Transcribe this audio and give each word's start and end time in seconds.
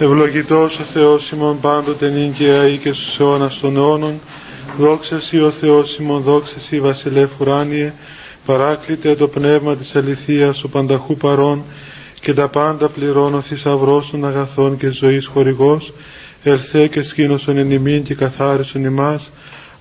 Ευλογητός 0.00 0.78
ο 0.78 0.84
Θεός 0.84 1.30
ημών 1.30 1.60
πάντοτε 1.60 2.08
νύγκαια 2.08 2.68
ή 2.68 2.76
και 2.76 2.92
στους 2.92 3.20
αιώνας 3.20 3.58
των 3.60 3.76
αιώνων. 3.76 4.20
Δόξα 4.78 5.20
Σύ 5.20 5.40
ο 5.40 5.50
Θεός 5.50 5.96
ημών, 5.96 6.22
δόξα 6.22 6.60
Σύ 6.60 6.80
βασιλεύ 6.80 7.28
ουράνιε, 7.38 7.92
παράκλητε 8.46 9.14
το 9.14 9.28
πνεύμα 9.28 9.76
της 9.76 9.96
αληθείας 9.96 10.64
ο 10.64 10.68
πανταχού 10.68 11.16
παρών 11.16 11.62
και 12.20 12.34
τα 12.34 12.48
πάντα 12.48 12.88
πληρώνω 12.88 13.40
θησαυρός 13.40 14.10
των 14.10 14.26
αγαθών 14.26 14.76
και 14.76 14.88
ζωής 14.88 15.26
χορηγός, 15.26 15.92
ελθέ 16.42 16.86
και 16.86 17.02
σκήνωσον 17.02 17.58
εν 17.58 17.70
ημίν 17.70 18.02
και 18.02 18.14
καθάρισον 18.14 18.84
ημάς, 18.84 19.30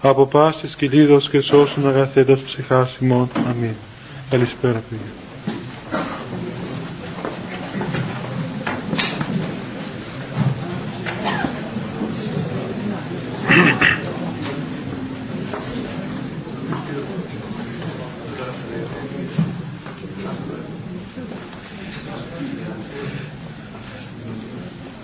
από 0.02 0.26
πάσης 0.26 0.76
κυλίδος 0.76 1.30
και 1.30 1.42
σώσουν 1.42 1.88
αγαθέτας 1.88 2.42
ψυχάς 2.42 2.98
ημών. 3.02 3.30
Αμήν. 3.50 3.76
Καλησπέρα 4.30 4.82
παιδιά. 4.90 5.27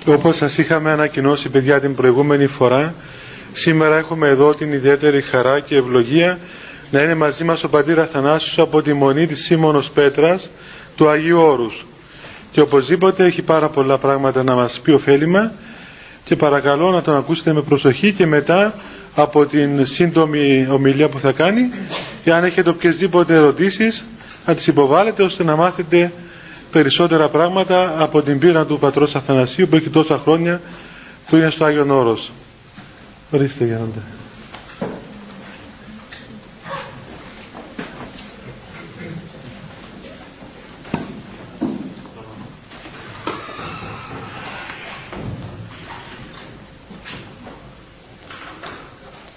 Όπως 0.05 0.35
σας 0.35 0.57
είχαμε 0.57 0.91
ανακοινώσει 0.91 1.49
παιδιά 1.49 1.79
την 1.79 1.95
προηγούμενη 1.95 2.47
φορά, 2.47 2.93
σήμερα 3.53 3.97
έχουμε 3.97 4.27
εδώ 4.27 4.53
την 4.53 4.73
ιδιαίτερη 4.73 5.21
χαρά 5.21 5.59
και 5.59 5.75
ευλογία 5.75 6.39
να 6.91 7.01
είναι 7.01 7.15
μαζί 7.15 7.43
μας 7.43 7.63
ο 7.63 7.69
πατήρ 7.69 7.99
Αθανάσιος 7.99 8.59
από 8.59 8.81
τη 8.81 8.93
Μονή 8.93 9.27
της 9.27 9.43
Σίμωνος 9.43 9.89
Πέτρας 9.91 10.49
του 10.95 11.07
Αγίου 11.09 11.39
Όρους. 11.39 11.85
Και 12.51 12.61
οπωσδήποτε 12.61 13.25
έχει 13.25 13.41
πάρα 13.41 13.69
πολλά 13.69 13.97
πράγματα 13.97 14.43
να 14.43 14.55
μας 14.55 14.79
πει 14.79 14.91
ωφέλιμα 14.91 15.51
και 16.23 16.35
παρακαλώ 16.35 16.91
να 16.91 17.01
τον 17.01 17.15
ακούσετε 17.15 17.53
με 17.53 17.61
προσοχή 17.61 18.11
και 18.11 18.25
μετά 18.25 18.73
από 19.15 19.45
την 19.45 19.85
σύντομη 19.85 20.67
ομιλία 20.71 21.09
που 21.09 21.19
θα 21.19 21.31
κάνει 21.31 21.69
αν 22.33 22.43
έχετε 22.43 22.69
οποιασδήποτε 22.69 23.33
ερωτήσεις 23.35 24.05
να 24.45 24.55
τις 24.55 24.67
υποβάλλετε 24.67 25.23
ώστε 25.23 25.43
να 25.43 25.55
μάθετε 25.55 26.11
περισσότερα 26.73 27.27
πράγματα 27.29 27.93
από 28.03 28.21
την 28.21 28.39
πείρα 28.39 28.65
του 28.65 28.79
πατρός 28.79 29.15
Αθανασίου 29.15 29.67
που 29.67 29.75
έχει 29.75 29.89
τόσα 29.89 30.17
χρόνια 30.17 30.61
που 31.29 31.35
είναι 31.35 31.49
στο 31.49 31.65
Άγιον 31.65 31.89
Όρος. 31.91 32.31
Ορίστε 33.31 33.65
Γέροντα. 33.65 34.01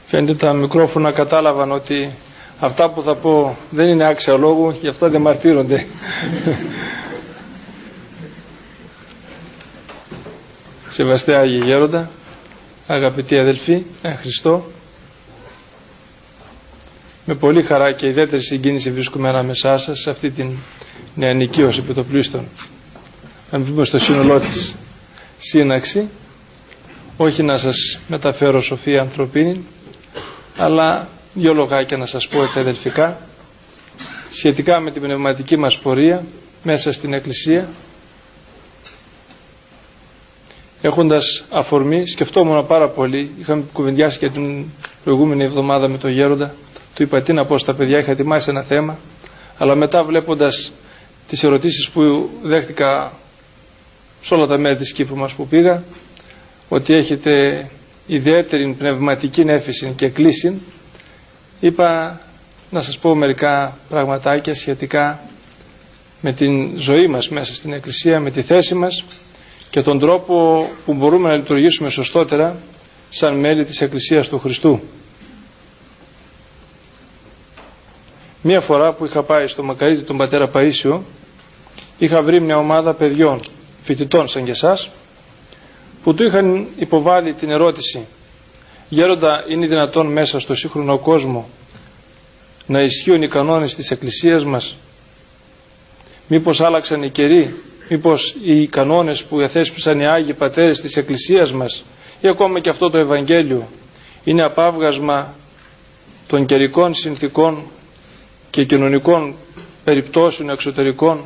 Φαίνεται 0.06 0.34
τα 0.34 0.52
μικρόφωνα 0.52 1.10
κατάλαβαν 1.12 1.72
ότι 1.72 2.14
αυτά 2.60 2.88
που 2.90 3.02
θα 3.02 3.14
πω 3.14 3.56
δεν 3.70 3.88
είναι 3.88 4.06
άξια 4.06 4.36
λόγου, 4.36 4.74
γι' 4.80 4.88
αυτά 4.88 5.08
δεν 5.08 5.20
μαρτύρονται. 5.20 5.86
Σεβαστέ 10.96 11.34
Άγιοι 11.36 11.60
Γέροντα, 11.64 12.10
αγαπητοί 12.86 13.38
αδελφοί, 13.38 13.82
ε, 14.02 14.14
Χριστό, 14.14 14.70
με 17.24 17.34
πολύ 17.34 17.62
χαρά 17.62 17.92
και 17.92 18.06
ιδιαίτερη 18.06 18.42
συγκίνηση 18.42 18.90
βρίσκομαι 18.92 19.28
ανάμεσά 19.28 19.76
σας 19.76 20.00
σε 20.00 20.10
αυτή 20.10 20.30
την 20.30 20.50
νεανική 21.14 21.62
ως 21.62 21.78
επιτοπλίστων, 21.78 22.44
αν 23.50 23.64
πούμε 23.64 23.84
στο 23.84 23.98
σύνολό 23.98 24.40
της 24.40 24.76
σύναξη, 25.38 26.08
όχι 27.16 27.42
να 27.42 27.58
σας 27.58 27.98
μεταφέρω 28.08 28.60
σοφία 28.62 29.00
ανθρωπίνη, 29.00 29.64
αλλά 30.56 31.08
δύο 31.34 31.54
λογάκια 31.54 31.96
να 31.96 32.06
σας 32.06 32.28
πω 32.28 32.42
έτσι 32.42 32.58
αδελφικά, 32.58 33.20
σχετικά 34.30 34.80
με 34.80 34.90
την 34.90 35.02
πνευματική 35.02 35.56
μας 35.56 35.78
πορεία 35.78 36.24
μέσα 36.62 36.92
στην 36.92 37.12
Εκκλησία 37.12 37.68
έχοντας 40.82 41.44
αφορμή, 41.50 42.06
σκεφτόμουν 42.06 42.66
πάρα 42.66 42.88
πολύ, 42.88 43.30
είχαμε 43.40 43.62
κουβεντιάσει 43.72 44.18
και 44.18 44.28
την 44.28 44.64
προηγούμενη 45.04 45.44
εβδομάδα 45.44 45.88
με 45.88 45.98
τον 45.98 46.10
Γέροντα, 46.10 46.54
του 46.94 47.02
είπα 47.02 47.22
τι 47.22 47.32
να 47.32 47.44
πω 47.44 47.58
στα 47.58 47.74
παιδιά, 47.74 47.98
είχα 47.98 48.10
ετοιμάσει 48.10 48.50
ένα 48.50 48.62
θέμα, 48.62 48.98
αλλά 49.58 49.74
μετά 49.74 50.04
βλέποντας 50.04 50.72
τις 51.28 51.44
ερωτήσεις 51.44 51.88
που 51.88 52.30
δέχτηκα 52.42 53.12
σε 54.20 54.34
όλα 54.34 54.46
τα 54.46 54.58
μέρη 54.58 54.76
της 54.76 54.92
Κύπρου 54.92 55.16
μας 55.16 55.32
που 55.32 55.46
πήγα, 55.46 55.82
ότι 56.68 56.92
έχετε 56.94 57.66
ιδιαίτερη 58.06 58.74
πνευματική 58.78 59.44
νέφηση 59.44 59.92
και 59.96 60.08
κλίση, 60.08 60.60
είπα 61.60 62.20
να 62.70 62.80
σας 62.80 62.98
πω 62.98 63.14
μερικά 63.14 63.78
πραγματάκια 63.88 64.54
σχετικά 64.54 65.20
με 66.20 66.32
την 66.32 66.70
ζωή 66.76 67.06
μας 67.06 67.28
μέσα 67.28 67.54
στην 67.54 67.72
Εκκλησία, 67.72 68.20
με 68.20 68.30
τη 68.30 68.42
θέση 68.42 68.74
μας 68.74 69.04
και 69.70 69.82
τον 69.82 69.98
τρόπο 69.98 70.68
που 70.84 70.92
μπορούμε 70.94 71.28
να 71.28 71.36
λειτουργήσουμε 71.36 71.90
σωστότερα 71.90 72.56
σαν 73.10 73.34
μέλη 73.34 73.64
της 73.64 73.80
Εκκλησίας 73.80 74.28
του 74.28 74.38
Χριστού. 74.38 74.80
Μία 78.42 78.60
φορά 78.60 78.92
που 78.92 79.04
είχα 79.04 79.22
πάει 79.22 79.46
στο 79.46 79.62
Μακαρίτη 79.62 80.02
τον 80.02 80.16
πατέρα 80.16 80.50
Παΐσιο 80.54 80.98
είχα 81.98 82.22
βρει 82.22 82.40
μια 82.40 82.58
ομάδα 82.58 82.92
παιδιών, 82.94 83.40
φοιτητών 83.82 84.28
σαν 84.28 84.44
και 84.44 84.50
εσάς 84.50 84.90
που 86.02 86.14
του 86.14 86.24
είχαν 86.24 86.66
υποβάλει 86.76 87.32
την 87.32 87.50
ερώτηση 87.50 88.06
«Γέροντα, 88.88 89.44
είναι 89.48 89.66
δυνατόν 89.66 90.06
μέσα 90.06 90.40
στο 90.40 90.54
σύγχρονο 90.54 90.98
κόσμο 90.98 91.48
να 92.66 92.80
ισχύουν 92.82 93.22
οι 93.22 93.28
κανόνες 93.28 93.74
της 93.74 93.90
Εκκλησίας 93.90 94.44
μας; 94.44 94.76
Μήπως 96.28 96.60
άλλαξαν 96.60 97.02
οι 97.02 97.08
καιροί 97.10 97.54
μήπως 97.88 98.36
οι 98.44 98.66
κανόνες 98.66 99.24
που 99.24 99.40
εθέσπισαν 99.40 100.00
οι 100.00 100.06
Άγιοι 100.06 100.32
Πατέρες 100.32 100.80
της 100.80 100.96
Εκκλησίας 100.96 101.52
μας 101.52 101.84
ή 102.20 102.28
ακόμα 102.28 102.60
και 102.60 102.68
αυτό 102.68 102.90
το 102.90 102.98
Ευαγγέλιο 102.98 103.68
είναι 104.24 104.42
απάβγασμα 104.42 105.34
των 106.26 106.46
καιρικών 106.46 106.94
συνθήκων 106.94 107.62
και 108.50 108.64
κοινωνικών 108.64 109.34
περιπτώσεων 109.84 110.50
εξωτερικών 110.50 111.20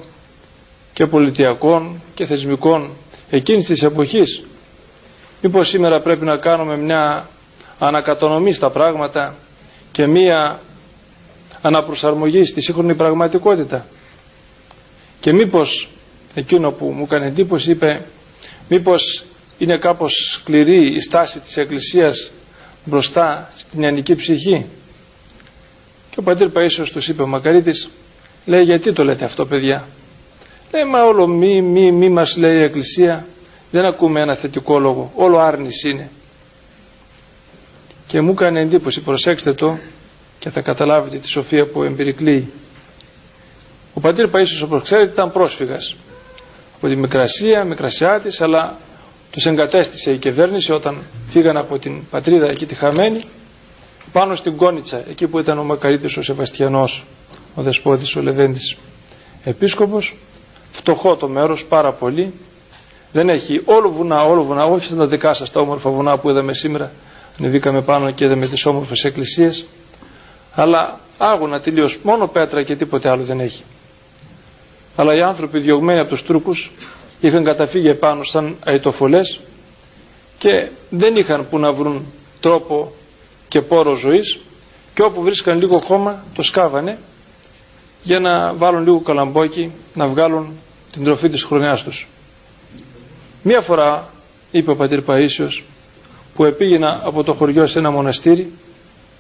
και 0.93 1.07
πολιτιακών 1.07 2.03
και 2.15 2.27
θεσμικών 2.27 2.91
εκείνης 3.31 3.67
της 3.67 3.83
εποχής. 3.83 4.45
Μήπως 5.43 5.69
σήμερα 5.69 6.01
πρέπει 6.01 6.25
να 6.25 6.37
κάνουμε 6.37 6.77
μια 6.77 7.29
ανακατονομή 7.79 8.53
στα 8.53 8.71
πράγματα 8.71 9.35
και 9.93 10.07
μια 10.07 10.61
αναπροσαρμογή 11.63 12.45
στη 12.45 12.61
σύγχρονη 12.61 12.95
πραγματικότητα. 12.95 13.87
Και 15.21 15.33
μήπως 15.33 15.89
εκείνο 16.35 16.71
που 16.71 16.85
μου 16.85 17.03
έκανε 17.03 17.27
εντύπωση 17.27 17.71
είπε 17.71 18.03
μήπως 18.69 19.25
είναι 19.59 19.77
κάπως 19.77 20.31
σκληρή 20.35 20.87
η 20.95 21.01
στάση 21.01 21.41
της 21.41 21.57
Εκκλησίας 21.57 22.31
μπροστά 22.85 23.53
στην 23.57 23.83
ιανική 23.83 24.15
ψυχή; 24.15 24.67
Και 26.11 26.19
ο 26.19 26.23
πατήρ 26.23 26.49
Παΐσιος 26.55 26.89
τους 26.93 27.09
είπε 27.09 27.23
ο 27.23 27.27
Μακαρίτης 27.27 27.91
λέει 28.47 28.63
γιατί 28.63 28.93
το 28.93 29.05
λέτε 29.05 29.25
αυτό 29.25 29.47
παιδιά; 29.47 29.87
Λέει 30.73 30.85
μα 30.85 31.05
όλο 31.05 31.27
μη 31.27 31.63
μη 31.63 31.93
μη 31.93 32.09
μας 32.09 32.37
λέει 32.37 32.59
η 32.59 32.63
Εκκλησία 32.63 33.27
δεν 33.71 33.85
ακούμε 33.85 34.21
ένα 34.21 34.35
θετικό 34.35 34.79
λόγο 34.79 35.13
όλο 35.15 35.39
άρνηση 35.39 35.91
είναι 35.91 36.11
και 38.11 38.21
μου 38.21 38.31
έκανε 38.31 38.61
εντύπωση 38.61 39.03
προσέξτε 39.03 39.53
το 39.53 39.79
και 40.39 40.51
θα 40.51 40.61
καταλάβετε 40.61 41.17
τη 41.17 41.29
σοφία 41.29 41.67
που 41.67 41.83
εμπερικλεί. 41.83 42.53
Ο 43.95 44.01
πατήρ 44.01 44.29
Παΐσιος 44.33 44.63
όπως 44.65 44.83
ξέρετε 44.83 45.13
ήταν 45.13 45.33
πρόσφυγας 45.33 45.97
από 46.83 46.89
τη 46.89 46.97
Μικρασία, 46.97 47.65
Μικρασιάτης, 47.65 48.41
αλλά 48.41 48.77
τους 49.31 49.47
εγκατέστησε 49.47 50.13
η 50.13 50.17
κυβέρνηση 50.17 50.73
όταν 50.73 50.97
φύγαν 51.27 51.57
από 51.57 51.79
την 51.79 52.03
πατρίδα 52.11 52.49
εκεί 52.49 52.67
τη 52.67 52.75
χαμένη 52.75 53.21
πάνω 54.13 54.35
στην 54.35 54.57
Κόνιτσα, 54.57 55.03
εκεί 55.11 55.27
που 55.27 55.39
ήταν 55.39 55.59
ο 55.59 55.65
Μακαρίτης 55.65 56.17
ο 56.17 56.23
Σεβαστιανός, 56.23 57.05
ο 57.55 57.63
Δεσπότης, 57.63 58.17
ο 58.17 58.23
Λεβέντης 58.23 58.77
επίσκοπος, 59.45 60.17
φτωχό 60.73 61.17
το 61.17 61.29
μέρος 61.29 61.65
πάρα 61.65 61.93
πολύ, 61.93 62.33
δεν 63.13 63.29
έχει 63.29 63.61
όλο 63.65 63.91
βουνά, 63.91 64.25
όλο 64.25 64.45
βουνά, 64.45 64.65
όχι 64.65 64.87
σαν 64.87 64.99
τα 64.99 65.07
δικά 65.07 65.33
σας 65.33 65.51
τα 65.51 65.61
όμορφα 65.61 65.91
βουνά 65.91 66.19
που 66.19 66.31
είδαμε 66.31 66.53
σήμερα, 66.53 66.91
ανεβήκαμε 67.39 67.81
πάνω 67.83 68.11
και 68.11 68.25
είδαμε 68.25 68.47
τις 68.47 68.67
όμορφες 68.67 69.05
εκκλησίες, 69.05 69.67
αλλά 70.55 71.01
άγωνα 71.19 71.61
τελείως, 71.61 71.99
μόνο 72.03 72.27
πέτρα 72.27 72.63
και 72.63 72.77
τίποτε 72.77 73.09
άλλο 73.09 73.23
δεν 73.23 73.41
έχει 73.41 73.63
αλλά 75.01 75.15
οι 75.15 75.21
άνθρωποι 75.23 75.59
διωγμένοι 75.59 75.99
από 75.99 76.09
τους 76.09 76.23
Τούρκους 76.23 76.71
είχαν 77.21 77.45
καταφύγει 77.45 77.89
επάνω 77.89 78.23
σαν 78.23 78.57
αιτοφολές 78.65 79.41
και 80.39 80.67
δεν 80.91 81.17
είχαν 81.17 81.49
που 81.49 81.59
να 81.59 81.73
βρουν 81.73 82.05
τρόπο 82.41 82.93
και 83.49 83.61
πόρο 83.61 83.95
ζωής 83.95 84.39
και 84.95 85.03
όπου 85.03 85.23
βρίσκαν 85.23 85.59
λίγο 85.59 85.79
χώμα 85.79 86.25
το 86.35 86.43
σκάβανε 86.43 86.99
για 88.03 88.21
να 88.21 88.55
βάλουν 88.55 88.83
λίγο 88.85 89.01
καλαμπόκι 89.01 89.73
να 89.95 90.07
βγάλουν 90.07 90.53
την 90.93 91.05
τροφή 91.05 91.29
της 91.29 91.43
χρονιάς 91.43 91.83
τους. 91.83 92.09
Μία 93.43 93.61
φορά 93.61 94.09
είπε 94.51 94.71
ο 94.71 94.77
πατήρ 94.77 95.01
Παΐσιος 95.07 95.63
που 96.35 96.45
επήγαινα 96.45 97.01
από 97.05 97.25
το 97.25 97.33
χωριό 97.33 97.67
σε 97.67 97.79
ένα 97.79 97.91
μοναστήρι 97.91 98.53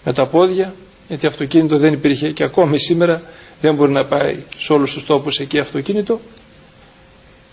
με 0.04 0.12
τα 0.12 0.26
πόδια 0.26 0.74
γιατί 1.08 1.26
αυτοκίνητο 1.26 1.78
δεν 1.78 1.92
υπήρχε 1.92 2.30
και 2.30 2.42
ακόμη 2.42 2.78
σήμερα 2.78 3.22
δεν 3.60 3.74
μπορεί 3.74 3.92
να 3.92 4.04
πάει 4.04 4.36
σε 4.58 4.72
όλους 4.72 4.92
τους 4.92 5.04
τόπους 5.04 5.38
εκεί 5.38 5.58
αυτοκίνητο 5.58 6.20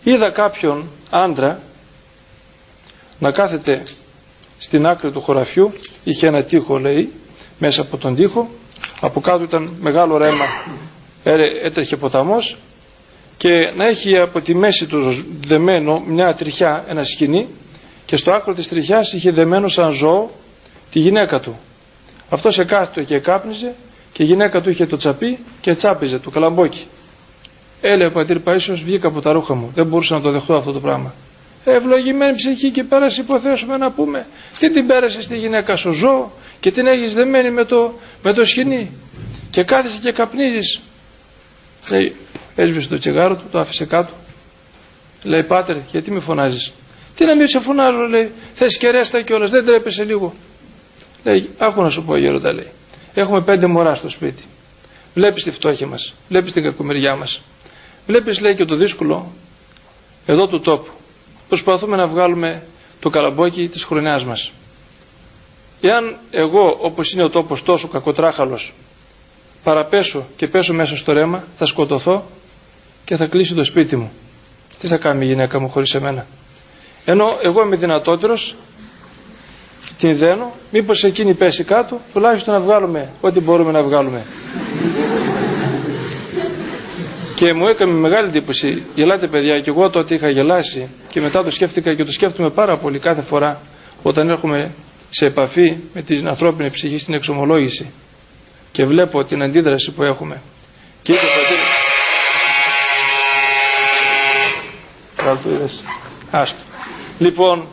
είδα 0.03 0.29
κάποιον 0.29 0.87
άντρα 1.09 1.59
να 3.19 3.31
κάθεται 3.31 3.83
στην 4.57 4.87
άκρη 4.87 5.11
του 5.11 5.21
χωραφιού 5.21 5.73
είχε 6.03 6.27
ένα 6.27 6.43
τείχο 6.43 6.77
λέει 6.79 7.09
μέσα 7.59 7.81
από 7.81 7.97
τον 7.97 8.15
τοίχο 8.15 8.49
από 9.01 9.19
κάτω 9.21 9.43
ήταν 9.43 9.75
μεγάλο 9.81 10.17
ρέμα 10.17 10.45
έτρεχε 11.63 11.97
ποταμός 11.97 12.57
και 13.37 13.71
να 13.75 13.85
έχει 13.87 14.17
από 14.17 14.41
τη 14.41 14.55
μέση 14.55 14.85
του 14.85 15.25
δεμένο 15.47 16.03
μια 16.07 16.33
τριχιά, 16.33 16.85
ένα 16.87 17.03
σκηνή 17.03 17.47
και 18.05 18.15
στο 18.15 18.31
άκρο 18.31 18.53
της 18.53 18.67
τριχιάς 18.67 19.13
είχε 19.13 19.31
δεμένο 19.31 19.67
σαν 19.67 19.91
ζώο 19.91 20.31
τη 20.91 20.99
γυναίκα 20.99 21.39
του. 21.39 21.59
Αυτό 22.29 22.51
σε 22.51 22.63
κάθετο 22.63 23.03
και 23.03 23.19
κάπνιζε 23.19 23.73
και 24.17 24.23
η 24.23 24.25
γυναίκα 24.25 24.61
του 24.61 24.69
είχε 24.69 24.85
το 24.85 24.97
τσαπί 24.97 25.39
και 25.61 25.75
τσάπιζε 25.75 26.19
το 26.19 26.29
καλαμπόκι. 26.29 26.85
Έλεγε 27.81 28.05
ο 28.05 28.11
πατήρ 28.11 28.37
Παΐσιος 28.45 28.81
βγήκα 28.83 29.07
από 29.07 29.21
τα 29.21 29.31
ρούχα 29.31 29.53
μου. 29.53 29.71
Δεν 29.75 29.85
μπορούσα 29.85 30.15
να 30.15 30.21
το 30.21 30.31
δεχτώ 30.31 30.55
αυτό 30.55 30.71
το 30.71 30.79
πράγμα. 30.79 31.13
Ευλογημένη 31.65 32.35
ψυχή 32.35 32.71
και 32.71 32.83
πέρασε 32.83 33.21
υποθέσουμε 33.21 33.77
να 33.77 33.91
πούμε. 33.91 34.25
Τι 34.59 34.71
την 34.71 34.87
πέρασε 34.87 35.21
στη 35.21 35.37
γυναίκα 35.37 35.75
σου 35.75 35.91
ζώο 35.91 36.31
και 36.59 36.71
την 36.71 36.87
έχεις 36.87 37.13
δεμένη 37.13 37.51
με 37.51 37.65
το, 37.65 37.93
με 38.23 38.33
το 38.33 38.45
σκηνή. 38.45 38.91
Και 39.49 39.63
κάθεσαι 39.63 39.99
και 40.03 40.11
καπνίζεις. 40.11 40.81
Λέει, 41.89 42.15
έσβησε 42.55 42.87
το 42.87 42.99
τσιγάρο 42.99 43.35
του, 43.35 43.43
το 43.51 43.59
άφησε 43.59 43.85
κάτω. 43.85 44.13
Λέει, 45.23 45.43
πάτερ, 45.43 45.75
γιατί 45.91 46.11
με 46.11 46.19
φωνάζεις; 46.19 46.73
Τι 47.15 47.25
να 47.25 47.35
μην 47.35 47.47
σε 47.47 47.59
φωνάζω, 47.59 48.07
λέει, 48.07 48.31
θες 48.53 48.77
και 48.77 48.89
ρέστα 48.89 49.21
κιόλας, 49.21 49.49
δεν 49.49 49.65
τρέπεσαι 49.65 50.03
λίγο. 50.03 50.33
Λέει, 51.23 51.49
άκου 51.57 51.81
να 51.81 51.89
σου 51.89 52.03
πω 52.03 52.17
γέροντα, 52.17 52.53
λέει. 52.53 52.67
Έχουμε 53.17 53.41
πέντε 53.41 53.65
μωρά 53.65 53.95
στο 53.95 54.09
σπίτι. 54.09 54.43
Βλέπεις 55.13 55.43
τη 55.43 55.51
φτώχεια 55.51 55.87
μας, 55.87 56.13
βλέπεις 56.29 56.53
την 56.53 56.63
κακομεριά 56.63 57.15
μας. 57.15 57.41
Βλέπεις, 58.07 58.39
λέει, 58.39 58.55
και 58.55 58.65
το 58.65 58.75
δύσκολο 58.75 59.31
εδώ 60.25 60.47
του 60.47 60.59
τόπου. 60.59 60.91
Προσπαθούμε 61.47 61.95
να 61.95 62.07
βγάλουμε 62.07 62.63
το 62.99 63.09
καλαμπόκι 63.09 63.67
της 63.67 63.83
χρονιάς 63.83 64.23
μας. 64.23 64.51
Εάν 65.81 66.17
εγώ, 66.31 66.77
όπως 66.81 67.11
είναι 67.11 67.23
ο 67.23 67.29
τόπος 67.29 67.63
τόσο 67.63 67.87
κακοτράχαλος, 67.87 68.73
παραπέσω 69.63 70.27
και 70.35 70.47
πέσω 70.47 70.73
μέσα 70.73 70.97
στο 70.97 71.13
ρέμα, 71.13 71.43
θα 71.57 71.65
σκοτωθώ 71.65 72.25
και 73.05 73.15
θα 73.15 73.25
κλείσει 73.25 73.53
το 73.53 73.63
σπίτι 73.63 73.95
μου. 73.95 74.11
Τι 74.79 74.87
θα 74.87 74.97
κάνει 74.97 75.25
η 75.25 75.27
γυναίκα 75.27 75.59
μου 75.59 75.69
χωρίς 75.69 75.95
εμένα; 75.95 76.25
Ενώ 77.05 77.37
εγώ 77.41 77.61
είμαι 77.61 77.75
δυνατότερος, 77.75 78.55
την 79.99 80.17
δένω, 80.17 80.53
μήπως 80.71 81.03
εκείνη 81.03 81.33
πέσει 81.33 81.63
κάτω, 81.63 82.01
τουλάχιστον 82.13 82.53
να 82.53 82.59
βγάλουμε 82.59 83.09
ό,τι 83.21 83.39
μπορούμε 83.39 83.71
να 83.71 83.81
βγάλουμε. 83.83 84.25
Και 87.33 87.53
μου 87.53 87.67
έκανε 87.67 87.91
μεγάλη 87.91 88.27
εντύπωση, 88.27 88.83
γελάτε 88.95 89.27
παιδιά, 89.27 89.59
και 89.59 89.69
εγώ 89.69 89.89
τότε 89.89 90.15
είχα 90.15 90.29
γελάσει 90.29 90.87
και 91.09 91.21
μετά 91.21 91.43
το 91.43 91.51
σκέφτηκα 91.51 91.93
και 91.93 92.03
το 92.03 92.11
σκέφτομαι 92.11 92.49
πάρα 92.49 92.77
πολύ 92.77 92.99
κάθε 92.99 93.21
φορά 93.21 93.61
όταν 94.03 94.29
έρχομαι 94.29 94.71
σε 95.09 95.25
επαφή 95.25 95.75
με 95.93 96.01
την 96.01 96.27
ανθρώπινη 96.27 96.69
ψυχή 96.69 96.97
στην 96.97 97.13
εξομολόγηση 97.13 97.91
και 98.71 98.85
βλέπω 98.85 99.23
την 99.23 99.41
αντίδραση 99.43 99.91
που 99.91 100.03
έχουμε. 100.03 100.41
Και 101.01 101.11
είπε 101.11 101.21
πατήρ... 101.35 101.57
Άστο. 106.31 106.59
Λοιπόν, 107.19 107.67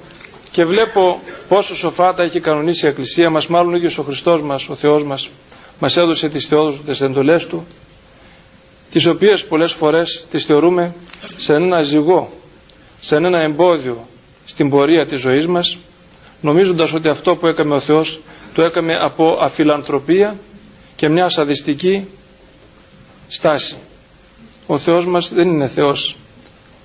και 0.54 0.64
βλέπω 0.64 1.20
πόσο 1.48 1.76
σοφά 1.76 2.14
τα 2.14 2.22
έχει 2.22 2.40
κανονίσει 2.40 2.86
η 2.86 2.88
Εκκλησία 2.88 3.30
μας, 3.30 3.46
μάλλον 3.46 3.72
ο 3.72 3.76
ίδιος 3.76 3.98
ο 3.98 4.02
Χριστός 4.02 4.42
μας, 4.42 4.68
ο 4.68 4.74
Θεός 4.74 5.04
μας, 5.04 5.30
μας 5.78 5.96
έδωσε 5.96 6.28
τις 6.28 6.46
θεόδους, 6.46 6.82
τις 6.86 7.00
εντολές 7.00 7.46
Του, 7.46 7.66
τις 8.90 9.06
οποίες 9.06 9.44
πολλές 9.44 9.72
φορές 9.72 10.26
τις 10.30 10.44
θεωρούμε 10.44 10.94
σε 11.36 11.54
ένα 11.54 11.82
ζυγό, 11.82 12.32
σε 13.00 13.16
ένα 13.16 13.38
εμπόδιο 13.38 14.06
στην 14.44 14.70
πορεία 14.70 15.06
της 15.06 15.20
ζωής 15.20 15.46
μας, 15.46 15.78
νομίζοντας 16.40 16.92
ότι 16.92 17.08
αυτό 17.08 17.36
που 17.36 17.46
έκαμε 17.46 17.74
ο 17.74 17.80
Θεός 17.80 18.20
το 18.54 18.62
έκαμε 18.62 18.96
από 18.96 19.38
αφιλανθρωπία 19.40 20.38
και 20.96 21.08
μια 21.08 21.28
σαδιστική 21.28 22.06
στάση. 23.28 23.76
Ο 24.66 24.78
Θεός 24.78 25.06
μας 25.06 25.32
δεν 25.34 25.48
είναι 25.48 25.66
Θεός 25.66 26.16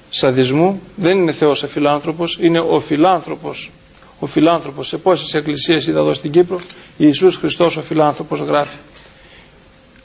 σαδισμού, 0.09 0.81
δεν 0.95 1.17
είναι 1.17 1.31
Θεός 1.31 1.63
αφιλάνθρωπος, 1.63 2.37
είναι 2.41 2.59
ο 2.59 2.79
φιλάνθρωπος. 2.79 3.71
Ο 4.19 4.25
φιλάνθρωπος, 4.25 4.87
σε 4.87 4.97
πόσες 4.97 5.33
εκκλησίες 5.33 5.87
είδα 5.87 5.99
εδώ 5.99 6.13
στην 6.13 6.31
Κύπρο, 6.31 6.59
Ιησούς 6.97 7.35
Χριστός 7.35 7.77
ο 7.77 7.81
φιλάνθρωπος 7.81 8.39
γράφει. 8.39 8.77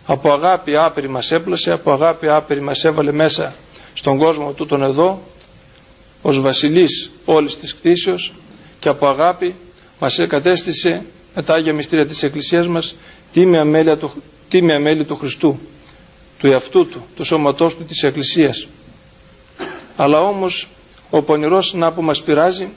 Από 0.07 0.33
αγάπη 0.33 0.77
άπειρη 0.77 1.09
μας 1.09 1.33
έπλασε, 1.33 1.73
από 1.73 1.93
αγάπη 1.93 2.29
άπειρη 2.29 2.61
μας 2.61 2.85
έβαλε 2.85 3.13
μέσα 3.13 3.55
στον 3.95 4.19
κόσμο 4.19 4.53
του 4.53 4.67
τον 4.67 4.83
εδώ, 4.83 5.23
ως 6.23 6.41
βασιλής 6.41 7.11
όλης 7.25 7.59
της 7.59 7.75
κτήσεως 7.75 8.33
και 8.79 8.89
από 8.89 9.07
αγάπη 9.07 9.55
μας 10.01 10.27
κατέστησε 10.29 11.03
με 11.35 11.43
τα 11.43 11.55
Άγια 11.55 11.73
Μυστήρια 11.73 12.07
της 12.07 12.23
Εκκλησίας 12.23 12.67
μας 12.67 12.97
τίμη 13.33 13.59
αμέλεια 13.59 13.97
του, 13.97 14.13
αμέλεια 14.53 15.05
του 15.05 15.17
Χριστού, 15.17 15.59
του 16.39 16.47
εαυτού 16.47 16.87
του, 16.87 17.05
του 17.17 17.25
σώματός 17.25 17.77
του 17.77 17.85
της 17.85 18.03
Εκκλησίας. 18.03 18.67
Αλλά 19.97 20.21
όμως 20.21 20.69
ο 21.11 21.23
πονηρός 21.23 21.75
να 21.75 21.93
που 21.93 22.03
μας 22.03 22.23
πειράζει 22.23 22.69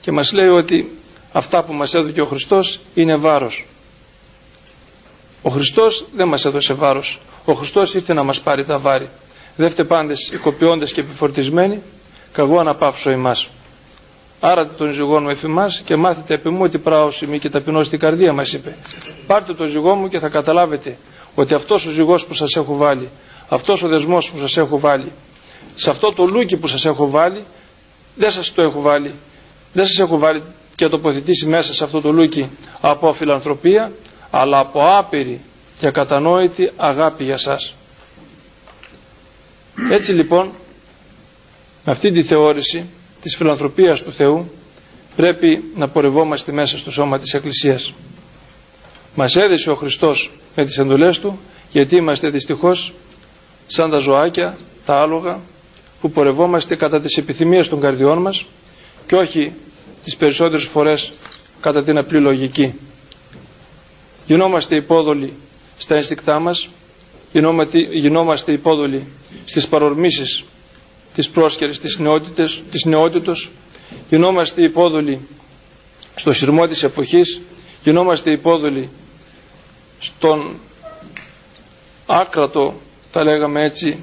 και 0.00 0.12
μας 0.12 0.32
λέει 0.32 0.48
ότι 0.48 0.98
αυτά 1.32 1.62
που 1.62 1.72
μας 1.72 1.94
έδωκε 1.94 2.20
ο 2.20 2.26
Χριστός 2.26 2.80
είναι 2.94 3.16
βάρος. 3.16 3.66
Ο 5.42 5.50
Χριστός 5.50 6.04
δεν 6.16 6.28
μας 6.28 6.44
έδωσε 6.44 6.74
βάρος. 6.74 7.20
Ο 7.44 7.52
Χριστός 7.52 7.94
ήρθε 7.94 8.12
να 8.12 8.22
μας 8.22 8.40
πάρει 8.40 8.64
τα 8.64 8.78
βάρη. 8.78 9.08
Δεύτε 9.56 9.84
πάντες 9.84 10.28
οικοποιώντες 10.28 10.92
και 10.92 11.00
επιφορτισμένοι, 11.00 11.82
καγώ 12.32 12.58
αναπαύσω 12.58 13.10
εμάς. 13.10 13.48
Άρα 14.40 14.66
τον 14.66 14.92
ζυγό 14.92 15.20
μου 15.20 15.28
εφημάς 15.28 15.82
και 15.84 15.96
μάθετε 15.96 16.34
επί 16.34 16.48
μου 16.48 16.62
ότι 16.62 16.78
πράωση 16.78 17.38
και 17.38 17.48
ταπεινώ 17.48 17.84
στην 17.84 17.98
καρδία 17.98 18.32
μας 18.32 18.52
είπε. 18.52 18.76
Πάρτε 19.26 19.54
τον 19.54 19.66
ζυγό 19.66 19.94
μου 19.94 20.08
και 20.08 20.18
θα 20.18 20.28
καταλάβετε 20.28 20.96
ότι 21.34 21.54
αυτός 21.54 21.86
ο 21.86 21.90
ζυγός 21.90 22.26
που 22.26 22.34
σας 22.34 22.56
έχω 22.56 22.76
βάλει, 22.76 23.08
αυτός 23.48 23.82
ο 23.82 23.88
δεσμός 23.88 24.30
που 24.30 24.38
σας 24.38 24.56
έχω 24.56 24.78
βάλει, 24.78 25.12
σε 25.80 25.90
αυτό 25.90 26.12
το 26.12 26.24
λούκι 26.24 26.56
που 26.56 26.66
σας 26.66 26.84
έχω 26.84 27.10
βάλει, 27.10 27.44
δεν 28.14 28.30
σας 28.30 28.52
το 28.52 28.62
έχω 28.62 28.80
βάλει, 28.80 29.14
δεν 29.72 29.86
σας 29.86 29.98
έχω 29.98 30.18
βάλει 30.18 30.42
και 30.74 30.88
τοποθετήσει 30.88 31.46
μέσα 31.46 31.74
σε 31.74 31.84
αυτό 31.84 32.00
το 32.00 32.12
λούκι 32.12 32.50
από 32.80 33.12
φιλανθρωπία, 33.12 33.92
αλλά 34.30 34.58
από 34.58 34.80
άπειρη 34.98 35.40
και 35.78 35.90
κατανόητη 35.90 36.70
αγάπη 36.76 37.24
για 37.24 37.38
σας. 37.38 37.74
Έτσι 39.90 40.12
λοιπόν, 40.12 40.50
με 41.84 41.92
αυτή 41.92 42.10
τη 42.10 42.22
θεώρηση, 42.22 42.86
της 43.22 43.36
φιλανθρωπίας 43.36 44.02
του 44.02 44.12
Θεού 44.12 44.50
πρέπει 45.16 45.64
να 45.76 45.88
πορευόμαστε 45.88 46.52
μέσα 46.52 46.78
στο 46.78 46.90
σώμα 46.90 47.18
της 47.18 47.34
Εκκλησίας. 47.34 47.94
Μας 49.14 49.36
έδειξε 49.36 49.70
ο 49.70 49.74
Χριστός 49.74 50.30
με 50.56 50.64
τις 50.64 50.78
εντολές 50.78 51.18
Του 51.18 51.38
γιατί 51.70 51.96
είμαστε 51.96 52.28
δυστυχώς 52.30 52.94
σαν 53.66 53.90
τα 53.90 53.96
ζωάκια, 53.96 54.56
τα 54.84 55.00
άλογα 55.00 55.40
που 56.00 56.10
πορευόμαστε 56.10 56.76
κατά 56.76 57.00
τις 57.00 57.16
επιθυμίες 57.16 57.68
των 57.68 57.80
καρδιών 57.80 58.18
μας 58.18 58.46
και 59.06 59.16
όχι 59.16 59.52
τις 60.04 60.16
περισσότερες 60.16 60.64
φορές 60.64 61.12
κατά 61.60 61.84
την 61.84 61.98
απλή 61.98 62.20
λογική. 62.20 62.74
Γινόμαστε 64.26 64.76
υπόδολοι 64.76 65.32
στα 65.78 65.94
ενστικτά 65.94 66.38
μας, 66.38 66.68
γινόμαστε 67.92 68.52
υπόδολοι 68.52 69.06
στις 69.44 69.66
παρορμήσεις 69.68 70.44
της 71.14 71.28
πρόσχερης 71.28 71.80
της 71.80 71.98
νεότητας, 71.98 72.62
της 72.70 72.84
νεότητος, 72.84 73.50
γινόμαστε 74.08 74.62
υπόδολοι 74.62 75.20
στο 76.16 76.32
σειρμό 76.32 76.66
της 76.66 76.82
εποχής, 76.82 77.40
γινόμαστε 77.82 78.30
υπόδολοι 78.30 78.88
στον 80.00 80.56
άκρατο, 82.06 82.74
τα 83.12 83.24
λέγαμε 83.24 83.62
έτσι, 83.64 83.98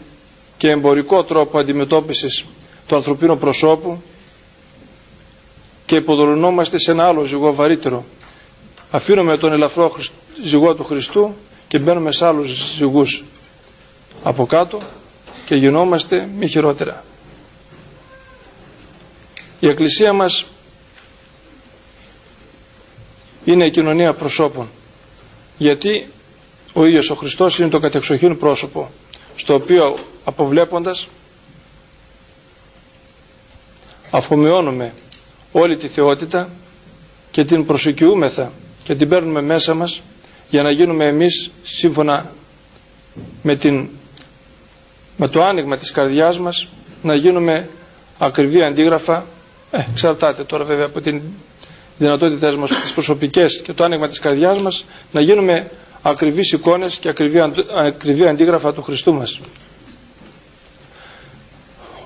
και 0.57 0.69
εμπορικό 0.69 1.23
τρόπο 1.23 1.59
αντιμετώπισης 1.59 2.45
του 2.87 2.95
ανθρωπίνου 2.95 3.37
προσώπου 3.37 4.01
και 5.85 5.95
υποδολωνόμαστε 5.95 6.77
σε 6.77 6.91
ένα 6.91 7.07
άλλο 7.07 7.23
ζυγό 7.23 7.53
βαρύτερο. 7.53 8.05
Αφήνουμε 8.91 9.37
τον 9.37 9.51
ελαφρό 9.51 9.95
ζυγό 10.43 10.75
του 10.75 10.83
Χριστού 10.83 11.33
και 11.67 11.79
μπαίνουμε 11.79 12.11
σε 12.11 12.25
άλλους 12.25 12.73
ζυγούς 12.77 13.23
από 14.23 14.45
κάτω 14.45 14.79
και 15.45 15.55
γινόμαστε 15.55 16.29
μη 16.37 16.47
χειρότερα. 16.47 17.03
Η 19.59 19.67
Εκκλησία 19.67 20.13
μας 20.13 20.47
είναι 23.45 23.65
η 23.65 23.71
κοινωνία 23.71 24.13
προσώπων 24.13 24.69
γιατί 25.57 26.07
ο 26.73 26.85
ίδιος 26.85 27.09
ο 27.09 27.15
Χριστός 27.15 27.59
είναι 27.59 27.69
το 27.69 27.79
κατεξοχήν 27.79 28.37
πρόσωπο 28.37 28.91
στο 29.35 29.53
οποίο 29.53 29.97
αποβλέποντας 30.23 31.07
αφομοιώνουμε 34.11 34.93
όλη 35.51 35.77
τη 35.77 35.87
θεότητα 35.87 36.49
και 37.31 37.45
την 37.45 37.65
προσοικιούμεθα 37.65 38.51
και 38.83 38.95
την 38.95 39.09
παίρνουμε 39.09 39.41
μέσα 39.41 39.73
μας 39.73 40.01
για 40.49 40.63
να 40.63 40.71
γίνουμε 40.71 41.05
εμείς 41.05 41.51
σύμφωνα 41.63 42.31
με, 43.41 43.55
την, 43.55 43.87
με 45.17 45.27
το 45.27 45.43
άνοιγμα 45.43 45.77
της 45.77 45.91
καρδιάς 45.91 46.39
μας 46.39 46.67
να 47.03 47.15
γίνουμε 47.15 47.69
ακριβή 48.17 48.63
αντίγραφα. 48.63 49.25
Ε, 49.71 49.85
εξαρτάται 49.91 50.43
τώρα 50.43 50.63
βέβαια 50.63 50.85
από 50.85 51.01
την 51.01 51.21
δυνατότητές 51.97 52.55
μας 52.55 52.69
τις 52.69 52.91
προσωπικές 52.93 53.61
και 53.61 53.73
το 53.73 53.83
άνοιγμα 53.83 54.07
της 54.07 54.19
καρδιάς 54.19 54.61
μας 54.61 54.85
να 55.11 55.21
γίνουμε 55.21 55.71
ακριβείς 56.07 56.51
εικόνες 56.51 56.97
και 56.99 57.09
ακριβή, 57.09 57.39
ακριβή 57.75 58.27
αντίγραφα 58.27 58.73
του 58.73 58.81
Χριστού 58.81 59.13
μας. 59.13 59.39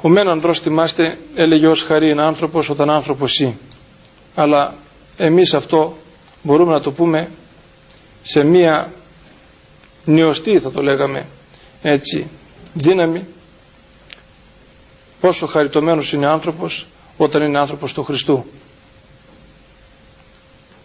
Ο 0.01 0.10
μεν 0.10 0.27
ανδρός 0.29 0.60
θυμάστε 0.60 1.18
έλεγε 1.36 1.68
ως 1.68 1.84
χαρή 1.84 2.10
είναι 2.10 2.22
άνθρωπος 2.22 2.70
όταν 2.70 2.89
άνθρωπος 2.89 3.39
ή. 3.39 3.58
Αλλά 4.36 4.74
εμείς 5.18 5.53
αυτό 5.53 5.98
μπορούμε 6.44 6.72
να 6.74 6.82
το 6.82 6.91
πούμε 6.91 7.29
σε 8.22 8.44
μία 8.44 8.91
νιωστή 10.06 10.60
θα 10.60 10.72
το 10.72 10.82
λέγαμε 10.82 11.25
έτσι 11.82 12.27
δύναμη 12.74 13.25
πόσο 15.20 15.48
χαριτωμένος 15.48 16.13
είναι 16.13 16.25
άνθρωπος 16.27 16.88
όταν 17.18 17.41
είναι 17.41 17.60
άνθρωπος 17.60 17.94
του 17.94 18.03
Χριστού. 18.03 18.46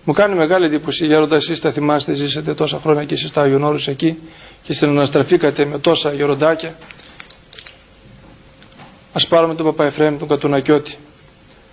Μου 0.04 0.12
κάνει 0.12 0.34
μεγάλη 0.34 0.64
εντύπωση 0.64 1.06
γέροντα 1.06 1.36
εσείς 1.36 1.60
τα 1.60 1.70
θυμάστε 1.70 2.14
ζήσατε 2.14 2.54
τόσα 2.54 2.78
χρόνια 2.82 3.04
και 3.04 3.14
εσείς 3.14 3.28
στα 3.28 3.42
Άγιον 3.42 3.78
εκεί 3.86 4.18
και 4.62 4.72
συναναστραφήκατε 4.72 5.64
με 5.64 5.78
τόσα 5.78 6.12
γεροντάκια. 6.12 6.76
Ας 9.12 9.26
πάρουμε 9.26 9.54
τον 9.54 9.64
Παπα 9.66 9.84
Εφραίμ 9.84 10.18
τον 10.18 10.28
Κατουνακιώτη 10.28 10.96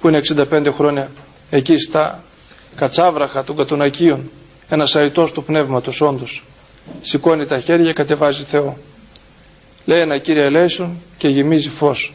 που 0.01 0.07
είναι 0.07 0.19
65 0.51 0.67
χρόνια 0.77 1.11
εκεί 1.49 1.77
στα 1.77 2.23
κατσάβραχα 2.75 3.43
των 3.43 3.55
Κατουνακίων 3.55 4.29
ένας 4.69 4.95
αητός 4.95 5.31
του 5.31 5.43
πνεύματος 5.43 6.01
όντως. 6.01 6.43
Σηκώνει 7.01 7.45
τα 7.45 7.59
χέρια 7.59 7.93
κατεβάζει 7.93 8.43
Θεό. 8.43 8.77
Λέει 9.85 9.99
ένα 9.99 10.17
Κύριε 10.17 10.43
ελέησον 10.43 10.97
και 11.17 11.27
γεμίζει 11.27 11.69
φως. 11.69 12.13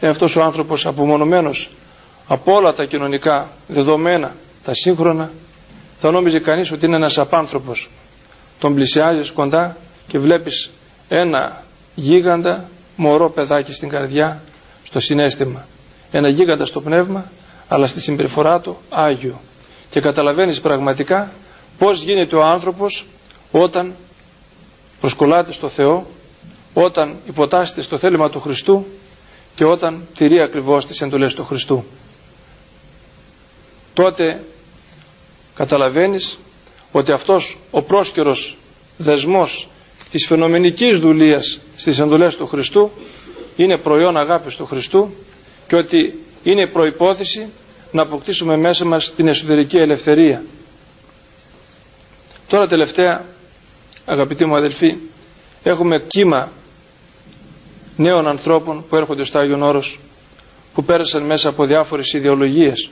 Ε, 0.00 0.08
αυτός 0.08 0.36
ο 0.36 0.42
άνθρωπος 0.42 0.86
απομονωμένος 0.86 1.70
από 2.28 2.54
όλα 2.54 2.72
τα 2.74 2.84
κοινωνικά 2.84 3.48
δεδομένα 3.68 4.34
τα 4.64 4.74
σύγχρονα 4.74 5.30
θα 5.98 6.10
νόμιζε 6.10 6.38
κανείς 6.38 6.70
ότι 6.70 6.86
είναι 6.86 6.96
ένας 6.96 7.18
απάνθρωπος 7.18 7.88
τον 8.60 8.74
πλησιάζεις 8.74 9.30
κοντά 9.30 9.76
και 10.06 10.18
βλέπεις 10.18 10.70
ένα 11.08 11.62
γίγαντα 11.94 12.68
μωρό 12.96 13.30
παιδάκι 13.30 13.72
στην 13.72 13.88
καρδιά, 13.88 14.42
στο 14.84 15.00
συνέστημα. 15.00 15.66
Ένα 16.10 16.28
γίγαντα 16.28 16.64
στο 16.64 16.80
πνεύμα, 16.80 17.30
αλλά 17.68 17.86
στη 17.86 18.00
συμπεριφορά 18.00 18.60
του 18.60 18.76
Άγιο. 18.90 19.40
Και 19.90 20.00
καταλαβαίνεις 20.00 20.60
πραγματικά 20.60 21.30
πώς 21.78 22.02
γίνεται 22.02 22.36
ο 22.36 22.44
άνθρωπος 22.44 23.06
όταν 23.50 23.94
προσκολάται 25.00 25.52
στο 25.52 25.68
Θεό, 25.68 26.06
όταν 26.74 27.16
υποτάσσεται 27.26 27.82
στο 27.82 27.98
θέλημα 27.98 28.30
του 28.30 28.40
Χριστού 28.40 28.86
και 29.54 29.64
όταν 29.64 30.06
τηρεί 30.16 30.40
ακριβώς 30.40 30.86
τις 30.86 31.00
εντολές 31.00 31.34
του 31.34 31.44
Χριστού. 31.44 31.84
Τότε 33.98 34.44
καταλαβαίνεις 35.54 36.38
ότι 36.92 37.12
αυτός 37.12 37.58
ο 37.70 37.82
πρόσκαιρος 37.82 38.56
δεσμός 38.96 39.68
της 40.10 40.26
φαινομενικής 40.26 40.98
δουλείας 40.98 41.60
στις 41.76 41.98
εντολές 41.98 42.36
του 42.36 42.46
Χριστού 42.46 42.90
είναι 43.56 43.76
προϊόν 43.76 44.16
αγάπης 44.16 44.56
του 44.56 44.66
Χριστού 44.66 45.14
και 45.66 45.76
ότι 45.76 46.18
είναι 46.42 46.66
προϋπόθεση 46.66 47.46
να 47.92 48.02
αποκτήσουμε 48.02 48.56
μέσα 48.56 48.84
μας 48.84 49.14
την 49.14 49.28
εσωτερική 49.28 49.76
ελευθερία. 49.78 50.42
Τώρα 52.48 52.66
τελευταία 52.68 53.24
αγαπητοί 54.04 54.44
μου 54.44 54.56
αδελφοί 54.56 54.96
έχουμε 55.62 55.98
κύμα 56.08 56.52
νέων 57.96 58.28
ανθρώπων 58.28 58.84
που 58.88 58.96
έρχονται 58.96 59.24
στο 59.24 59.38
Άγιον 59.38 59.62
Όρος 59.62 59.98
που 60.74 60.84
πέρασαν 60.84 61.22
μέσα 61.22 61.48
από 61.48 61.64
διάφορες 61.64 62.12
ιδεολογίες 62.12 62.90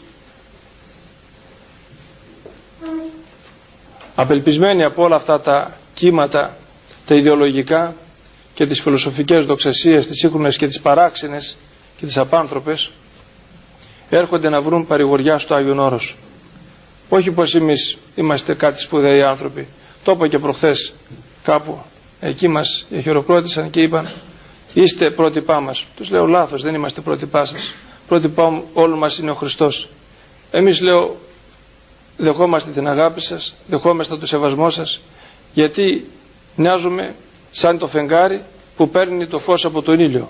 απελπισμένοι 4.17 4.83
από 4.85 5.03
όλα 5.03 5.17
αυτά 5.17 5.41
τα 5.41 5.77
κύματα 5.95 6.57
τα 7.07 7.15
ιδεολογικά 7.15 7.95
και 8.55 8.67
τις 8.67 8.81
φιλοσοφικές 8.81 9.45
δοξασίες, 9.45 10.07
τις 10.07 10.19
σύγχρονες 10.19 10.57
και 10.57 10.67
τις 10.67 10.81
παράξενες 10.81 11.57
και 11.97 12.07
τις 12.07 12.17
απάνθρωπες 12.17 12.91
έρχονται 14.11 14.49
να 14.49 14.61
βρουν 14.61 14.87
παρηγοριά 14.87 15.39
στο 15.39 15.55
Άγιον 15.55 15.79
Όρος. 15.79 16.17
Όχι 17.09 17.31
πως 17.31 17.55
εμείς 17.55 17.99
είμαστε 18.15 18.55
κάτι 18.55 18.81
σπουδαίοι 18.81 19.23
άνθρωποι. 19.23 19.67
Το 20.05 20.13
είπα 20.13 20.29
και 20.29 20.39
προχθές 20.39 20.95
κάπου 21.43 21.79
εκεί 22.21 22.49
μας 22.49 22.87
χειροκρότησαν 23.01 23.71
και 23.71 23.83
είπαν 23.83 24.09
είστε 24.73 25.11
πρότυπά 25.11 25.61
μας. 25.61 25.85
Τους 25.97 26.11
λέω 26.11 26.27
λάθος 26.27 26.63
δεν 26.63 26.75
είμαστε 26.75 27.01
πρότυπά 27.01 27.45
σας. 27.45 27.75
Πρότυπά 28.09 28.63
όλων 28.75 28.99
μας 28.99 29.19
είναι 29.19 29.31
ο 29.31 29.35
Χριστός. 29.35 29.89
Εμείς 30.51 30.81
λέω 30.81 31.17
δεχόμαστε 32.17 32.71
την 32.71 32.89
αγάπη 32.89 33.21
σας, 33.21 33.55
δεχόμαστε 33.67 34.17
το 34.17 34.27
σεβασμό 34.27 34.71
σας 34.71 35.01
γιατί 35.55 36.07
μοιάζουμε 36.57 37.15
σαν 37.51 37.79
το 37.79 37.87
φεγγάρι 37.87 38.43
που 38.77 38.89
παίρνει 38.91 39.27
το 39.27 39.39
φως 39.39 39.65
από 39.65 39.83
τον 39.83 40.01
ήλιο. 40.01 40.29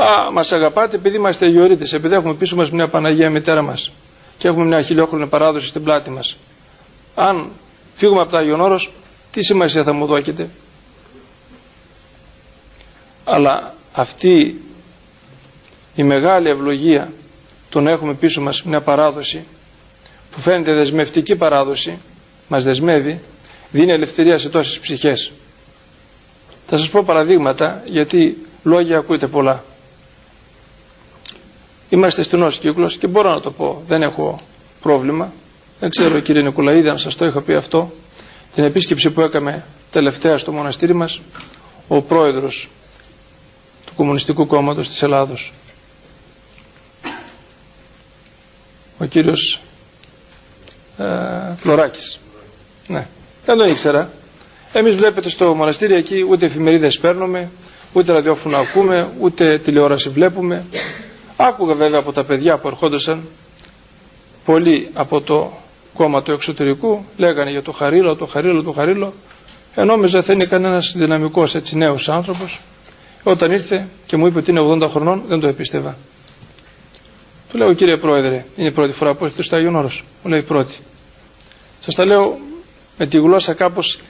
Α, 0.00 0.30
μας 0.30 0.52
αγαπάτε 0.52 0.96
επειδή 0.96 1.16
είμαστε 1.16 1.46
αγιορείτες, 1.46 1.92
επειδή 1.92 2.14
έχουμε 2.14 2.34
πίσω 2.34 2.56
μας 2.56 2.70
μια 2.70 2.88
Παναγία 2.88 3.30
μητέρα 3.30 3.62
μας 3.62 3.92
και 4.38 4.48
έχουμε 4.48 4.64
μια 4.64 4.82
χιλιόχρονη 4.82 5.26
παράδοση 5.26 5.66
στην 5.66 5.82
πλάτη 5.84 6.10
μας. 6.10 6.36
Αν 7.14 7.50
φύγουμε 7.94 8.20
από 8.20 8.30
το 8.30 8.36
Άγιον 8.36 8.60
Όρος, 8.60 8.92
τι 9.30 9.42
σημασία 9.42 9.82
θα 9.82 9.92
μου 9.92 10.06
δώκετε. 10.06 10.48
Αλλά 13.24 13.74
αυτή 13.92 14.60
η 15.94 16.02
μεγάλη 16.02 16.48
ευλογία 16.48 17.12
το 17.68 17.80
να 17.80 17.90
έχουμε 17.90 18.14
πίσω 18.14 18.40
μας 18.40 18.62
μια 18.62 18.80
παράδοση 18.80 19.44
που 20.30 20.38
φαίνεται 20.40 20.72
δεσμευτική 20.74 21.36
παράδοση, 21.36 21.98
μας 22.48 22.64
δεσμεύει, 22.64 23.20
δίνει 23.70 23.92
ελευθερία 23.92 24.38
σε 24.38 24.48
τόσες 24.48 24.78
ψυχές. 24.78 25.32
Θα 26.66 26.78
σας 26.78 26.88
πω 26.88 27.02
παραδείγματα 27.02 27.82
γιατί 27.86 28.46
λόγια 28.62 28.98
ακούτε 28.98 29.26
πολλά. 29.26 29.64
Είμαστε 31.88 32.22
στενός 32.22 32.58
κύκλος 32.58 32.96
και 32.96 33.06
μπορώ 33.06 33.30
να 33.30 33.40
το 33.40 33.50
πω, 33.50 33.82
δεν 33.88 34.02
έχω 34.02 34.38
πρόβλημα. 34.82 35.32
Δεν 35.80 35.90
ξέρω 35.90 36.20
κύριε 36.20 36.42
Νικουλαίδη 36.42 36.88
αν 36.88 36.98
σας 36.98 37.16
το 37.16 37.24
είχα 37.26 37.40
πει 37.40 37.54
αυτό. 37.54 37.92
Την 38.54 38.64
επίσκεψη 38.64 39.10
που 39.10 39.20
έκαμε 39.20 39.64
τελευταία 39.90 40.38
στο 40.38 40.52
μοναστήρι 40.52 40.92
μας 40.94 41.20
ο 41.88 42.00
πρόεδρος 42.00 42.68
του 43.86 43.92
Κομμουνιστικού 43.96 44.46
Κόμματος 44.46 44.88
της 44.88 45.02
Ελλάδος 45.02 45.52
ο 49.00 49.04
κύριος 49.04 49.54
ε, 49.54 49.69
Φλωράκης. 51.56 52.20
Ναι. 52.86 53.06
Δεν 53.44 53.56
το 53.56 53.64
ήξερα. 53.64 54.10
Εμείς 54.72 54.94
βλέπετε 54.94 55.28
στο 55.28 55.54
μοναστήρι 55.54 55.94
εκεί 55.94 56.26
ούτε 56.30 56.46
εφημερίδες 56.46 56.98
παίρνουμε, 56.98 57.50
ούτε 57.92 58.12
ραδιόφωνο 58.12 58.56
ακούμε, 58.56 59.08
ούτε 59.20 59.58
τηλεόραση 59.58 60.08
βλέπουμε. 60.08 60.64
Άκουγα 61.36 61.74
βέβαια 61.74 61.98
από 61.98 62.12
τα 62.12 62.24
παιδιά 62.24 62.56
που 62.56 62.68
ερχόντουσαν 62.68 63.22
πολλοί 64.44 64.88
από 64.94 65.20
το 65.20 65.52
κόμμα 65.94 66.22
του 66.22 66.32
εξωτερικού 66.32 67.04
λέγανε 67.16 67.50
για 67.50 67.62
το 67.62 67.72
Χαρίλο, 67.72 68.16
το 68.16 68.26
Χαρίλο, 68.26 68.62
το 68.62 68.72
Χαρίλο 68.72 69.12
ενόμιζα 69.74 70.22
θα 70.22 70.32
είναι 70.32 70.44
κανένας 70.44 70.92
δυναμικός 70.96 71.54
έτσι 71.54 71.76
νέος 71.76 72.08
άνθρωπος 72.08 72.60
όταν 73.22 73.52
ήρθε 73.52 73.86
και 74.06 74.16
μου 74.16 74.26
είπε 74.26 74.38
ότι 74.38 74.50
είναι 74.50 74.60
80 74.60 74.88
χρονών 74.90 75.22
δεν 75.28 75.40
το 75.40 75.46
επίστευα 75.46 75.96
του 77.50 77.56
λέω 77.58 77.72
κύριε 77.72 77.96
πρόεδρε 77.96 78.44
είναι 78.56 78.68
η 78.68 78.70
πρώτη 78.70 78.92
φορά 78.92 79.14
που 79.14 79.24
έρθετε 79.24 79.42
στο 79.42 79.56
Άγιον 79.56 79.76
Όρος 79.76 80.04
μου 80.22 80.30
λέει 80.30 80.42
πρώτη 80.42 80.76
σας 81.84 81.94
τα 81.94 82.04
λέω 82.04 82.38
με 82.98 83.06
τη 83.06 83.18
γλώσσα 83.18 83.52
κάπως 83.54 84.00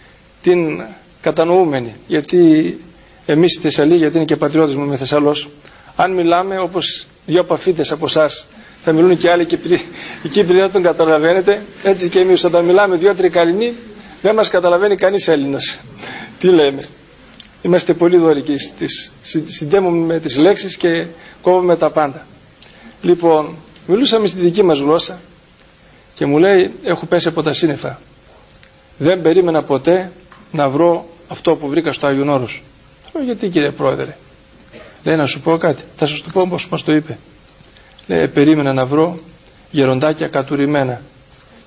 την 0.42 0.82
κατανοούμενη 1.20 1.94
γιατί 2.06 2.78
εμείς 3.26 3.52
στη 3.52 3.62
Θεσσαλία 3.62 3.96
γιατί 3.96 4.16
είναι 4.16 4.24
και 4.24 4.36
πατριώτες 4.36 4.74
μου 4.74 4.84
με 4.86 4.96
Θεσσαλός 4.96 5.48
αν 5.96 6.12
μιλάμε 6.12 6.58
όπως 6.58 7.06
δύο 7.26 7.44
παφίτες 7.44 7.92
από 7.92 8.04
εσάς 8.06 8.46
θα 8.84 8.92
μιλούν 8.92 9.16
και 9.16 9.30
άλλοι 9.30 9.44
και 9.44 9.58
εκεί 10.24 10.38
επειδή 10.38 10.58
δεν 10.58 10.72
τον 10.72 10.82
καταλαβαίνετε 10.82 11.62
έτσι 11.82 12.08
και 12.08 12.18
εμείς 12.20 12.44
όταν 12.44 12.64
μιλάμε 12.64 12.96
δύο 12.96 13.14
τρικαλινοί 13.14 13.72
δεν 14.22 14.34
μας 14.34 14.48
καταλαβαίνει 14.48 14.96
κανείς 14.96 15.28
Έλληνας. 15.28 15.78
Τι 16.40 16.48
λέμε. 16.48 16.82
Είμαστε 17.62 17.94
πολύ 17.94 18.16
δωρικοί 18.16 18.58
στις, 18.58 19.12
συντέμουμε 19.46 20.14
με 20.14 20.20
τις 20.20 20.36
λέξεις 20.36 20.76
και 20.76 21.06
κόβουμε 21.42 21.76
τα 21.76 21.90
πάντα 21.90 22.26
λοιπόν 23.02 23.54
μιλούσαμε 23.86 24.26
στη 24.26 24.40
δική 24.40 24.62
μας 24.62 24.78
γλώσσα 24.78 25.20
και 26.14 26.26
μου 26.26 26.38
λέει 26.38 26.72
έχω 26.84 27.06
πέσει 27.06 27.28
από 27.28 27.42
τα 27.42 27.52
σύννεφα 27.52 27.98
δεν 29.02 29.22
περίμενα 29.22 29.62
ποτέ 29.62 30.12
να 30.52 30.68
βρω 30.68 31.08
αυτό 31.28 31.54
που 31.54 31.68
βρήκα 31.68 31.92
στο 31.92 32.06
Άγιον 32.06 32.28
Όρος. 32.28 32.62
Λέω 33.14 33.24
γιατί 33.24 33.48
κύριε 33.48 33.70
Πρόεδρε; 33.70 34.16
Λέει 35.04 35.16
να 35.16 35.26
σου 35.26 35.40
πω 35.40 35.56
κάτι. 35.56 35.82
Θα 35.96 36.06
σας 36.06 36.22
το 36.22 36.30
πω 36.32 36.40
όπως 36.40 36.68
μας 36.68 36.82
το 36.84 36.92
είπε. 36.92 37.18
λέει, 38.06 38.28
περίμενα 38.28 38.72
να 38.72 38.84
βρω 38.84 39.18
γεροντάκια 39.70 40.28
κατουρημένα 40.28 41.00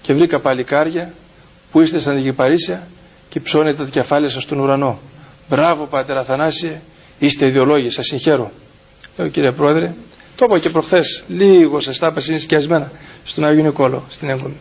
και 0.01 0.13
βρήκα 0.13 0.39
παλικάρια 0.39 1.13
που 1.71 1.81
είστε 1.81 1.99
σαν 1.99 2.15
Αιγυπαρίσια 2.15 2.87
και 3.29 3.39
ψώνετε 3.39 3.83
τα 3.83 3.89
κεφάλια 3.89 4.29
σας 4.29 4.43
στον 4.43 4.59
ουρανό. 4.59 4.99
Μπράβο 5.49 5.85
Πάτερ 5.85 6.17
Αθανάσιε, 6.17 6.81
είστε 7.19 7.45
ιδεολόγοι, 7.45 7.89
σας 7.89 8.05
συγχαίρω. 8.05 8.51
Λέω 9.17 9.27
κύριε 9.27 9.51
Πρόεδρε, 9.51 9.93
το 10.35 10.45
είπα 10.45 10.59
και 10.59 10.69
προχθές, 10.69 11.23
λίγο 11.27 11.79
σας 11.79 11.99
τα 11.99 12.13
είναι 12.29 12.37
σκιασμένα 12.37 12.91
στον 13.23 13.45
Άγιο 13.45 13.63
Νικόλο, 13.63 14.03
στην 14.09 14.29
Έγκομη. 14.29 14.57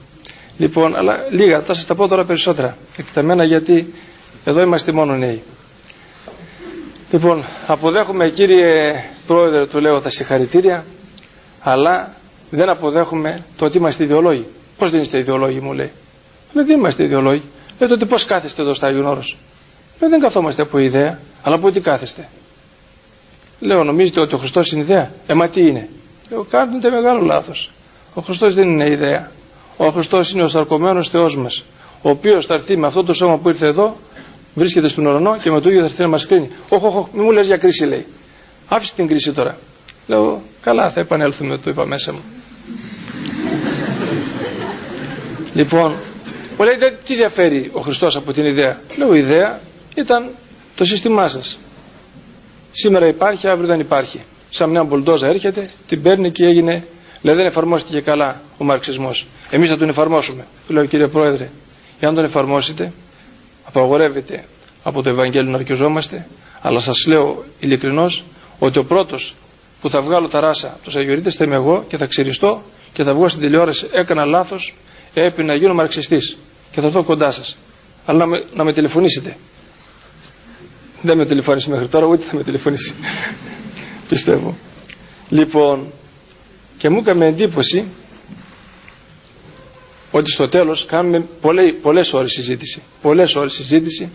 Λοιπόν, 0.58 0.96
αλλά 0.96 1.26
λίγα, 1.30 1.60
θα 1.60 1.74
σας 1.74 1.86
τα 1.86 1.94
πω 1.94 2.08
τώρα 2.08 2.24
περισσότερα, 2.24 2.76
εκταμένα 2.96 3.44
γιατί 3.44 3.94
εδώ 4.44 4.60
είμαστε 4.60 4.92
μόνο 4.92 5.16
νέοι. 5.16 5.42
Λοιπόν, 7.10 7.44
αποδέχομαι 7.66 8.28
κύριε 8.28 8.94
Πρόεδρε, 9.26 9.66
του 9.66 9.80
λέω 9.80 10.00
τα 10.00 10.10
συγχαρητήρια, 10.10 10.84
αλλά 11.60 12.14
δεν 12.50 12.68
αποδέχομαι 12.68 13.42
το 13.56 13.64
ότι 13.64 13.76
είμαστε 13.76 14.04
ιδεολόγοι. 14.04 14.46
Πώς 14.78 14.90
δεν 14.90 15.00
είστε 15.00 15.18
ιδεολόγοι, 15.18 15.60
μου 15.60 15.72
λέει. 15.72 15.90
Λέει, 16.52 16.64
δεν 16.64 16.78
είμαστε 16.78 17.02
ιδεολόγοι. 17.04 17.42
Λέει, 17.78 17.88
τότε 17.88 18.04
πώς 18.04 18.24
κάθεστε 18.24 18.62
εδώ 18.62 18.74
στα 18.74 18.86
Άγιον 18.86 19.06
Όρος. 19.06 19.36
Λέει, 20.00 20.10
δεν 20.10 20.20
καθόμαστε 20.20 20.62
από 20.62 20.78
ιδέα, 20.78 21.18
αλλά 21.42 21.54
από 21.54 21.70
τι 21.70 21.80
κάθεστε. 21.80 22.28
Λέω, 23.62 23.84
νομίζετε 23.84 24.20
ότι 24.20 24.34
ο 24.34 24.38
Χριστός 24.38 24.72
είναι 24.72 24.80
ιδέα; 24.82 25.10
Ε, 25.26 25.34
μα 25.34 25.48
τι 25.48 25.66
είναι; 25.66 25.88
Λέω, 26.30 26.46
κάνετε 26.50 26.90
μεγάλο 26.90 27.20
λάθος. 27.20 27.70
Ο 28.14 28.20
Χριστός 28.20 28.54
δεν 28.54 28.68
είναι 28.68 28.90
ιδέα. 28.90 29.30
Ο 29.76 29.88
Χριστός 29.88 30.30
είναι 30.30 30.42
ο 30.42 30.48
σαρκωμένος 30.48 31.08
Θεός 31.08 31.36
μας. 31.36 31.64
Ο 32.02 32.10
οποίος 32.10 32.46
θα 32.46 32.54
έρθει 32.54 32.76
με 32.76 32.86
αυτό 32.86 33.04
το 33.04 33.14
σώμα 33.14 33.36
που 33.36 33.48
ήρθε 33.48 33.66
εδώ, 33.66 33.96
βρίσκεται 34.54 34.88
στον 34.88 35.06
ουρανό 35.06 35.38
και 35.42 35.50
με 35.50 35.60
το 35.60 35.68
ίδιο 35.68 35.80
θα 35.80 35.86
έρθει 35.86 36.00
να 36.00 36.08
μας 36.08 36.26
κρίνει. 36.26 36.50
Όχι, 36.68 36.84
όχι, 36.86 37.06
μην 37.12 37.22
μου 37.24 37.30
λες 37.30 37.46
για 37.46 37.56
κρίση 37.56 37.84
λέει. 37.84 38.06
Άφησε 38.68 38.94
την 38.94 39.06
κρίση 39.06 39.32
τώρα. 39.32 39.58
Λέω, 40.06 40.42
καλά 40.60 40.90
θα 40.90 41.00
επανέλθουμε, 41.00 41.58
το 41.58 41.70
είπα 41.70 41.86
μέσα 41.86 42.12
μου. 42.12 42.22
λοιπόν, 45.54 45.94
μου 46.58 46.64
λέει, 46.64 46.74
τι 47.04 47.14
διαφέρει 47.14 47.70
ο 47.72 47.80
Χριστός 47.80 48.16
από 48.16 48.32
την 48.32 48.44
ιδέα; 48.44 48.80
Λέω, 48.96 49.14
η 49.14 49.18
ιδέα 49.18 49.60
ήταν 49.94 50.28
το 50.76 50.84
σύστημά 50.84 51.28
σας. 51.28 51.58
Σήμερα 52.72 53.06
υπάρχει, 53.06 53.48
αύριο 53.48 53.66
δεν 53.66 53.80
υπάρχει. 53.80 54.20
Σαν 54.48 54.70
μια 54.70 54.84
μπουλντόζα 54.84 55.28
έρχεται, 55.28 55.68
την 55.88 56.02
παίρνει 56.02 56.30
και 56.30 56.46
έγινε, 56.46 56.86
λέει 57.22 57.34
δεν 57.34 57.46
εφαρμόστηκε 57.46 58.00
καλά 58.00 58.40
ο 58.58 58.64
μαρξισμός. 58.64 59.26
Εμείς 59.50 59.68
θα 59.70 59.76
τον 59.76 59.88
εφαρμόσουμε. 59.88 60.46
Του 60.66 60.72
λέω 60.72 60.84
κύριε 60.86 61.06
Πρόεδρε, 61.06 61.50
εάν 62.00 62.14
τον 62.14 62.24
εφαρμόσετε, 62.24 62.92
απαγορεύεται 63.64 64.44
από 64.82 65.02
το 65.02 65.08
Ευαγγέλιο 65.08 65.50
να 65.50 65.56
αρκεζόμαστε, 65.56 66.26
αλλά 66.60 66.80
σας 66.80 67.06
λέω 67.06 67.44
ειλικρινώς 67.60 68.24
ότι 68.58 68.78
ο 68.78 68.84
πρώτος 68.84 69.34
που 69.80 69.90
θα 69.90 70.00
βγάλω 70.00 70.28
τα 70.28 70.40
ράσα 70.40 70.66
από 70.66 70.84
τους 70.84 70.96
Αγιορείτες 70.96 71.34
θα 71.34 71.44
είμαι 71.44 71.54
εγώ 71.54 71.84
και 71.88 71.96
θα 71.96 72.06
ξυριστώ 72.06 72.62
και 72.92 73.02
θα 73.02 73.14
βγω 73.14 73.28
στην 73.28 73.40
τηλεόραση, 73.40 73.88
έκανα 73.92 74.24
λάθος, 74.24 74.74
έπρεπε 75.14 75.42
να 75.42 75.54
γίνω 75.54 75.74
μαρξιστής 75.74 76.38
και 76.70 76.80
θα 76.80 76.86
έρθω 76.86 77.02
κοντά 77.02 77.30
σας. 77.30 77.58
Αλλά 78.06 78.18
να 78.18 78.26
με, 78.26 78.44
να 78.54 78.64
με 78.64 78.72
τηλεφωνήσετε. 78.72 79.36
Δεν 81.02 81.16
με 81.16 81.26
τηλεφώνησε 81.26 81.70
μέχρι 81.70 81.88
τώρα, 81.88 82.06
ούτε 82.06 82.22
θα 82.24 82.36
με 82.36 82.42
τηλεφωνήσει. 82.42 82.94
Πιστεύω. 84.08 84.56
Λοιπόν, 85.28 85.86
και 86.78 86.88
μου 86.88 86.98
έκανε 86.98 87.26
εντύπωση 87.26 87.84
ότι 90.10 90.30
στο 90.30 90.48
τέλος 90.48 90.86
κάνουμε 90.86 91.26
πολλές, 91.40 91.74
πολλές 91.82 92.12
ώρες 92.12 92.30
συζήτηση. 92.32 92.82
Πολλές 93.02 93.34
ώρες 93.34 93.52
συζήτηση 93.52 94.10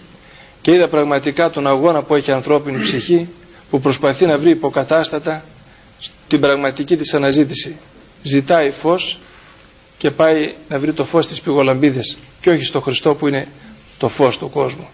και 0.62 0.72
είδα 0.74 0.88
πραγματικά 0.88 1.50
τον 1.50 1.67
αγώνα 1.67 2.01
που 2.01 2.15
έχει 2.15 2.32
ανθρώπινη 2.32 2.84
ψυχή 2.84 3.27
που 3.70 3.82
προσπαθεί 3.82 4.25
να 4.25 4.38
βρει 4.38 4.50
υποκατάστατα 4.50 5.44
την 6.27 6.39
πραγματική 6.39 6.96
της 6.98 7.13
αναζήτηση. 7.13 7.75
Ζητάει 8.24 8.70
φως 8.70 9.20
και 9.97 10.12
πάει 10.12 10.54
να 10.69 10.80
βρει 10.80 10.93
το 10.93 11.04
φως 11.06 11.28
της 11.28 11.41
πηγολαμπίδες 11.41 12.17
και 12.41 12.50
όχι 12.50 12.65
στο 12.65 12.82
Χριστό 12.82 13.13
που 13.15 13.28
είναι 13.28 13.47
το 13.97 14.08
φως 14.10 14.38
του 14.38 14.50
κόσμου. 14.50 14.88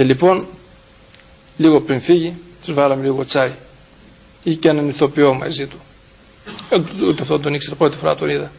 Και 0.00 0.06
λοιπόν 0.06 0.46
λίγο 1.56 1.80
πριν 1.80 2.00
φύγει 2.00 2.34
τους 2.64 2.74
βάλαμε 2.74 3.02
λίγο 3.02 3.24
τσάι 3.24 3.50
ή 4.42 4.56
και 4.56 4.68
έναν 4.68 4.88
ηθοποιό 4.88 5.34
μαζί 5.34 5.66
του. 5.66 5.76
Ε, 6.70 6.76
ούτε 7.08 7.22
αυτό 7.22 7.38
τον 7.38 7.54
ήξερα, 7.54 7.76
πρώτη 7.76 7.96
φορά 7.96 8.16
τον 8.16 8.28
είδα. 8.28 8.50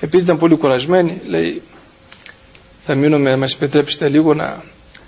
Επειδή 0.00 0.22
ήταν 0.22 0.38
πολύ 0.38 0.56
κουρασμένοι, 0.56 1.20
λέει 1.26 1.62
θα 2.84 2.94
μείνουμε, 2.94 3.36
μας 3.36 3.52
επιτρέψετε 3.52 4.08
λίγο 4.08 4.34
να 4.34 4.62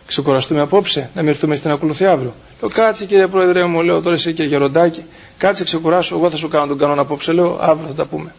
ξεκουραστούμε 0.06 0.60
απόψε, 0.60 1.10
να 1.14 1.22
μυρθούμε 1.22 1.54
στην 1.56 1.70
ακολουθία 1.70 2.10
αύριο. 2.10 2.34
Λέω 2.60 2.70
κάτσε 2.70 3.04
κύριε 3.04 3.26
Πρόεδρε 3.26 3.64
μου, 3.64 3.82
λέω 3.82 4.00
τώρα 4.00 4.16
είσαι 4.16 4.32
και 4.32 4.42
γεροντάκι, 4.44 5.04
κάτσε 5.38 5.64
ξεκουράσω, 5.64 6.16
εγώ 6.16 6.30
θα 6.30 6.36
σου 6.36 6.48
κάνω 6.48 6.66
τον 6.66 6.78
κανόνα 6.78 7.00
απόψε, 7.00 7.32
λέω 7.32 7.58
αύριο 7.60 7.86
θα 7.88 7.94
τα 7.94 8.04
πούμε. 8.04 8.34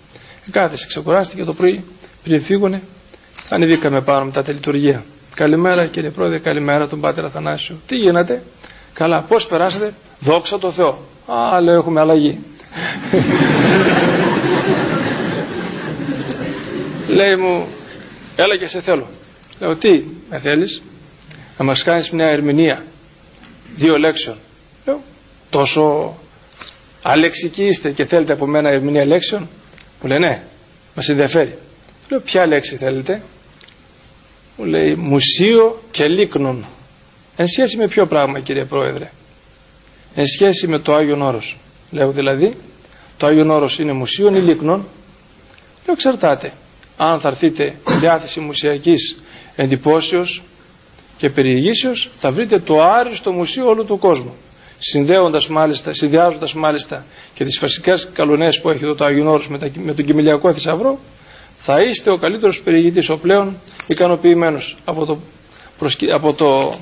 Ε, 0.47 0.51
κάθεσε, 0.51 0.85
ξεκουράστηκε 0.87 1.43
το 1.43 1.53
πρωί, 1.53 1.83
πριν 2.23 2.41
φύγουνε, 2.41 2.81
ανεβήκαμε 3.49 4.01
πάνω 4.01 4.25
μετά 4.25 4.43
τη 4.43 4.51
λειτουργία. 4.51 5.03
Καλημέρα 5.35 5.85
κύριε 5.85 6.09
Πρόεδρε, 6.09 6.37
καλημέρα 6.37 6.87
τον 6.87 6.99
Πάτερ 6.99 7.25
Αθανάσιο. 7.25 7.75
Τι 7.87 7.95
γίνατε, 7.95 8.43
καλά, 8.93 9.21
πώς 9.21 9.47
περάσατε, 9.47 9.93
δόξα 10.19 10.59
τω 10.59 10.71
Θεώ. 10.71 10.99
Α, 11.25 11.61
λέω 11.61 11.73
έχουμε 11.75 11.99
αλλαγή. 11.99 12.39
Λέει 17.07 17.35
μου, 17.35 17.67
έλα 18.35 18.55
και 18.57 18.67
σε 18.67 18.81
θέλω. 18.81 19.07
Λέω, 19.59 19.75
τι 19.75 20.03
με 20.29 20.37
θέλεις, 20.37 20.81
να 21.57 21.65
μας 21.65 21.83
κάνεις 21.83 22.11
μια 22.11 22.27
ερμηνεία 22.27 22.83
δύο 23.75 23.97
λέξεων. 23.97 24.37
Λέω, 24.85 25.01
τόσο 25.49 26.15
αλεξικοί 27.01 27.65
είστε 27.65 27.91
και 27.91 28.05
θέλετε 28.05 28.33
από 28.33 28.45
μένα 28.45 28.69
ερμηνεία 28.69 29.05
λέξεων. 29.05 29.49
Μου 30.01 30.09
λέει, 30.09 30.19
ναι, 30.19 30.43
μας 30.95 31.09
ενδιαφέρει. 31.09 31.57
Λέω, 32.09 32.19
ποια 32.19 32.45
λέξη 32.45 32.77
θέλετε 32.77 33.21
μου 34.61 34.67
λέει 34.67 34.95
μουσείο 34.95 35.81
και 35.91 36.07
λίκνων 36.07 36.65
εν 37.35 37.47
σχέση 37.47 37.77
με 37.77 37.87
ποιο 37.87 38.05
πράγμα 38.05 38.39
κύριε 38.39 38.63
Πρόεδρε; 38.63 39.11
Εν 40.15 40.27
σχέση 40.27 40.67
με 40.67 40.79
το 40.79 40.95
Άγιον 40.95 41.21
Όρος 41.21 41.57
λέω 41.91 42.11
δηλαδή 42.11 42.55
το 43.17 43.27
Άγιον 43.27 43.49
Όρος 43.49 43.79
είναι 43.79 43.91
μουσείο 43.91 44.35
ή 44.35 44.39
λίκνων 44.39 44.85
λέω 45.85 45.93
εξαρτάται. 45.93 46.51
Αν 46.97 47.19
θα 47.19 47.27
έρθείτε 47.27 47.75
διάθεση 47.99 48.39
μουσιακής 48.39 49.21
εντυπώσεως 49.55 50.41
και 51.17 51.29
περιηγήσεως 51.29 52.09
θα 52.17 52.31
βρείτε 52.31 52.59
το 52.59 52.83
άριστο 52.83 53.31
μουσείο 53.31 53.67
όλου 53.67 53.85
του 53.85 53.99
κόσμου 53.99 54.33
συνδέοντας 54.79 55.47
μάλιστα, 55.47 55.93
συνδυάζοντας 55.93 56.53
μάλιστα 56.53 57.05
και 57.33 57.43
τις 57.45 57.57
φασικές 57.57 58.09
καλονές 58.13 58.61
που 58.61 58.69
έχει 58.69 58.83
εδώ 58.83 58.95
το 58.95 59.05
Άγιον 59.05 59.27
Όρος 59.27 59.49
με, 59.49 59.71
με 59.83 59.93
τον 59.93 60.05
Κυμηλιακό 60.05 60.53
Θησαυρό 60.53 60.99
θα 61.63 61.81
είστε 61.81 62.09
ο 62.09 62.17
καλύτερος 62.17 62.61
περιηγητής 62.61 63.09
ο 63.09 63.17
πλέον 63.17 63.55
ικανοποιημένος 63.87 64.77
από 64.85 65.05
το, 65.05 65.17
από 66.11 66.33
το 66.33 66.73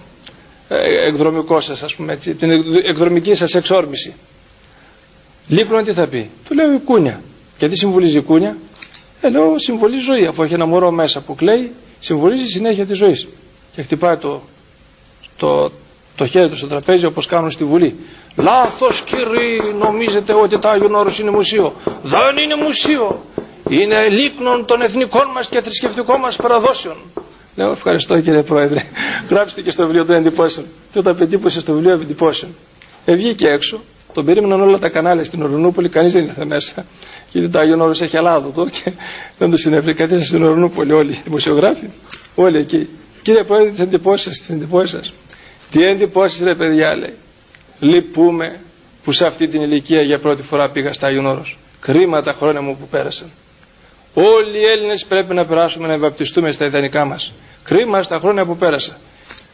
ε, 0.70 1.06
εκδρομικό 1.08 1.62
σας 1.62 1.84
ας 1.84 1.96
πούμε 1.96 2.14
έτσι, 2.14 2.34
την 2.34 2.52
εκδρομική 2.84 3.34
σας 3.34 3.56
εξόρμηση. 3.56 4.14
Λίπρον 5.48 5.84
τι 5.84 5.94
θα 5.94 6.08
πει. 6.08 6.30
Του 6.46 6.54
λέω 6.54 6.74
η 6.74 6.78
κούνια. 6.78 7.22
Γιατί 7.58 7.76
συμβολίζει 7.76 8.18
η 8.18 8.22
κούνια; 8.22 8.58
Ε, 9.22 9.30
λέω 9.30 9.58
συμβολίζει 9.58 10.04
ζωή. 10.04 10.26
Αφού 10.26 10.44
έχει 10.44 10.54
ένα 10.54 10.66
μωρό 10.66 10.92
μέσα 10.92 11.22
που 11.22 11.36
κλαίει, 11.36 11.72
συμβολίζει 12.00 12.44
η 12.44 12.50
συνέχεια 12.50 12.86
της 12.86 12.98
ζωής. 12.98 13.28
Και 13.76 13.82
χτυπάει 13.82 14.16
το, 14.18 14.42
το, 15.38 15.72
το 16.16 16.26
χέρι 16.26 16.50
του 16.50 16.58
στο 16.58 16.68
τραπέζι 16.68 17.06
όπως 17.06 17.26
κάνουν 17.26 17.52
στη 17.52 17.64
Βουλή. 17.64 17.96
Λάθος 18.36 19.02
κύριοι 19.04 19.74
νομίζετε 19.80 20.34
ότι 20.34 20.58
το 20.58 20.70
Άγιον 20.70 20.96
Όρος 20.96 21.20
είναι 21.20 21.32
μουσείο. 21.32 21.74
Δεν 22.04 22.38
είναι 22.38 22.56
μουσείο 22.56 23.22
είναι 23.70 24.08
λίκνων 24.08 24.66
των 24.66 24.82
εθνικών 24.82 25.28
μας 25.34 25.48
και 25.48 25.62
θρησκευτικών 25.62 26.20
μας 26.20 26.36
παραδόσεων. 26.36 26.96
Λέω 27.56 27.72
ευχαριστώ 27.72 28.20
κύριε 28.22 28.42
Πρόεδρε. 28.42 28.84
Γράψτε 29.30 29.62
και 29.62 29.72
στο 29.72 29.84
βιβλίο 29.84 30.06
των 30.06 30.16
εντυπώσεων. 30.16 30.66
Και 30.92 31.00
όταν 31.00 31.18
πετύπωσε 31.18 31.60
στο 31.60 31.74
βιβλίο 31.74 31.94
εντυπώσεων. 31.94 32.56
Ε, 33.06 33.14
βγήκε 33.16 33.48
έξω, 33.50 33.82
τον 34.14 34.26
περίμεναν 34.26 34.62
όλα 34.62 34.80
τα 34.80 34.90
κανάλια 34.90 35.24
στην 35.24 35.42
Ορενούπολη, 35.44 35.90
κανείς 35.90 36.14
δεν 36.14 36.24
ήρθε 36.24 36.46
μέσα. 36.46 36.86
Γιατί 37.32 37.50
το 37.50 37.60
Άγιον 37.60 37.82
Όρος 37.82 38.02
έχει 38.02 38.18
αλάδοτο 38.18 38.66
και 38.70 38.92
δεν 39.38 39.52
του 39.52 39.58
συνέβη 39.58 39.94
κάτι 39.94 40.26
στην 40.26 40.44
Ορενούπολη 40.44 40.92
όλοι 40.92 41.12
οι 41.12 41.20
δημοσιογράφοι. 41.24 41.86
Όλοι 42.36 42.58
εκεί. 42.58 42.90
Κύριε 43.22 43.44
Πρόεδρε, 43.44 43.70
τις 43.70 43.80
εντυπώσεις 43.80 44.24
σα, 44.24 44.30
τις 44.40 44.50
εντυπώσεις 44.50 44.92
σας. 44.92 45.14
Τι 45.72 45.84
εντυπώσεις 45.84 46.42
ρε 46.42 46.56
παιδιά 46.56 46.96
λέει. 46.96 47.14
Λυπούμε 47.80 48.60
που 49.04 49.12
σε 49.12 49.26
αυτή 49.26 49.48
την 49.48 49.62
ηλικία 49.62 50.02
για 50.02 50.20
πρώτη 50.20 50.42
φορά 50.42 50.70
πήγα 50.70 50.94
στα 50.94 51.08
Άγιον 51.08 51.26
Όρος. 51.26 51.58
Κρίμα 51.80 52.22
τα 52.24 52.34
χρόνια 52.34 52.62
μου 52.62 52.78
που 52.78 52.88
πέρασαν. 52.88 53.30
Όλοι 54.14 54.58
οι 54.58 54.66
Έλληνες 54.66 55.06
πρέπει 55.06 55.34
να 55.34 55.46
περάσουμε 55.46 55.88
να 55.88 55.98
βαπτιστούμε 55.98 56.52
στα 56.52 56.66
ιδανικά 56.66 57.06
μας. 57.06 57.34
Κρίμα 57.64 58.04
στα 58.04 58.20
χρόνια 58.20 58.46
που 58.46 58.58
πέρασα. 58.58 58.98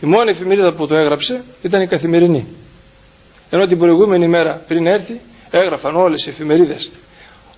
Η 0.02 0.06
μόνη 0.06 0.30
εφημερίδα 0.30 0.72
που 0.72 0.88
το 0.88 0.96
έγραψε 0.96 1.44
ήταν 1.62 1.82
η 1.82 1.88
καθημερινή. 1.88 2.48
Ενώ 3.50 3.68
την 3.68 3.78
προηγούμενη 3.78 4.28
μέρα 4.28 4.64
πριν 4.68 4.88
έρθει 4.88 5.20
έγραφαν 5.50 5.96
όλες 5.96 6.26
οι 6.26 6.30
εφημερίδες. 6.30 6.92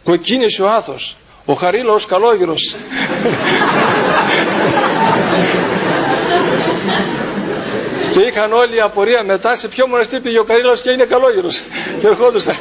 Κοκκίνησε 0.03 0.63
ο 0.63 0.69
άθος, 0.69 1.17
ο 1.45 1.53
χαρίλαος 1.53 2.05
καλόγυρος. 2.05 2.75
και 8.13 8.19
είχαν 8.19 8.53
όλοι 8.53 8.81
απορία 8.81 9.23
μετά 9.23 9.55
σε 9.55 9.67
ποιο 9.67 9.87
μοναστήρι 9.87 10.21
πήγε 10.21 10.39
ο 10.39 10.43
Καρύλος 10.43 10.81
και 10.81 10.89
είναι 10.89 11.03
καλόγερος 11.03 11.63
και 12.01 12.07
ερχόντουσαν 12.07 12.55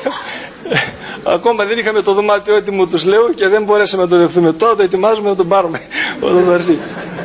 ακόμα 1.27 1.65
δεν 1.65 1.79
είχαμε 1.79 2.03
το 2.03 2.13
δωμάτιο 2.13 2.55
έτοιμο 2.55 2.87
τους 2.87 3.05
λέω 3.05 3.33
και 3.33 3.49
δεν 3.49 3.63
μπορέσαμε 3.63 4.03
να 4.03 4.09
το 4.09 4.17
δεχθούμε 4.17 4.53
τώρα 4.53 4.77
το 4.77 4.83
ετοιμάζουμε 4.83 5.29
να 5.29 5.37
τον 5.37 5.49
πάρουμε 5.49 5.81
όταν 6.21 6.45
θα 6.45 6.53
έρθει 6.53 6.79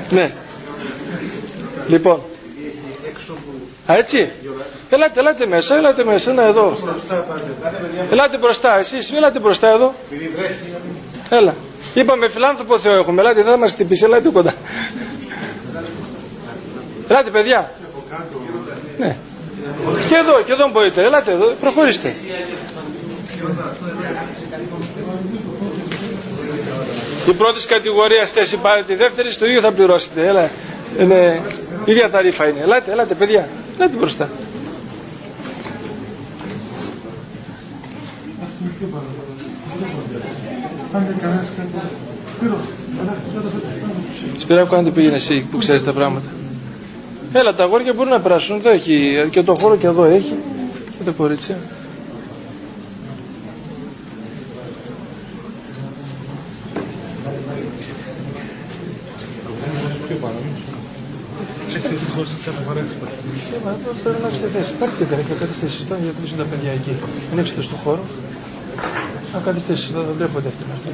ναι 0.09 0.31
λοιπόν 1.87 2.21
Α, 3.91 3.95
έτσι. 3.97 4.31
Ελάτε, 4.89 5.19
ελάτε 5.19 5.45
μέσα, 5.45 5.75
ελάτε 5.75 6.03
μέσα, 6.03 6.33
να 6.33 6.43
εδώ. 6.43 6.77
Ελάτε 8.11 8.37
μπροστά, 8.37 8.77
εσείς, 8.77 9.11
ελάτε 9.11 9.39
μπροστά 9.39 9.67
εδώ. 9.67 9.93
Έλα. 11.29 11.55
Είπαμε 11.93 12.27
φιλάνθρωπο 12.29 12.79
Θεό 12.79 12.93
έχουμε, 12.93 13.21
ελάτε, 13.21 13.41
δεν 13.43 13.51
θα 13.51 13.57
μας 13.57 13.71
χτυπήσει, 13.71 14.05
ελάτε 14.05 14.29
κοντά. 14.29 14.53
Ελάτε 17.07 17.29
παιδιά. 17.29 17.71
Ναι. 18.97 19.15
Και 20.09 20.15
εδώ, 20.15 20.41
και 20.45 20.51
εδώ 20.51 20.69
μπορείτε, 20.69 21.03
ελάτε 21.03 21.31
εδώ, 21.31 21.53
προχωρήστε. 21.61 22.15
Η 27.27 27.31
πρώτη 27.33 27.67
κατηγορία 27.67 28.25
θέση 28.25 28.57
πάρετε, 28.57 28.93
η 28.93 28.95
δεύτερη 28.95 29.31
στο 29.31 29.45
ίδιο 29.45 29.61
θα 29.61 29.71
πληρώσετε. 29.71 30.27
Έλα. 30.27 30.49
Είναι, 30.99 31.41
ίδια 31.85 32.09
ταρήφα 32.09 32.47
είναι. 32.47 32.59
Ελάτε, 32.59 32.91
ελάτε 32.91 33.13
παιδιά. 33.13 33.49
Ελάτε 33.77 33.97
μπροστά. 33.97 34.29
Σπυράκο 44.39 44.75
αν 44.75 44.83
δεν 44.83 44.93
πήγαινε 44.93 45.15
εσύ 45.15 45.47
που 45.51 45.57
ξέρεις 45.57 45.83
τα 45.83 45.93
πράγματα. 45.93 46.25
Έλα 47.33 47.53
τα 47.53 47.63
αγόρια 47.63 47.93
μπορούν 47.93 48.11
να 48.11 48.19
περάσουν. 48.19 48.55
Εδώ 48.55 48.69
έχει 48.69 49.27
και 49.31 49.43
το 49.43 49.53
χώρο 49.59 49.75
και 49.77 49.87
εδώ 49.87 50.03
έχει. 50.03 50.35
Και 50.97 51.03
το 51.05 51.11
κορίτσι. 51.11 51.55
Πρέπει 64.03 64.21
να 64.21 64.29
είστε 64.33 64.47
θέση. 64.53 64.71
Υπάρχει 64.71 64.95
και 64.97 65.03
τέτοια 65.03 65.35
κατάσταση 65.39 65.77
εδώ 65.85 65.95
για 66.01 66.11
να 66.37 66.43
τα 66.43 66.49
παιδιά 66.49 66.71
εκεί. 66.71 66.93
Ανοίξτε 67.31 67.61
στο 67.61 67.75
χώρο. 67.83 68.03
Να 69.33 69.39
καθιστήσει 69.39 69.87
εδώ, 69.91 70.01
δεν 70.03 70.13
βλέπετε 70.17 70.47
αυτή 70.47 70.63
αυτή. 70.75 70.89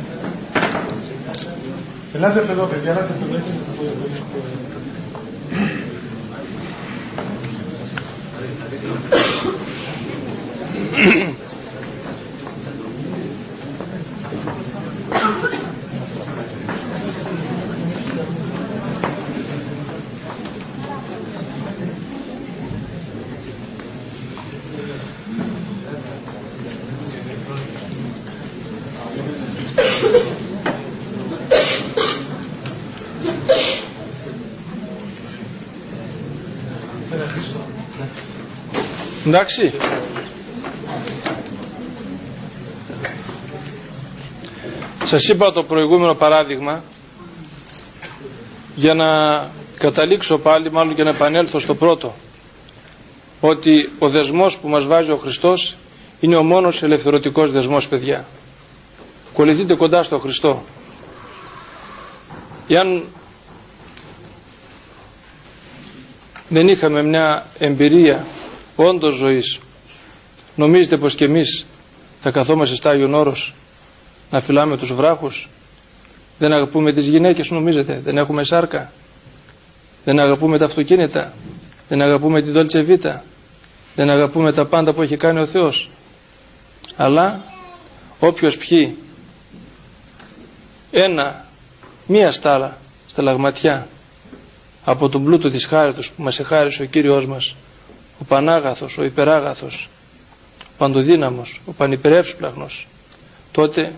Ελάτε 2.14 2.40
εδώ, 2.52 2.66
παιδιά, 2.66 2.92
ελάτε 2.92 3.14
εδώ. 3.14 3.26
Εντάξει. 39.28 39.74
Σας 45.04 45.28
είπα 45.28 45.52
το 45.52 45.64
προηγούμενο 45.64 46.14
παράδειγμα 46.16 46.84
για 48.76 48.94
να 48.94 49.08
καταλήξω 49.78 50.38
πάλι 50.38 50.72
μάλλον 50.72 50.96
και 50.96 51.04
να 51.04 51.10
επανέλθω 51.10 51.60
στο 51.60 51.76
πρώτο 51.76 52.16
ότι 53.42 53.90
ο 54.00 54.10
δεσμός 54.10 54.58
που 54.58 54.68
μας 54.68 54.86
βάζει 54.86 55.12
ο 55.12 55.18
Χριστός 55.18 55.76
είναι 56.20 56.36
ο 56.36 56.44
μόνος 56.44 56.84
ελευθερωτικός 56.84 57.52
δεσμός 57.52 57.88
παιδιά. 57.88 58.26
Κολληθείτε 59.34 59.76
κοντά 59.76 60.04
στο 60.04 60.20
Χριστό. 60.20 60.64
Εάν 62.68 63.04
δεν 66.50 66.68
είχαμε 66.68 67.04
μια 67.04 67.46
εμπειρία 67.58 68.26
όντως 68.78 69.16
ζωής. 69.16 69.60
Νομίζετε 70.56 70.98
πως 70.98 71.16
και 71.16 71.26
εμείς 71.26 71.66
θα 72.22 72.32
καθόμαστε 72.32 72.76
στα 72.76 72.90
Άγιον 72.90 73.14
Όρος 73.14 73.54
να 74.32 74.42
φυλάμε 74.42 74.78
τους 74.78 74.94
βράχους; 74.94 75.50
Δεν 76.38 76.54
αγαπούμε 76.54 76.92
τις 76.94 77.08
γυναίκες 77.08 77.50
νομίζετε; 77.50 78.02
Δεν 78.04 78.18
έχουμε 78.18 78.44
σάρκα; 78.44 78.92
Δεν 80.04 80.20
αγαπούμε 80.20 80.58
τα 80.58 80.66
αυτοκίνητα; 80.66 81.34
Δεν 81.88 82.02
αγαπούμε 82.02 82.42
την 82.42 82.54
Dolce 82.56 82.88
Vita; 82.88 83.16
Δεν 83.96 84.10
αγαπούμε 84.10 84.54
τα 84.54 84.66
πάντα 84.66 84.94
που 84.94 85.02
έχει 85.02 85.18
κάνει 85.18 85.40
ο 85.40 85.46
Θεός; 85.46 85.90
Αλλά 86.96 87.42
όποιος 88.20 88.58
πιει 88.58 88.96
ένα 90.92 91.46
μία 92.08 92.32
στάλα 92.32 92.78
στα 93.08 93.22
λαγματιά 93.22 93.88
από 94.86 95.10
τον 95.10 95.24
πλούτο 95.24 95.50
της 95.50 95.66
χάριτος 95.66 96.12
που 96.12 96.24
μας 96.24 96.40
εχάρισε 96.40 96.84
ο 96.84 96.86
Κύριος 96.86 97.26
μας 97.26 97.56
ο 98.20 98.24
Πανάγαθος, 98.28 98.98
ο 98.98 99.04
Υπεράγαθος, 99.04 99.90
ο 100.62 100.72
Παντοδύναμος, 100.78 101.62
ο 101.66 101.72
Πανυπερεύσπλαχνος, 101.72 102.88
τότε 103.52 103.94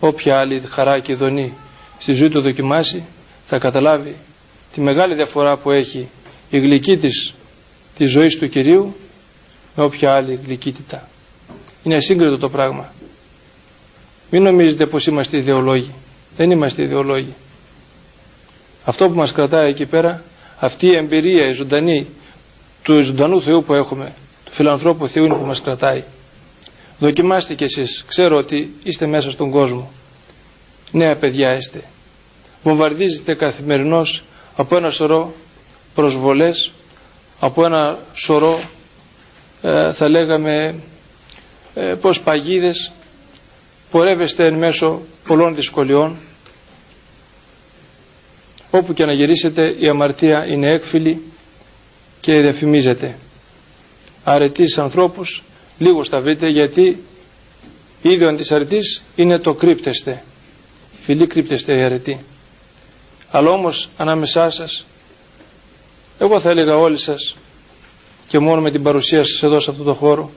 όποια 0.00 0.38
άλλη 0.38 0.62
χαρά 0.68 0.98
και 0.98 1.14
δονή 1.14 1.52
στη 1.98 2.12
ζωή 2.12 2.28
του 2.28 2.40
δοκιμάσει 2.40 3.04
θα 3.46 3.58
καταλάβει 3.58 4.16
τη 4.72 4.80
μεγάλη 4.80 5.14
διαφορά 5.14 5.56
που 5.56 5.70
έχει 5.70 6.08
η 6.50 6.58
γλυκή 6.58 6.96
της 6.96 7.34
της 8.00 8.10
ζωής 8.10 8.38
του 8.38 8.48
Κυρίου 8.48 8.96
με 9.76 9.84
όποια 9.84 10.14
άλλη 10.14 10.40
γλυκύτητα. 10.44 11.08
Είναι 11.82 11.96
ασύγκριτο 11.96 12.38
το 12.38 12.48
πράγμα. 12.48 12.92
Μην 14.30 14.42
νομίζετε 14.42 14.86
πως 14.86 15.06
είμαστε 15.06 15.36
ιδεολόγοι. 15.36 15.92
Δεν 16.36 16.50
είμαστε 16.50 16.82
ιδεολόγοι. 16.82 17.34
Αυτό 18.84 19.08
που 19.08 19.14
μας 19.14 19.32
κρατάει 19.32 19.68
εκεί 19.68 19.86
πέρα, 19.86 20.22
αυτή 20.58 20.86
η 20.86 20.94
εμπειρία, 20.96 21.46
η 21.46 21.52
ζωντανή 21.52 22.06
του 22.82 23.00
ζωντανού 23.00 23.42
Θεού 23.42 23.64
που 23.64 23.74
έχουμε, 23.74 24.12
του 24.44 24.52
φιλανθρώπου 24.52 25.08
Θεού 25.08 25.24
είναι 25.24 25.34
που 25.34 25.44
μας 25.44 25.60
κρατάει. 25.60 26.02
Δοκιμάστε 26.98 27.54
κι 27.54 27.64
εσείς. 27.64 28.04
Ξέρω 28.08 28.36
ότι 28.36 28.74
είστε 28.82 29.06
μέσα 29.06 29.30
στον 29.30 29.50
κόσμο. 29.50 29.90
Νέα 30.90 31.16
παιδιά 31.16 31.54
είστε. 31.54 31.82
Βομβαρδίζετε 32.62 33.34
καθημερινώς 33.34 34.24
από 34.56 34.76
ένα 34.76 34.90
σωρό 34.90 35.34
προσβολές, 35.94 36.72
από 37.40 37.64
ένα 37.64 37.98
σωρό 38.12 38.60
ε, 39.62 39.92
θα 39.92 40.08
λέγαμε 40.08 40.74
ε, 41.74 41.80
πως 41.80 42.20
παγίδες, 42.20 42.92
πορεύεστε 43.90 44.46
εν 44.46 44.54
μέσω 44.54 45.00
πολλών 45.26 45.54
δυσκολιών. 45.54 46.16
Όπου 48.70 48.92
και 48.92 49.04
να 49.04 49.12
γυρίσετε 49.12 49.74
η 49.78 49.88
αμαρτία 49.88 50.46
είναι 50.46 50.70
έκφυλη 50.70 51.22
και 52.20 52.40
διαφημίζεται. 52.40 53.18
Αρετής 54.24 54.78
ανθρώπους 54.78 55.42
λίγους 55.78 56.08
θα 56.08 56.20
βρείτε 56.20 56.48
γιατί 56.48 57.02
ίδιον 58.02 58.36
της 58.36 58.52
αρετής 58.52 59.02
είναι 59.16 59.38
το 59.38 59.54
κρύπτεστε. 59.54 60.22
Φιλή 61.02 61.26
κρύπτεστε 61.26 61.76
η 61.76 61.82
αρετή. 61.82 62.20
Αλλά 63.30 63.50
όμως 63.50 63.90
ανάμεσά 63.96 64.50
σας 64.50 64.84
εγώ 66.18 66.40
θα 66.40 66.50
έλεγα 66.50 66.76
όλοι 66.76 66.98
σας 66.98 67.36
και 68.28 68.38
μόνο 68.38 68.60
με 68.60 68.70
την 68.70 68.82
παρουσία 68.82 69.20
σας 69.26 69.42
εδώ 69.42 69.58
σε 69.60 69.70
αυτό 69.70 69.82
το 69.82 69.94
χώρο 69.94 70.30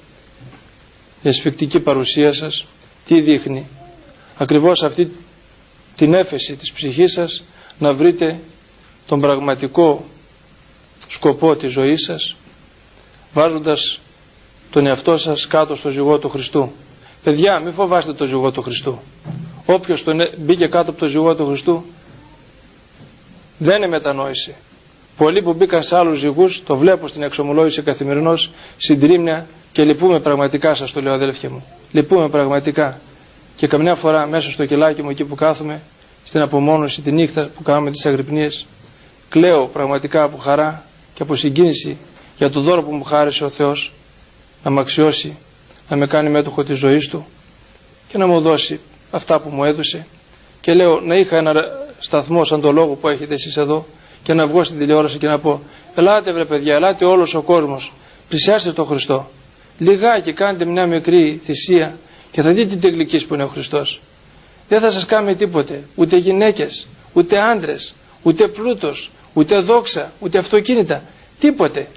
η 1.21 1.29
ασφικτική 1.29 1.79
παρουσία 1.79 2.33
σας 2.33 2.65
τι 3.05 3.21
δείχνει 3.21 3.67
ακριβώς 4.37 4.83
αυτή 4.83 5.11
την 5.95 6.13
έφεση 6.13 6.55
της 6.55 6.71
ψυχής 6.71 7.11
σας 7.11 7.43
να 7.79 7.93
βρείτε 7.93 8.39
τον 9.07 9.19
πραγματικό 9.19 10.05
σκοπό 11.23 11.55
της 11.55 11.71
ζωής 11.71 12.03
σας 12.03 12.35
βάζοντας 13.33 13.99
τον 14.71 14.85
εαυτό 14.85 15.17
σας 15.17 15.47
κάτω 15.47 15.75
στο 15.75 15.89
ζυγό 15.89 16.17
του 16.17 16.29
Χριστού. 16.29 16.71
Παιδιά, 17.23 17.59
μην 17.59 17.73
φοβάστε 17.73 18.13
το 18.13 18.25
ζυγό 18.25 18.51
του 18.51 18.61
Χριστού. 18.61 18.99
Όποιος 19.65 20.03
τον 20.03 20.27
μπήκε 20.37 20.67
κάτω 20.67 20.89
από 20.89 20.99
το 20.99 21.07
ζυγό 21.07 21.35
του 21.35 21.45
Χριστού 21.45 21.85
δεν 23.57 23.77
είναι 23.77 23.87
μετανόηση. 23.87 24.55
Πολλοί 25.17 25.41
που 25.41 25.53
μπήκαν 25.53 25.83
σε 25.83 25.97
άλλους 25.97 26.19
ζυγούς, 26.19 26.63
το 26.63 26.75
βλέπω 26.75 27.07
στην 27.07 27.23
εξομολόγηση 27.23 27.81
καθημερινώς, 27.81 28.51
συντρίμνια 28.77 29.47
και 29.71 29.83
λυπούμε 29.83 30.19
πραγματικά 30.19 30.73
σας 30.73 30.91
το 30.91 31.01
λέω 31.01 31.13
αδέλφια 31.13 31.49
μου. 31.49 31.65
Λυπούμε 31.91 32.29
πραγματικά. 32.29 32.99
Και 33.55 33.67
καμιά 33.67 33.95
φορά 33.95 34.27
μέσα 34.27 34.51
στο 34.51 34.65
κελάκι 34.65 35.01
μου 35.03 35.09
εκεί 35.09 35.23
που 35.23 35.35
κάθομαι, 35.35 35.81
στην 36.23 36.41
απομόνωση 36.41 37.01
τη 37.01 37.11
νύχτα 37.11 37.49
που 37.55 37.63
κάνουμε 37.63 37.91
τις 37.91 38.05
αγρυπνίες, 38.05 38.65
κλαίω 39.29 39.65
πραγματικά 39.65 40.23
από 40.23 40.37
χαρά 40.37 40.83
και 41.13 41.21
από 41.23 41.35
συγκίνηση 41.35 41.97
για 42.37 42.49
το 42.49 42.59
δώρο 42.59 42.83
που 42.83 42.93
μου 42.93 43.03
χάρισε 43.03 43.43
ο 43.45 43.49
Θεός 43.49 43.93
να 44.63 44.69
με 44.69 44.79
αξιώσει, 44.79 45.37
να 45.89 45.95
με 45.95 46.07
κάνει 46.07 46.29
μέτοχο 46.29 46.63
της 46.63 46.77
ζωής 46.77 47.07
Του 47.07 47.25
και 48.07 48.17
να 48.17 48.27
μου 48.27 48.41
δώσει 48.41 48.79
αυτά 49.11 49.39
που 49.39 49.49
μου 49.49 49.63
έδωσε. 49.63 50.05
Και 50.61 50.73
λέω 50.73 50.99
να 50.99 51.15
είχα 51.15 51.37
ένα 51.37 51.65
σταθμό 51.99 52.43
σαν 52.43 52.61
το 52.61 52.71
λόγο 52.71 52.93
που 52.93 53.07
έχετε 53.07 53.33
εσείς 53.33 53.57
εδώ 53.57 53.85
και 54.23 54.33
να 54.33 54.47
βγω 54.47 54.63
στην 54.63 54.77
τηλεόραση 54.77 55.17
και 55.17 55.27
να 55.27 55.39
πω 55.39 55.61
ελάτε 55.95 56.31
βρε 56.31 56.45
παιδιά, 56.45 56.75
ελάτε 56.75 57.05
όλος 57.05 57.33
ο 57.33 57.41
κόσμος 57.41 57.93
πλησιάστε 58.29 58.71
τον 58.71 58.85
Χριστό. 58.85 59.29
Λιγάκι 59.79 60.33
κάντε 60.33 60.65
μια 60.65 60.85
μικρή 60.85 61.41
θυσία 61.43 61.97
και 62.31 62.41
θα 62.41 62.51
δείτε 62.51 62.75
τι 62.75 62.89
γλυκής 62.89 63.25
που 63.25 63.33
είναι 63.33 63.43
ο 63.43 63.47
Χριστός. 63.47 64.01
Δεν 64.69 64.79
θα 64.79 64.91
σας 64.91 65.05
κάνει 65.05 65.35
τίποτε 65.35 65.83
ούτε 65.95 66.17
γυναίκες, 66.17 66.87
ούτε 67.13 67.39
άντρες 67.39 67.93
ούτε 68.23 68.47
πλούτος, 68.47 69.11
ούτε 69.33 69.59
δόξα, 69.59 70.11
ούτε 70.19 70.37
αυτοκίνητα. 70.37 71.03
Τίποτε. 71.39 71.87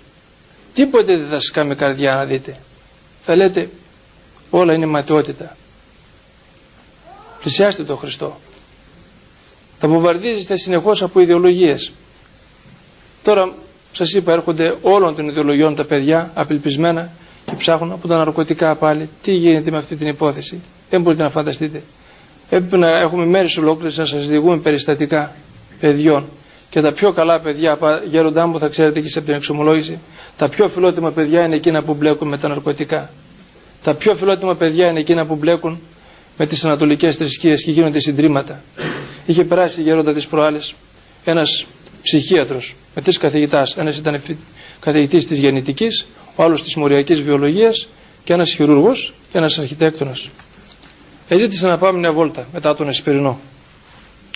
Τίποτε 0.75 1.16
δεν 1.16 1.27
θα 1.29 1.35
σας 1.35 1.51
κάνει 1.51 1.75
καρδιά 1.75 2.14
να 2.14 2.25
δείτε. 2.25 2.57
Θα 3.25 3.37
λέτε 3.37 3.68
όλα 4.51 4.72
είναι 4.72 4.87
ματαιότητα 4.87 5.57
πλησιάστε 7.46 7.83
τον 7.85 7.96
Χριστό. 7.96 8.37
Θα 9.79 9.88
βομβαρδίζεστε 9.88 10.57
συνεχώς 10.57 11.03
από 11.03 11.20
ιδεολογίες. 11.20 11.92
Τώρα 13.22 13.53
σας 13.92 14.12
είπα 14.14 14.33
έρχονται 14.33 14.75
όλων 14.83 15.14
των 15.16 15.29
ιδεολογιών 15.29 15.75
τα 15.75 15.85
παιδιά 15.85 16.31
απελπισμένα 16.35 17.11
και 17.46 17.55
ψάχνουν 17.59 17.92
από 17.92 18.09
τα 18.09 18.16
ναρκωτικά 18.16 18.75
πάλι. 18.75 19.09
Τι 19.22 19.33
γίνεται 19.33 19.70
με 19.70 19.77
αυτή 19.77 19.96
την 19.96 20.07
υπόθεση; 20.07 20.61
Δεν 20.90 21.01
μπορείτε 21.01 21.22
να 21.22 21.31
φανταστείτε. 21.31 21.83
Έπρεπε 22.51 22.77
να 22.77 22.88
έχουμε 22.99 23.25
μέρες 23.25 23.57
ολόκληρες 23.57 23.96
να 23.99 24.05
σας 24.07 24.27
διηγούμε 24.27 24.57
περιστατικά 24.59 25.35
παιδιών 25.81 26.25
και 26.71 26.81
τα 26.81 26.93
πιο 26.93 27.13
καλά 27.13 27.39
παιδιά, 27.41 27.79
γέροντά 28.09 28.47
μου 28.47 28.59
θα 28.59 28.69
ξέρετε 28.69 29.01
και 29.01 29.09
σε 29.09 29.21
την 29.21 29.35
εξομολόγηση, 29.35 29.99
τα 30.37 30.49
πιο 30.49 30.69
φιλότιμα 30.69 31.11
παιδιά 31.11 31.45
είναι 31.45 31.55
εκείνα 31.55 31.83
που 31.83 31.95
μπλέκουν 31.95 32.29
με 32.29 32.39
τα 32.39 32.49
ναρκωτικά. 32.49 33.11
Τα 33.83 33.95
πιο 33.95 34.15
φιλότιμα 34.15 34.55
παιδιά 34.55 34.89
είναι 34.89 35.01
εκείνα 35.01 35.27
που 35.27 35.35
μπλέκουν 35.37 35.79
με 36.37 36.47
τις 36.47 36.65
ανατολικές 36.65 37.17
θρησκείες 37.17 37.63
και 37.65 37.71
γίνονται 37.71 38.01
συντρίμματα. 38.01 38.63
Είχε 39.27 39.45
περάσει 39.45 39.83
γέροντα 39.83 40.13
της 40.13 40.27
προάλλες 40.27 40.75
ένας 41.25 41.67
ψυχίατρος 42.03 42.75
με 42.95 43.03
τρεις 43.03 43.19
καθηγητάς. 43.19 43.77
Ένας 43.77 43.97
ήταν 43.97 44.21
καθηγητής 44.81 45.27
της 45.27 45.39
γεννητικής, 45.39 46.07
ο 46.37 46.43
άλλος 46.43 46.63
της 46.63 46.75
μοριακής 46.75 47.23
βιολογίας 47.23 47.89
και 48.25 48.33
ένας 48.33 48.51
χειρούργος 48.51 49.15
και 49.33 49.39
ένας 49.39 49.59
αρχιτέκτονας. 49.59 50.29
Εζήτησα 51.29 51.69
να 51.69 51.79
πάμε 51.79 51.99
μια 51.99 52.13
βόλτα 52.13 52.47
μετά 52.53 52.75
τον 52.77 52.89
Εσπερινό. 52.89 53.41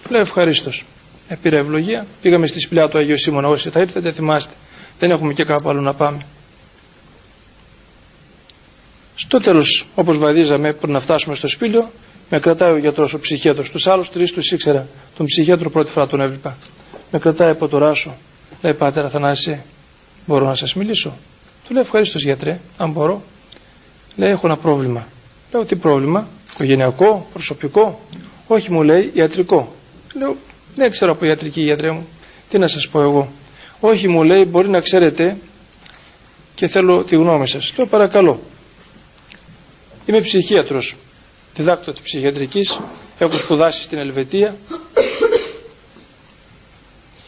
Λέω 0.08 0.20
ευχαρίστως. 0.20 0.84
Ε, 1.30 1.34
πήρα 1.42 1.56
ευλογία, 1.56 2.06
πήγαμε 2.22 2.46
στη 2.46 2.60
σπηλιά 2.60 2.88
του 2.88 2.98
Αγίου 2.98 3.18
Σίμωνα. 3.18 3.48
Όσοι 3.48 3.70
θα 3.70 3.80
ήρθετε, 3.80 4.12
θυμάστε. 4.12 4.52
Δεν 4.98 5.10
έχουμε 5.10 5.32
και 5.32 5.44
κάπου 5.44 5.68
άλλο 5.68 5.80
να 5.80 5.94
πάμε. 5.94 6.26
Στο 9.14 9.38
τέλος, 9.38 9.86
όπως 9.94 10.18
βαδίζαμε 10.18 10.72
πριν 10.72 10.92
να 10.92 11.00
φτάσουμε 11.00 11.34
στο 11.34 11.48
σπήλιο, 11.48 11.90
με 12.30 12.40
κρατάει 12.40 12.72
ο 12.72 12.76
γιατρός, 12.76 13.14
ο 13.14 13.18
ψυχίατρος. 13.18 13.70
Τους 13.70 13.86
άλλους 13.86 14.10
τρεις 14.10 14.32
τους 14.32 14.52
ήξερα. 14.52 14.86
Τον 15.16 15.26
ψυχίατρο 15.26 15.70
πρώτη 15.70 15.90
φορά 15.90 16.06
τον 16.06 16.20
έβλεπα. 16.20 16.56
Με 17.10 17.18
κρατάει 17.18 17.50
από 17.50 17.68
το 17.68 17.78
ράσο. 17.78 18.14
Λέει 18.62 18.74
Πάτερ 18.74 19.04
Αθανάση, 19.04 19.60
μπορώ 20.26 20.46
να 20.46 20.54
σας 20.54 20.74
μιλήσω; 20.74 21.16
Του 21.66 21.72
λέει 21.72 21.82
ευχαρίστω 21.82 22.18
γιατρέ, 22.18 22.60
αν 22.76 22.90
μπορώ. 22.90 23.22
Λέει 24.16 24.30
έχω 24.30 24.46
ένα 24.46 24.56
πρόβλημα. 24.56 25.06
Λέω 25.52 25.64
τι 25.64 25.76
πρόβλημα, 25.76 26.28
οικογενειακό, 26.52 27.28
προσωπικό; 27.32 28.00
Όχι 28.46 28.72
μου 28.72 28.82
λέει 28.82 29.10
ιατρικό. 29.14 29.74
Λέω 30.14 30.36
δεν 30.74 30.90
ξέρω 30.90 31.12
από 31.12 31.24
ιατρική 31.24 31.60
γιατρέ 31.60 31.90
μου. 31.90 32.08
Τι 32.48 32.58
να 32.58 32.68
σας 32.68 32.88
πω 32.88 33.00
εγώ. 33.00 33.32
Όχι 33.80 34.08
μου 34.08 34.22
λέει 34.22 34.44
μπορεί 34.44 34.68
να 34.68 34.80
ξέρετε 34.80 35.36
και 36.54 36.66
θέλω 36.66 37.02
τη 37.02 37.16
γνώμη 37.16 37.48
σας. 37.48 37.72
Λέω 37.76 37.86
παρακαλώ. 37.86 38.40
Είμαι 40.06 40.20
ψυχίατρος, 40.20 40.96
διδάκτωτη 41.56 42.00
ψυχιατρικής, 42.02 42.80
έχω 43.18 43.36
σπουδάσει 43.36 43.82
στην 43.82 43.98
Ελβετία. 43.98 44.56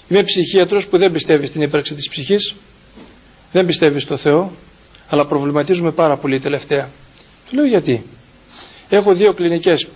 Είμαι 0.09 0.23
ψυχίατρος 0.23 0.87
που 0.87 0.99
δεν 0.99 1.13
πιστεύει 1.13 1.47
στην 1.47 1.63
ύπαρξη 1.63 1.95
της 1.95 2.09
ψυχής, 2.09 2.55
δεν 3.53 3.67
πιστεύει 3.67 4.01
στο 4.01 4.17
Θεό, 4.17 4.53
αλλά 5.09 5.27
προβληματίζουμε 5.27 5.91
πάρα 5.91 6.17
πολύ 6.17 6.41
τελευταία. 6.41 6.91
Του 7.49 7.55
λέω 7.57 7.67
γιατί; 7.67 8.05
Έχω 8.89 9.15
δύο 9.15 9.33
κλινικές, 9.33 9.89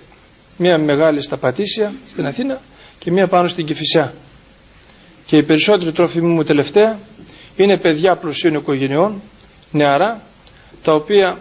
μία 0.57 0.79
μεγάλη 0.79 1.23
στα 1.23 1.37
Πατήσια 1.37 1.95
στην 2.07 2.27
Αθήνα 2.27 2.61
και 2.99 3.11
μία 3.11 3.27
πάνω 3.27 3.49
στην 3.49 3.67
Κηφισιά. 3.67 4.15
Και 5.27 5.37
οι 5.37 5.43
περισσότεροι 5.43 5.93
τρόφιμοι 5.93 6.27
μου 6.33 6.45
τελευταία 6.45 6.99
είναι 7.57 7.77
παιδιά 7.77 8.17
πλουσίων 8.17 8.55
οικογενειών, 8.55 9.23
νεαρά, 9.71 10.21
τα 10.83 10.95
οποία 10.95 11.39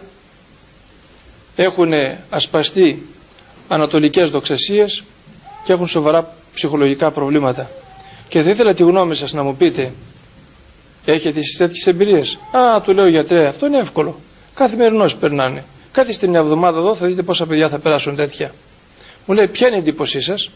έχουν 1.56 1.92
ασπαστεί 2.30 3.06
ανατολικές 3.68 4.30
δοξασίες 4.30 5.04
και 5.64 5.72
έχουν 5.72 5.86
σοβαρά 5.88 6.34
ψυχολογικά 6.54 7.10
προβλήματα. 7.10 7.70
Και 8.28 8.42
θα 8.42 8.50
ήθελα 8.50 8.74
τη 8.74 8.82
γνώμη 8.82 9.14
σας 9.14 9.32
να 9.32 9.42
μου 9.42 9.56
πείτε, 9.56 9.92
έχετε 11.04 11.38
εσείς 11.38 11.56
τέτοιες 11.56 11.86
εμπειρίες; 11.86 12.38
Α, 12.52 12.80
του 12.80 12.92
λέω 12.92 13.08
γιατρέ, 13.08 13.46
αυτό 13.46 13.66
είναι 13.66 13.78
εύκολο. 13.78 14.18
Καθημερινώς 14.54 15.16
περνάνε. 15.16 15.64
Κάτι 15.92 16.28
μια 16.28 16.38
εβδομάδα 16.38 16.78
εδώ 16.78 16.94
θα 16.94 17.06
δείτε 17.06 17.22
πόσα 17.22 17.46
παιδιά 17.46 17.68
θα 17.68 17.78
περάσουν 17.78 18.16
τέτοια. 18.16 18.54
Μου 19.26 19.34
λέει, 19.34 19.46
ποια 19.46 19.66
είναι 19.66 19.76
η 19.76 19.78
εντύπωσή 19.78 20.20
σας; 20.20 20.50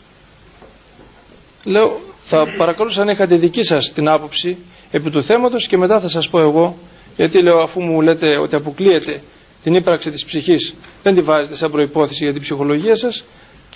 Λέω, 1.65 2.01
θα 2.25 2.47
παρακαλούσα 2.57 3.03
αν 3.03 3.09
είχατε 3.09 3.35
δική 3.37 3.63
σας 3.63 3.93
την 3.93 4.09
άποψη 4.09 4.57
επί 4.91 5.11
του 5.11 5.23
θέματος 5.23 5.67
και 5.67 5.77
μετά 5.77 6.01
θα 6.01 6.09
σας 6.09 6.29
πω 6.31 6.41
εγώ, 6.41 6.77
γιατί 7.17 7.43
λέω 7.43 7.59
αφού 7.63 7.81
μου 7.83 8.01
λέτε 8.01 8.37
ότι 8.37 8.55
αποκλείεται 8.55 9.23
την 9.63 9.75
ύπαρξη 9.75 10.11
της 10.11 10.25
ψυχής, 10.25 10.75
δεν 11.03 11.15
τη 11.15 11.21
βάζετε 11.21 11.57
σαν 11.57 11.71
προϋπόθεση 11.71 12.25
για 12.25 12.33
την 12.33 12.43
ψυχολογία 12.43 12.97
σας, 12.97 13.25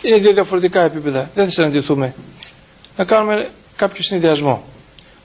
είναι 0.03 0.17
δύο 0.17 0.33
διαφορετικά 0.33 0.81
επίπεδα, 0.81 1.31
δεν 1.35 1.45
θα 1.45 1.51
συναντηθούμε. 1.51 2.15
Να 2.97 3.05
κάνουμε 3.05 3.51
κάποιο 3.77 4.03
συνδυασμό. 4.03 4.65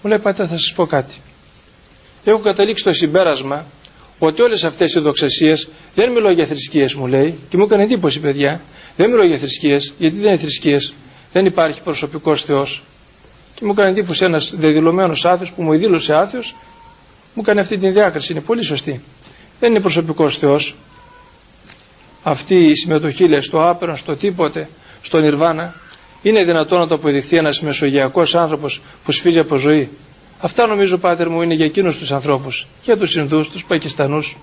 Μου 0.01 0.09
λέει, 0.09 0.19
πατέρα, 0.19 0.47
θα 0.47 0.57
σας 0.57 0.73
πω 0.75 0.85
κάτι. 0.85 1.13
Έχω 2.23 2.37
καταλήξει 2.39 2.83
το 2.83 2.91
συμπέρασμα 2.93 3.65
ότι 4.19 4.41
όλες 4.41 4.63
αυτές 4.63 4.93
οι 4.93 4.99
δοξασίες 4.99 5.69
δεν 5.95 6.11
μιλώ 6.11 6.31
για 6.31 6.45
θρησκείες 6.45 6.93
μου 6.93 7.07
λέει 7.07 7.37
και 7.49 7.57
μου 7.57 7.63
έκανε 7.63 7.83
εντύπωση 7.83 8.19
παιδιά 8.19 8.61
δεν 8.95 9.09
μιλώ 9.09 9.23
για 9.23 9.37
θρησκείες 9.37 9.93
γιατί 9.97 10.15
δεν 10.15 10.27
είναι 10.27 10.37
θρησκείες 10.37 10.93
δεν 11.33 11.45
υπάρχει 11.45 11.81
προσωπικός 11.81 12.43
Θεός. 12.43 12.83
Και 13.55 13.65
μου 13.65 13.71
έκανε 13.71 13.89
εντύπωση 13.89 14.23
ένας 14.23 14.53
δεδηλωμένος 14.57 15.25
άθιος 15.25 15.51
που 15.51 15.61
μου 15.61 15.75
δήλωσε 15.75 16.15
άθιος 16.15 16.55
μου 17.33 17.41
έκανε 17.45 17.61
αυτή 17.61 17.77
την 17.77 17.93
διάκριση. 17.93 18.31
Είναι 18.31 18.41
πολύ 18.41 18.63
σωστή. 18.63 19.01
Δεν 19.59 19.69
είναι 19.71 19.79
προσωπικός 19.79 20.37
Θεός. 20.37 20.75
Αυτή 22.23 22.65
η 22.65 22.75
συμμετοχή 22.75 23.27
λέει 23.27 23.41
στο 23.41 23.69
άπερον, 23.69 23.97
στο 23.97 24.15
τίποτε 24.15 24.69
στο 25.01 25.19
νιρβάνα 25.19 25.73
είναι 26.21 26.43
δυνατόν 26.43 26.79
να 26.79 26.87
το 26.87 26.95
αποδειχθεί 26.95 27.37
ένας 27.37 27.61
μεσογειακός 27.61 28.35
άνθρωπος 28.35 28.81
που 29.05 29.11
σφίζει 29.11 29.39
από 29.39 29.55
ζωή. 29.55 29.89
Αυτά 30.39 30.67
νομίζω 30.67 30.97
πάτερ 30.97 31.29
μου 31.29 31.41
είναι 31.41 31.53
για 31.53 31.65
εκείνους 31.65 31.97
τους 31.97 32.11
ανθρώπους, 32.11 32.67
για 32.83 32.97
τους 32.97 33.15
Ινδούς, 33.15 33.49
τους 33.49 33.65
Πακιστανούς. 33.65 34.37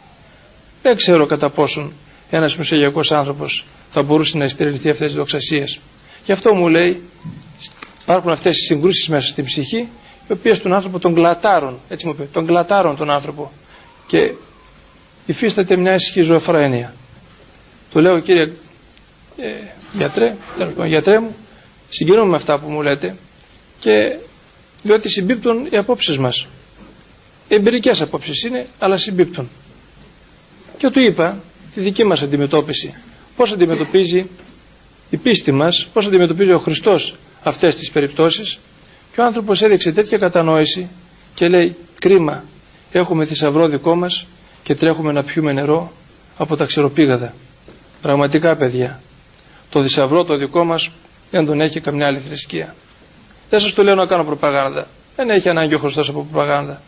Δεν 0.82 0.96
ξέρω 0.96 1.26
κατά 1.26 1.48
πόσον 1.50 1.92
ένας 2.30 2.56
μεσογειακός 2.56 3.12
άνθρωπος 3.12 3.64
θα 3.90 4.02
μπορούσε 4.02 4.38
να 4.38 4.44
ειστερηληθεί 4.44 4.90
αυτές 4.90 5.06
τις 5.06 5.16
δοξασίες. 5.16 5.80
Γι' 6.26 6.32
αυτό 6.32 6.54
μου 6.54 6.68
λέει 6.68 7.02
υπάρχουν 8.02 8.30
αυτές 8.30 8.56
οι 8.56 8.64
συγκρούσεις 8.64 9.08
μέσα 9.08 9.26
στην 9.28 9.44
ψυχή 9.44 9.88
οι 10.28 10.32
οποίες 10.32 10.58
τον 10.62 10.72
άνθρωπο 10.72 10.98
τον 10.98 11.14
κλατάρουν, 11.14 11.78
έτσι 11.88 12.06
μου 12.06 12.12
είπε, 12.12 12.28
τον 12.32 12.46
κλατάρουν 12.46 12.96
τον 12.96 13.10
άνθρωπο 13.10 13.52
και 14.06 14.32
υφίσταται 15.26 15.76
μια 15.76 15.98
σχιζοφρένεια. 15.98 16.94
Του 17.90 17.98
λέω 18.00 18.18
κύριε 18.20 18.52
ε, 19.36 19.50
γιατρέ, 19.92 20.36
γιατρέ 20.86 21.20
μου, 21.20 21.36
συγκινούμε 21.90 22.26
με 22.30 22.36
αυτά 22.36 22.58
που 22.58 22.68
μου 22.70 22.82
λέτε 22.82 23.16
και 23.80 24.16
διότι 24.82 25.08
συμπίπτουν 25.08 25.66
οι 25.70 25.76
απόψεις 25.76 26.18
μας. 26.18 26.46
Εμπειρικές 27.48 28.00
απόψεις 28.00 28.42
είναι, 28.42 28.66
αλλά 28.78 28.98
συμπίπτουν. 28.98 29.48
Και 30.78 30.90
του 30.90 31.00
είπα 31.00 31.38
τη 31.74 31.80
δική 31.80 32.04
μας 32.04 32.22
αντιμετώπιση. 32.22 32.94
Πώς 33.36 33.52
αντιμετωπίζει 33.52 34.26
η 35.10 35.16
πίστη 35.16 35.52
μας, 35.52 35.88
πώς 35.92 36.06
αντιμετωπίζει 36.06 36.52
ο 36.52 36.58
Χριστός 36.58 37.16
αυτές 37.42 37.76
τις 37.76 37.90
περιπτώσεις. 37.90 38.58
Και 39.14 39.20
ο 39.20 39.24
άνθρωπος 39.24 39.62
έδειξε 39.62 39.92
τέτοια 39.92 40.18
κατανόηση 40.18 40.88
και 41.34 41.48
λέει 41.48 41.76
κρίμα, 41.98 42.44
έχουμε 42.92 43.24
θησαυρό 43.24 43.68
δικό 43.68 43.94
μας 43.94 44.26
και 44.62 44.74
τρέχουμε 44.74 45.12
να 45.12 45.22
πιούμε 45.22 45.52
νερό 45.52 45.92
από 46.36 46.56
τα 46.56 46.64
ξεροπήγαδα. 46.64 47.34
Πραγματικά 48.02 48.56
παιδιά, 48.56 49.00
το 49.70 49.82
θησαυρό 49.82 50.24
το 50.24 50.36
δικό 50.36 50.64
μας 50.64 50.90
δεν 51.30 51.46
τον 51.46 51.60
έχει 51.60 51.80
καμιά 51.80 52.06
άλλη 52.06 52.18
θρησκεία. 52.18 52.74
Δεν 53.50 53.60
σας 53.60 53.72
το 53.72 53.82
λέω 53.82 53.94
να 53.94 54.06
κάνω 54.06 54.24
προπαγάνδα. 54.24 54.86
Δεν 55.16 55.30
έχει 55.30 55.48
ανάγκη 55.48 55.74
ο 55.74 55.78
Χριστός 55.78 56.08
από 56.08 56.26
προπαγάνδα. 56.30 56.80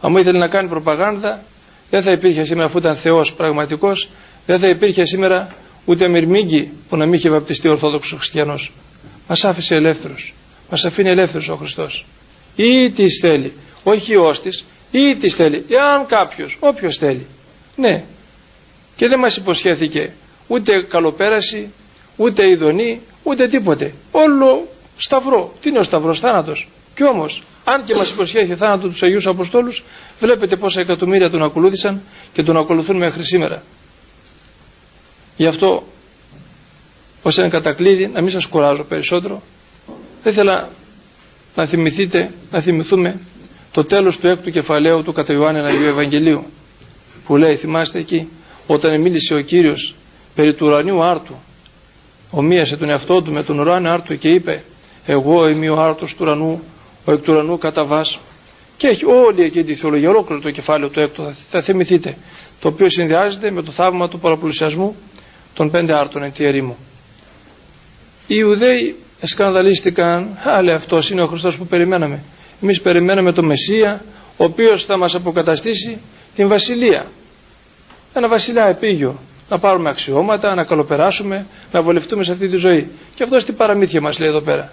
Αν 0.00 0.10
μου 0.10 0.18
ήθελε 0.18 0.38
να 0.38 0.48
κάνει 0.48 0.68
προπαγάνδα, 0.68 1.42
δεν 1.90 2.02
θα 2.02 2.10
υπήρχε 2.10 2.44
σήμερα, 2.44 2.66
αφού 2.66 2.78
ήταν 2.78 2.96
Θεός 2.96 3.34
πραγματικός, 3.34 4.10
δεν 4.46 4.58
θα 4.58 4.68
υπήρχε 4.68 5.04
σήμερα 5.04 5.54
ούτε 5.84 6.08
μυρμήγκη 6.08 6.70
που 6.88 6.96
να 6.96 7.04
μην 7.04 7.14
είχε 7.14 7.30
βαπτιστεί 7.30 7.68
ο 7.68 7.70
Ορθόδοξος 7.70 8.18
Χριστιανός. 8.18 8.72
Μας 9.28 9.44
άφησε 9.44 9.74
ελεύθερου. 9.74 10.14
Μας 10.70 10.84
αφήνει 10.84 11.08
ελεύθερου 11.08 11.44
ο 11.50 11.56
Χριστός. 11.56 12.06
Ή 12.56 12.90
τι 12.90 13.10
θέλει. 13.10 13.52
Όχι 13.84 14.16
ο 14.16 14.34
της, 14.42 14.64
ή 14.90 15.16
τι 15.16 15.28
θέλει. 15.28 15.64
Εάν 15.68 16.06
κάποιος, 16.06 16.56
όποιος 16.60 16.96
θέλει. 16.96 17.26
Ναι. 17.76 18.04
Και 18.96 19.08
δεν 19.08 19.18
μας 19.18 19.36
υποσχέθηκε 19.36 20.12
ούτε 20.46 20.82
καλοπέραση, 20.82 21.68
ούτε 22.16 22.48
ειδονή, 22.48 23.00
ούτε 23.22 23.48
τίποτε. 23.48 23.92
Όλο 24.10 24.68
σταυρό. 24.96 25.54
Τι 25.60 25.68
είναι 25.68 25.78
ο 25.78 25.82
σταυρός 25.82 26.20
θάνατος. 26.20 26.68
Κι 26.94 27.04
όμως, 27.04 27.42
αν 27.64 27.84
και 27.84 27.94
μας 27.94 28.10
υποσχέθηκε 28.10 28.54
θάνατο 28.54 28.88
τους 28.88 29.02
Αγίους 29.02 29.26
Αποστόλους, 29.26 29.84
βλέπετε 30.20 30.56
πόσα 30.56 30.80
εκατομμύρια 30.80 31.30
τον 31.30 31.42
ακολούθησαν 31.42 32.02
και 32.32 32.42
τον 32.42 32.56
ακολουθούν 32.56 32.96
μέχρι 32.96 33.24
σήμερα. 33.24 33.62
Γι' 35.42 35.48
αυτό, 35.48 35.82
ως 37.22 37.38
ένα 37.38 37.48
κατακλείδι, 37.48 38.06
να 38.06 38.20
μην 38.20 38.30
σας 38.30 38.46
κουράζω 38.46 38.84
περισσότερο, 38.84 39.42
δεν 40.22 40.32
ήθελα 40.32 40.68
να 41.54 41.66
θυμηθείτε, 41.66 42.30
να 42.50 42.60
θυμηθούμε 42.60 43.18
το 43.72 43.84
τέλος 43.84 44.18
του 44.18 44.26
έκτου 44.26 44.50
κεφαλαίου 44.50 45.02
του 45.02 45.12
κατά 45.12 45.32
Ιωάννη 45.32 45.60
Αγίου 45.60 45.86
Ευαγγελίου 45.86 46.44
που 47.26 47.36
λέει, 47.36 47.56
θυμάστε 47.56 47.98
εκεί, 47.98 48.28
όταν 48.66 49.00
μίλησε 49.00 49.34
ο 49.34 49.40
Κύριος 49.40 49.94
περί 50.34 50.54
του 50.54 50.66
ουρανίου 50.66 51.02
άρτου 51.02 51.34
ομοίασε 52.30 52.76
τον 52.76 52.88
εαυτό 52.90 53.22
του 53.22 53.32
με 53.32 53.42
τον 53.42 53.58
ουράνιο 53.58 53.90
άρτου 53.90 54.18
και 54.18 54.28
είπε 54.32 54.62
εγώ 55.06 55.48
είμαι 55.48 55.68
ο 55.70 55.80
άρτος 55.82 56.10
του 56.14 56.18
ουρανού 56.20 56.62
ο 57.04 57.12
εκ 57.12 57.20
του 57.22 57.32
ουρανού 57.32 57.58
κατά 57.58 57.84
βάσ. 57.84 58.20
και 58.76 58.86
έχει 58.86 59.04
όλη 59.04 59.42
εκεί 59.42 59.64
τη 59.64 59.74
θεολογία 59.74 60.08
ολόκληρο 60.08 60.40
το 60.40 60.50
κεφάλαιο 60.50 60.88
του 60.88 61.00
έκτου 61.00 61.34
θα 61.50 61.60
θυμηθείτε 61.60 62.16
το 62.60 62.68
οποίο 62.68 62.90
συνδυάζεται 62.90 63.50
με 63.50 63.62
το 63.62 63.70
θαύμα 63.70 64.08
του 64.08 64.18
παραπλουσιασμού 64.18 64.96
των 65.54 65.70
πέντε 65.70 65.92
άρτων 65.92 66.22
εν 66.22 66.32
τη 66.32 66.44
ερήμου 66.44 66.76
οι 68.26 68.34
Ιουδαίοι 68.38 68.96
σκανδαλίστηκαν 69.22 70.38
αλλά 70.44 70.74
αυτός 70.74 71.10
είναι 71.10 71.22
ο 71.22 71.26
Χριστός 71.26 71.56
που 71.56 71.66
περιμέναμε 71.66 72.22
εμείς 72.62 72.80
περιμέναμε 72.80 73.32
τον 73.32 73.44
Μεσσία 73.44 74.04
ο 74.36 74.44
οποίος 74.44 74.84
θα 74.84 74.96
μας 74.96 75.14
αποκαταστήσει 75.14 75.98
την 76.34 76.48
βασιλεία 76.48 77.06
ένα 78.14 78.28
βασιλιά 78.28 78.64
επίγειο 78.64 79.18
να 79.52 79.58
πάρουμε 79.58 79.88
αξιώματα, 79.88 80.54
να 80.54 80.64
καλοπεράσουμε, 80.64 81.46
να 81.72 81.82
βολευτούμε 81.82 82.24
σε 82.24 82.32
αυτή 82.32 82.48
τη 82.48 82.56
ζωή. 82.56 82.88
Και 83.14 83.22
αυτός 83.22 83.42
στην 83.42 83.56
παραμύθια 83.56 84.00
μας 84.00 84.18
λέει 84.18 84.28
εδώ 84.28 84.40
πέρα. 84.40 84.72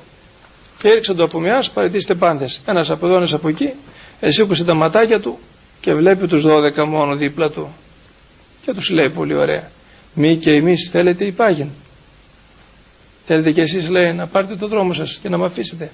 Και 0.82 0.88
έριξαν 0.90 1.16
το 1.16 1.24
από 1.24 1.40
μιας, 1.40 1.70
παραιτήστε 1.70 2.16
πάντες. 2.16 2.62
Ένας 2.66 2.90
από 2.90 3.06
εδώ, 3.06 3.16
ένας 3.16 3.34
από 3.34 3.48
εκεί, 3.48 3.70
εσήκωσε 4.20 4.64
τα 4.64 4.74
ματάκια 4.74 5.20
του 5.20 5.40
και 5.82 5.94
βλέπει 5.94 6.28
τους 6.28 6.46
12 6.46 6.84
μόνο 6.84 7.16
δίπλα 7.16 7.50
του. 7.50 7.68
Και 8.66 8.74
τους 8.74 8.90
λέει 8.90 9.10
πολύ 9.10 9.34
ωραία. 9.36 9.72
Μη 10.14 10.38
και 10.38 10.52
εμείς 10.54 10.90
θέλετε 10.90 11.26
υπάγειν. 11.26 11.70
Θέλετε 13.26 13.52
και 13.52 13.62
εσείς 13.62 13.90
λέει 13.90 14.14
να 14.14 14.28
πάρετε 14.28 14.56
το 14.56 14.68
δρόμο 14.68 14.94
σας 14.94 15.20
και 15.22 15.30
να 15.30 15.38
με 15.38 15.46
αφήσετε. 15.46 15.92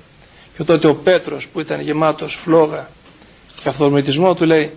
Και 0.57 0.63
τότε 0.63 0.87
ο 0.87 0.95
Πέτρος 0.95 1.47
που 1.47 1.59
ήταν 1.59 1.81
γεμάτος 1.81 2.35
φλόγα 2.35 2.89
και 3.61 3.69
αυθορμητισμό 3.69 4.35
του 4.35 4.45
λέει 4.45 4.71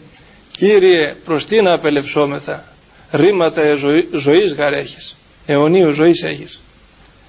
Κύριε 0.52 1.14
προς 1.24 1.46
τι 1.46 1.62
να 1.62 1.72
απελευσόμεθα; 1.72 2.64
Ρήματα 3.10 3.74
ζωή, 3.74 4.08
ζωής 4.12 4.52
γαρέχεις 4.52 5.16
αιωνίου 5.46 5.90
ζωής 5.90 6.22
έχεις 6.22 6.60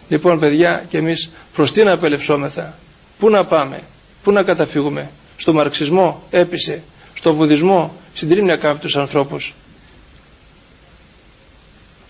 λοιπόν 0.10 0.40
παιδιά 0.40 0.86
και 0.90 0.98
εμείς 0.98 1.30
προς 1.54 1.72
τι 1.72 1.84
να 1.84 1.92
απελευσόμεθα; 1.92 2.78
Πού 3.20 3.30
να 3.30 3.44
πάμε; 3.46 3.80
Πού 4.24 4.32
να 4.32 4.44
καταφύγουμε; 4.44 5.10
Στο 5.38 5.54
μαρξισμό 5.54 6.24
έπεισε 6.30 6.82
στο 7.14 7.34
βουδισμό 7.34 7.94
συντρίμνια 8.14 8.56
κάποιους 8.56 8.98
ανθρώπους 8.98 9.54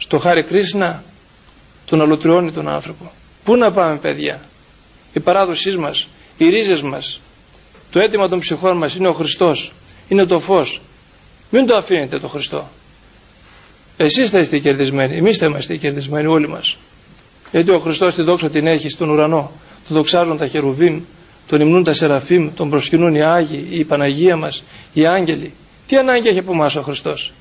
στο 0.10 0.18
χάρη 0.18 0.44
Κρίσνα 0.44 1.04
τον 1.86 2.02
αλωτριώνει 2.02 2.52
τον 2.52 2.68
άνθρωπο 2.68 3.12
πού 3.44 3.56
να 3.56 3.72
πάμε 3.72 3.96
παιδιά; 3.96 4.42
Η 5.14 5.20
παράδοσή 5.20 5.78
μας 5.78 6.08
οι 6.38 6.50
ρίζες 6.50 6.82
μας 6.82 7.20
το 7.92 8.00
αίτημα 8.00 8.28
των 8.28 8.40
ψυχών 8.40 8.78
μας 8.78 8.96
είναι 8.96 9.08
ο 9.08 9.14
Χριστός 9.14 9.74
είναι 10.08 10.26
το 10.26 10.40
φως 10.40 10.82
μην 11.50 11.66
το 11.66 11.76
αφήνετε 11.76 12.20
το 12.20 12.28
Χριστό 12.28 12.70
εσείς 14.02 14.30
θα 14.30 14.40
είστε 14.40 14.60
κερδισμένοι, 14.60 15.18
εμείς 15.18 15.38
θα 15.38 15.46
είμαστε 15.46 15.76
κερδισμένοι 15.76 16.28
όλοι 16.28 16.48
μας. 16.48 16.78
Γιατί 17.52 17.72
ο 17.72 17.80
Χριστός 17.80 18.16
τη 18.16 18.22
δόξα 18.22 18.50
την 18.50 18.68
έχει 18.68 18.90
στον 18.90 19.10
ουρανό. 19.10 19.52
Τον 19.88 19.96
δοξάζουν 19.98 20.38
τα 20.38 20.48
χερουβίμ, 20.48 21.02
τον 21.48 21.62
υμνούν 21.62 21.84
τα 21.84 21.94
σεραφίμ, 21.94 22.50
τον 22.56 22.70
προσκυνούν 22.70 23.16
οι 23.16 23.22
Άγιοι, 23.22 23.68
η 23.70 23.84
Παναγία 23.84 24.36
μας, 24.36 24.64
οι 24.94 25.06
Άγγελοι. 25.06 25.54
Τι 25.88 25.98
ανάγκη 25.98 26.28
έχει 26.28 26.40
από 26.40 26.52
εμάς 26.52 26.76
ο 26.76 26.82
Χριστός; 26.82 27.34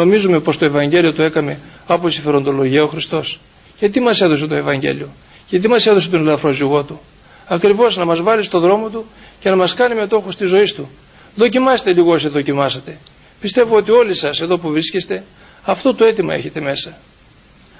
Νομίζουμε 0.00 0.40
πως 0.40 0.58
το 0.58 0.64
Ευαγγέλιο 0.64 1.12
το 1.12 1.22
έκαμε 1.22 1.58
από 1.86 2.10
συμφεροντολογία 2.10 2.82
ο 2.82 2.86
Χριστός. 2.86 3.40
Γιατί 3.78 4.00
μας 4.00 4.20
έδωσε 4.20 4.46
το 4.46 4.54
Ευαγγέλιο; 4.54 5.08
Γιατί 5.48 5.68
μας 5.68 5.86
έδωσε 5.86 6.08
τον 6.08 6.20
ελαφρό 6.26 6.52
ζυγό 6.52 6.82
του; 6.82 7.00
Ακριβώς 7.46 7.96
να 7.96 8.04
μας 8.04 8.20
βάλει 8.22 8.42
στον 8.42 8.60
δρόμο 8.60 8.88
του 8.88 9.04
και 9.40 9.48
να 9.50 9.56
μας 9.56 9.74
κάνει 9.74 9.94
μετόχους 9.94 10.36
της 10.36 10.48
ζωής 10.48 10.74
του. 10.74 10.88
Δοκιμάστε 11.34 11.92
λίγο 11.92 12.12
όσοι 12.12 12.28
δοκιμάσατε. 12.28 12.98
Πιστεύω 13.40 13.76
ότι 13.76 13.90
όλοι 13.90 14.14
σας 14.14 14.40
εδώ 14.40 14.58
που 14.58 14.70
βρίσκεστε 14.70 15.24
αυτό 15.64 15.94
το 15.94 16.04
αίτημα 16.04 16.34
έχετε 16.34 16.60
μέσα. 16.60 16.98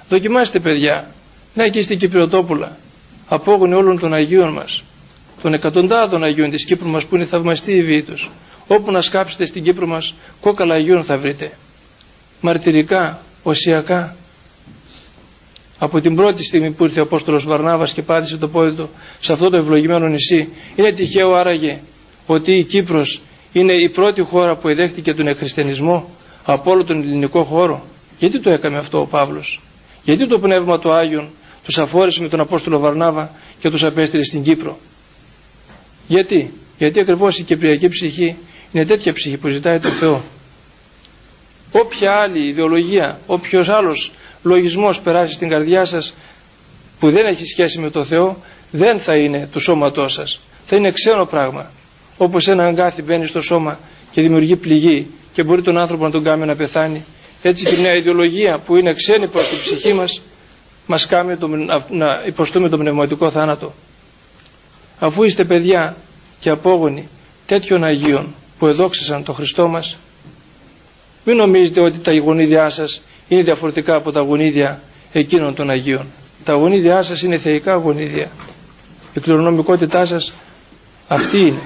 Δοκιμάστε 0.09 0.59
παιδιά, 0.59 1.07
να 1.53 1.63
εκεί 1.63 1.81
στην 1.81 1.97
Κυπριοτόπουλα, 1.97 2.77
απόγονοι 3.27 3.73
όλων 3.73 3.99
των 3.99 4.13
Αγίων 4.13 4.49
μας, 4.53 4.83
των 5.41 5.53
εκατοντάδων 5.53 6.23
Αγίων 6.23 6.49
της 6.49 6.65
Κύπρου 6.65 6.87
μας 6.87 7.03
που 7.03 7.15
είναι 7.15 7.25
θαυμαστοί 7.25 7.71
οι 7.71 7.83
βίοι 7.83 8.01
τους. 8.01 8.29
Όπου 8.67 8.91
να 8.91 9.01
σκάψετε 9.01 9.45
στην 9.45 9.63
Κύπρο 9.63 9.87
μας, 9.87 10.13
κόκαλα 10.41 10.73
Αγίων 10.73 11.03
θα 11.03 11.17
βρείτε. 11.17 11.51
Μαρτυρικά, 12.41 13.21
οσιακά. 13.43 14.15
Από 15.77 16.01
την 16.01 16.15
πρώτη 16.15 16.43
στιγμή 16.43 16.71
που 16.71 16.83
ήρθε 16.83 16.99
ο 16.99 17.03
Απόστολος 17.03 17.45
Βαρνάβας 17.45 17.91
και 17.93 18.01
πάτησε 18.01 18.37
το 18.37 18.47
πόδι 18.47 18.75
του 18.75 18.89
σε 19.19 19.33
αυτό 19.33 19.49
το 19.49 19.57
ευλογημένο 19.57 20.07
νησί, 20.07 20.49
είναι 20.75 20.91
τυχαίο 20.91 21.33
άραγε 21.33 21.79
ότι 22.25 22.57
η 22.57 22.63
Κύπρος 22.63 23.21
είναι 23.51 23.73
η 23.73 23.89
πρώτη 23.89 24.21
χώρα 24.21 24.55
που 24.55 24.67
εδέχτηκε 24.67 25.13
τον 25.13 25.27
εκχριστιανισμό 25.27 26.09
από 26.43 26.71
όλο 26.71 26.83
τον 26.83 27.01
ελληνικό 27.01 27.43
χώρο. 27.43 27.85
Γιατί 28.19 28.39
το 28.39 28.49
έκανε 28.49 28.77
αυτό 28.77 28.99
ο 29.01 29.05
Παύλος; 29.05 29.61
Γιατί 30.03 30.27
το 30.27 30.39
Πνεύμα 30.39 30.79
του 30.79 30.91
Άγιον 30.91 31.29
τους 31.63 31.77
αφόρησε 31.77 32.21
με 32.21 32.29
τον 32.29 32.39
Απόστολο 32.39 32.79
Βαρνάβα 32.79 33.31
και 33.59 33.69
τους 33.69 33.83
απέστειλε 33.83 34.23
στην 34.23 34.43
Κύπρο; 34.43 34.79
Γιατί; 36.07 36.53
Γιατί 36.77 36.99
ακριβώς 36.99 37.39
η 37.39 37.43
κυπριακή 37.43 37.89
ψυχή 37.89 38.35
είναι 38.71 38.85
τέτοια 38.85 39.13
ψυχή 39.13 39.37
που 39.37 39.47
ζητάει 39.47 39.79
το 39.79 39.89
Θεό. 39.89 40.21
Όποια 41.71 42.11
άλλη 42.11 42.47
ιδεολογία, 42.47 43.19
όποιος 43.25 43.69
άλλος 43.69 44.11
λογισμός 44.43 45.01
περάσει 45.01 45.33
στην 45.33 45.49
καρδιά 45.49 45.85
σας 45.85 46.13
που 46.99 47.09
δεν 47.11 47.25
έχει 47.25 47.45
σχέση 47.45 47.79
με 47.79 47.89
το 47.89 48.03
Θεό 48.03 48.37
δεν 48.71 48.99
θα 48.99 49.15
είναι 49.15 49.49
του 49.51 49.59
σώματός 49.59 50.13
σας. 50.13 50.39
Θα 50.65 50.75
είναι 50.75 50.91
ξένο 50.91 51.25
πράγμα. 51.25 51.71
Όπως 52.17 52.47
ένα 52.47 52.65
αγκάθι 52.65 53.01
μπαίνει 53.01 53.25
στο 53.25 53.41
σώμα 53.41 53.79
και 54.11 54.21
δημιουργεί 54.21 54.55
πληγή 54.55 55.07
και 55.33 55.43
μπορεί 55.43 55.61
τον 55.61 55.77
άνθρωπο 55.77 56.03
να 56.03 56.11
τον 56.11 56.23
κάνει 56.23 56.45
να 56.45 56.55
πεθάνει. 56.55 57.05
Έτσι 57.41 57.65
και 57.65 57.75
μια 57.77 57.95
ιδεολογία 57.95 58.57
που 58.57 58.75
είναι 58.75 58.93
ξένη 58.93 59.27
προς 59.27 59.47
την 59.49 59.57
ψυχή 59.57 59.93
μας 59.93 60.21
μας 60.85 61.05
κάνει 61.07 61.35
το, 61.35 61.47
να, 61.47 61.85
να 61.89 62.23
υποστούμε 62.25 62.69
τον 62.69 62.79
πνευματικό 62.79 63.31
θάνατο. 63.31 63.73
Αφού 64.99 65.23
είστε 65.23 65.43
παιδιά 65.43 65.95
και 66.39 66.49
απόγονοι 66.49 67.07
τέτοιων 67.45 67.83
Αγίων 67.83 68.33
που 68.59 68.67
εδόξασαν 68.67 69.23
το 69.23 69.33
Χριστό 69.33 69.67
μας 69.67 69.97
μην 71.23 71.35
νομίζετε 71.35 71.79
ότι 71.79 71.97
τα 71.97 72.13
γονίδια 72.17 72.69
σας 72.69 73.01
είναι 73.27 73.41
διαφορετικά 73.41 73.95
από 73.95 74.11
τα 74.11 74.19
γονίδια 74.19 74.81
εκείνων 75.11 75.55
των 75.55 75.69
Αγίων. 75.69 76.05
Τα 76.43 76.53
γονίδια 76.53 77.01
σας 77.01 77.21
είναι 77.21 77.37
θεϊκά 77.37 77.73
γονίδια. 77.75 78.31
Η 79.13 79.19
κληρονομικότητά 79.19 80.05
σας 80.05 80.33
αυτή 81.07 81.39
είναι. 81.39 81.61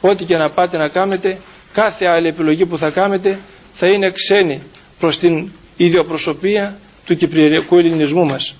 Ό,τι 0.00 0.24
και 0.24 0.36
να 0.36 0.50
πάτε 0.50 0.76
να 0.76 0.88
κάνετε 0.88 1.38
κάθε 1.72 2.06
άλλη 2.06 2.28
επιλογή 2.28 2.66
που 2.66 2.78
θα 2.78 2.90
κάνετε 2.90 3.38
θα 3.72 3.86
είναι 3.86 4.10
ξένη 4.10 4.60
προς 4.98 5.18
την 5.18 5.48
ιδιοπροσωπία 5.76 6.76
του 7.04 7.14
κυπριακού 7.16 7.76
ελληνισμού 7.78 8.24
μας. 8.26 8.56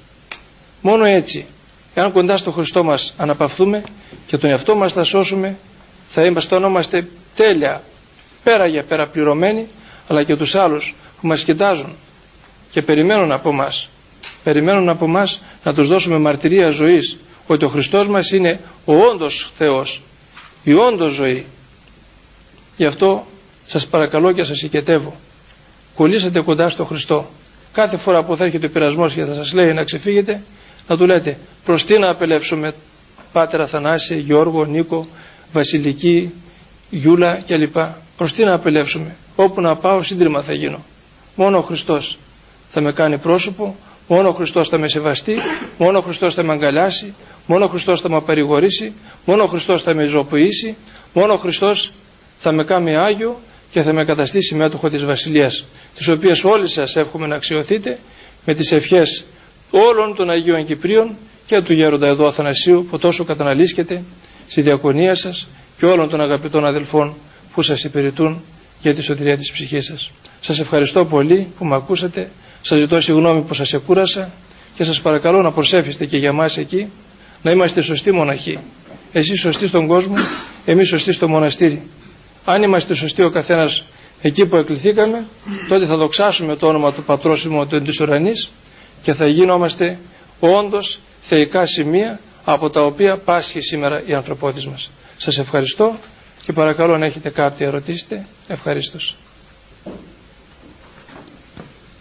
Μόνο 0.80 1.04
έτσι, 1.04 1.46
εάν 1.94 2.12
κοντά 2.12 2.36
στο 2.36 2.50
Χριστό 2.50 2.84
μας 2.84 3.14
αναπαυθούμε 3.16 3.82
και 4.26 4.36
τον 4.36 4.50
εαυτό 4.50 4.74
μας 4.74 4.92
θα 4.92 5.02
σώσουμε, 5.02 5.56
θα 6.08 6.24
είμαστε 6.24 7.08
τέλεια, 7.36 7.82
πέρα 8.42 8.66
για 8.66 8.82
πέρα 8.82 9.06
πληρωμένοι, 9.06 9.66
αλλά 10.08 10.22
και 10.22 10.36
τους 10.36 10.54
άλλους 10.54 10.94
που 11.20 11.26
μας 11.26 11.44
κοιτάζουν 11.44 11.94
και 12.70 12.82
περιμένουν 12.82 13.32
από 13.32 13.52
μας. 13.52 13.88
Περιμένουν 14.44 14.88
από 14.88 15.06
μας 15.06 15.42
να 15.64 15.74
τους 15.74 15.88
δώσουμε 15.88 16.18
μαρτυρία 16.18 16.68
ζωής, 16.68 17.18
ότι 17.46 17.64
ο 17.64 17.68
Χριστός 17.68 18.08
μας 18.08 18.30
είναι 18.30 18.60
ο 18.84 18.94
όντως 18.94 19.52
Θεός, 19.58 20.02
η 20.62 20.74
όντως 20.74 21.12
ζωή, 21.12 21.46
Γι' 22.76 22.84
αυτό 22.84 23.26
σας 23.66 23.86
παρακαλώ 23.86 24.32
και 24.32 24.44
σας 24.44 24.62
οικετεύω. 24.62 25.14
Κολλήσατε 25.94 26.40
κοντά 26.40 26.68
στο 26.68 26.84
Χριστό. 26.84 27.30
Κάθε 27.72 27.96
φορά 27.96 28.22
που 28.22 28.36
θα 28.36 28.44
έρχεται 28.44 28.66
ο 28.66 28.70
πειρασμός 28.70 29.14
και 29.14 29.24
θα 29.24 29.34
σας 29.34 29.52
λέει 29.52 29.72
να 29.72 29.84
ξεφύγετε, 29.84 30.42
να 30.88 30.96
του 30.96 31.06
λέτε 31.06 31.38
προς 31.64 31.84
τι 31.84 31.98
να 31.98 32.08
απελεύσουμε 32.08 32.74
Πάτερα 33.32 33.66
Θανάση, 33.66 34.18
Γιώργο, 34.18 34.64
Νίκο, 34.64 35.08
Βασιλική, 35.52 36.32
Γιούλα 36.90 37.40
κλπ. 37.46 37.76
Προς 38.16 38.32
τι 38.32 38.44
να 38.44 38.52
απελεύσουμε. 38.52 39.16
Όπου 39.36 39.60
να 39.60 39.76
πάω 39.76 40.02
σύντριμα 40.02 40.42
θα 40.42 40.52
γίνω. 40.52 40.84
Μόνο 41.34 41.58
ο 41.58 41.62
Χριστός 41.62 42.18
θα 42.70 42.80
με 42.80 42.92
κάνει 42.92 43.18
πρόσωπο, 43.18 43.76
μόνο 44.08 44.28
ο 44.28 44.32
Χριστός 44.32 44.68
θα 44.68 44.78
με 44.78 44.88
σεβαστεί, 44.88 45.36
μόνο 45.78 45.98
ο 45.98 46.00
Χριστός 46.00 46.34
θα 46.34 46.42
με 46.42 46.52
αγκαλιάσει, 46.52 47.14
μόνο 47.46 47.64
ο 47.64 47.68
Χριστός 47.68 48.00
θα 48.00 48.08
με 48.08 48.20
παρηγορήσει, 48.20 48.92
μόνο 49.24 49.42
ο 49.42 49.46
Χριστός 49.46 49.82
θα 49.82 49.94
με 49.94 50.06
ζωοποιήσει, 50.06 50.76
μόνο 51.12 51.32
ο 51.32 51.36
Χριστός 51.36 51.92
θα 52.38 52.52
με 52.52 52.64
κάνει 52.64 52.96
Άγιο 52.96 53.40
και 53.70 53.82
θα 53.82 53.92
με 53.92 54.04
καταστήσει 54.04 54.54
μέτοχο 54.54 54.90
της 54.90 55.04
Βασιλείας 55.04 55.64
τις 55.96 56.08
οποίες 56.08 56.44
όλοι 56.44 56.68
σας 56.68 56.96
εύχομαι 56.96 57.26
να 57.26 57.34
αξιοθείτε 57.34 57.98
με 58.44 58.54
τις 58.54 58.72
ευχές 58.72 59.24
όλων 59.70 60.14
των 60.14 60.30
Αγίων 60.30 60.64
Κυπρίων 60.66 61.16
και 61.46 61.60
του 61.60 61.72
Γέροντα 61.72 62.06
εδώ 62.06 62.26
Αθανασίου 62.26 62.86
που 62.90 62.98
τόσο 62.98 63.24
καταναλύσκεται 63.24 64.02
στη 64.46 64.60
διακονία 64.60 65.14
σας 65.14 65.48
και 65.78 65.86
όλων 65.86 66.08
των 66.08 66.20
αγαπητών 66.20 66.66
αδελφών 66.66 67.14
που 67.54 67.62
σας 67.62 67.84
υπηρετούν 67.84 68.42
για 68.80 68.94
τη 68.94 69.02
σωτηρία 69.02 69.36
της 69.36 69.52
ψυχής 69.52 69.84
σας. 69.86 70.10
Σας 70.40 70.58
ευχαριστώ 70.60 71.04
πολύ 71.04 71.46
που 71.58 71.64
με 71.64 71.74
ακούσατε, 71.74 72.30
σας 72.62 72.78
ζητώ 72.78 73.00
συγγνώμη 73.00 73.40
που 73.40 73.54
σας 73.54 73.72
εκούρασα 73.72 74.30
και 74.74 74.84
σας 74.84 75.00
παρακαλώ 75.00 75.42
να 75.42 75.50
προσέφηστε 75.52 76.06
και 76.06 76.16
για 76.16 76.32
μας 76.32 76.56
εκεί 76.58 76.86
να 77.42 77.50
είμαστε 77.50 77.80
σωστοί 77.80 78.12
μοναχοί. 78.12 78.58
Εσείς 79.12 79.40
σωστοί 79.40 79.66
στον 79.66 79.86
κόσμο, 79.86 80.14
εμείς 80.64 80.88
σωστοί 80.88 81.12
στο 81.12 81.28
μοναστήρι. 81.28 81.82
Αν 82.44 82.62
είμαστε 82.62 82.94
σωστοί 82.94 83.22
ο 83.22 83.30
καθένας 83.30 83.84
εκεί 84.22 84.46
που 84.46 84.56
εκληθήκαμε, 84.56 85.24
τότε 85.68 85.86
θα 85.86 85.96
δοξάσουμε 85.96 86.56
το 86.56 86.66
όνομα 86.68 86.92
του 86.92 87.02
Πατρός 87.02 87.42
του 87.42 87.82
της 87.84 88.00
ουρανής 88.00 88.50
και 89.02 89.12
θα 89.14 89.26
γίνομαστε 89.26 89.98
όντως 90.40 90.98
θεϊκά 91.20 91.66
σημεία 91.66 92.20
από 92.44 92.70
τα 92.70 92.84
οποία 92.84 93.16
πάσχει 93.16 93.60
σήμερα 93.60 94.02
η 94.06 94.14
ανθρωπότης 94.14 94.66
μας. 94.66 94.90
Σας 95.18 95.38
ευχαριστώ 95.38 95.96
και 96.46 96.52
παρακαλώ 96.52 96.98
να 96.98 97.06
έχετε 97.06 97.30
κάποια 97.30 97.66
ερωτήσετε. 97.66 98.26
Ευχαριστώ. 98.48 98.98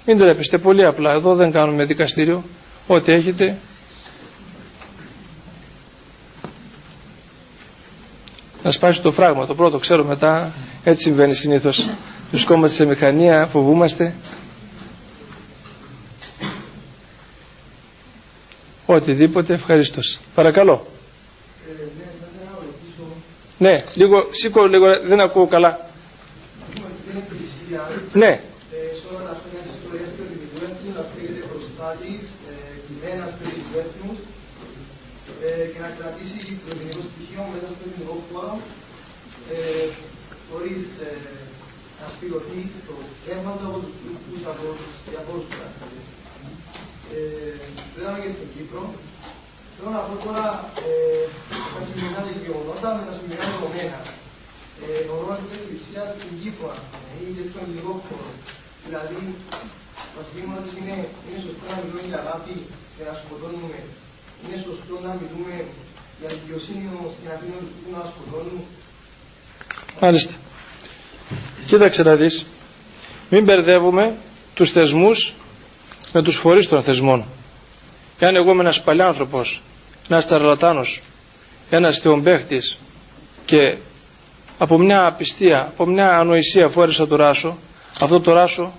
Μην 0.05 0.17
τρέπεστε 0.17 0.57
πολύ 0.57 0.85
απλά. 0.85 1.11
Εδώ 1.11 1.35
δεν 1.35 1.51
κάνουμε 1.51 1.85
δικαστήριο. 1.85 2.43
Ό,τι 2.87 3.11
έχετε 3.11 3.57
να 8.63 8.71
σπάσει 8.71 9.01
το 9.01 9.11
φράγμα. 9.11 9.45
Το 9.45 9.55
πρώτο 9.55 9.77
ξέρω 9.79 10.03
μετά. 10.03 10.53
Έτσι 10.83 11.03
συμβαίνει 11.03 11.33
συνήθως. 11.33 11.89
Βρισκόμαστε 12.31 12.75
σε 12.75 12.85
μηχανία, 12.85 13.45
φοβούμαστε. 13.45 14.13
Οτιδήποτε 18.85 19.53
ευχαριστώ. 19.53 20.01
Παρακαλώ. 20.35 20.94
Ναι, 23.57 23.83
λίγο, 23.93 24.27
σήκω 24.31 24.65
λίγο, 24.65 24.99
δεν 24.99 25.19
ακούω 25.19 25.47
καλά. 25.47 25.79
Ναι. 28.13 28.39
και 35.73 35.79
να 35.85 35.91
κρατήσει 35.97 36.39
το 36.63 36.67
ελληνικό 36.73 37.01
στοιχείο 37.11 37.43
μέσα 37.51 37.67
στο 37.73 37.83
ελληνικό 37.85 38.15
χώρο 38.27 38.53
χωρίς 40.49 40.83
να 41.99 42.07
σπηρωθεί 42.13 42.61
το 42.87 42.95
αίμα 43.27 43.51
του 43.57 43.65
από 43.69 43.77
τους 43.83 43.93
τουρκούς, 44.01 44.41
από 44.51 44.63
τους 44.77 44.91
διαφόρους 45.11 45.47
πράξεις. 45.51 46.05
Δεν 47.95 48.05
και 48.23 48.31
στην 48.35 48.49
Κύπρο. 48.53 48.83
Θέλω 49.76 49.91
να 49.97 50.01
πω 50.07 50.13
τώρα 50.26 50.45
τα 51.73 51.80
σημερινά 51.88 52.21
γεγονότα 52.45 52.88
με 52.97 53.01
τα 53.07 53.13
σημερινά 53.17 53.45
δεδομένα. 53.53 53.99
Ο 55.11 55.13
ρόλος 55.21 55.39
της 55.41 55.51
Εκκλησίας 55.59 56.07
στην 56.15 56.32
Κύπρο 56.41 56.71
ή 57.21 57.23
και 57.36 57.43
στον 57.49 57.61
ελληνικό 57.63 57.93
χώρο. 58.05 58.30
Δηλαδή, 58.86 59.19
το 60.13 60.19
ζήτημα 60.28 60.55
είναι, 60.80 60.95
είναι 61.26 61.39
σωστό 61.45 61.63
να 61.71 61.76
μιλούμε 61.82 62.01
για 62.09 62.19
αγάπη 62.23 62.55
και 62.95 63.03
να 63.07 63.13
σκοτώνουμε 63.21 63.80
είναι 64.43 64.57
σωστό 64.67 64.93
να 65.07 65.11
μιλούμε 65.19 65.65
για 66.19 66.30
δικαιοσύνη 66.30 66.89
όμως 66.99 67.11
και 67.21 67.28
να 67.28 67.34
αφήνουμε 67.36 67.61
τους 67.71 67.93
να 67.95 68.01
σκοτώνουν. 68.11 68.59
Μάλιστα. 70.01 70.34
Κοίταξε 71.67 72.03
να 72.03 72.15
δεις. 72.15 72.45
Μην 73.30 73.43
μπερδεύουμε 73.43 74.15
τους 74.53 74.71
θεσμούς 74.71 75.34
με 76.13 76.21
τους 76.21 76.36
φορείς 76.36 76.67
των 76.67 76.84
θεσμών. 76.84 77.26
Εάν 78.20 78.36
εγώ 78.36 78.51
είμαι 78.51 78.61
ένας 78.61 78.84
παλιάνθρωπος, 78.84 79.61
ένας 80.09 80.28
ταρλατάνος, 80.28 81.01
ένας 81.70 81.99
θεομπαίχτης 81.99 82.78
και 83.45 83.76
από 84.57 84.78
μια 84.78 85.05
απιστία, 85.05 85.61
από 85.61 85.86
μια 85.86 86.18
ανοησία 86.20 86.70
φόρεσα 86.70 87.07
το 87.07 87.16
ράσο, 87.16 87.57
αυτό 87.99 88.20
το 88.20 88.34
ράσο 88.34 88.74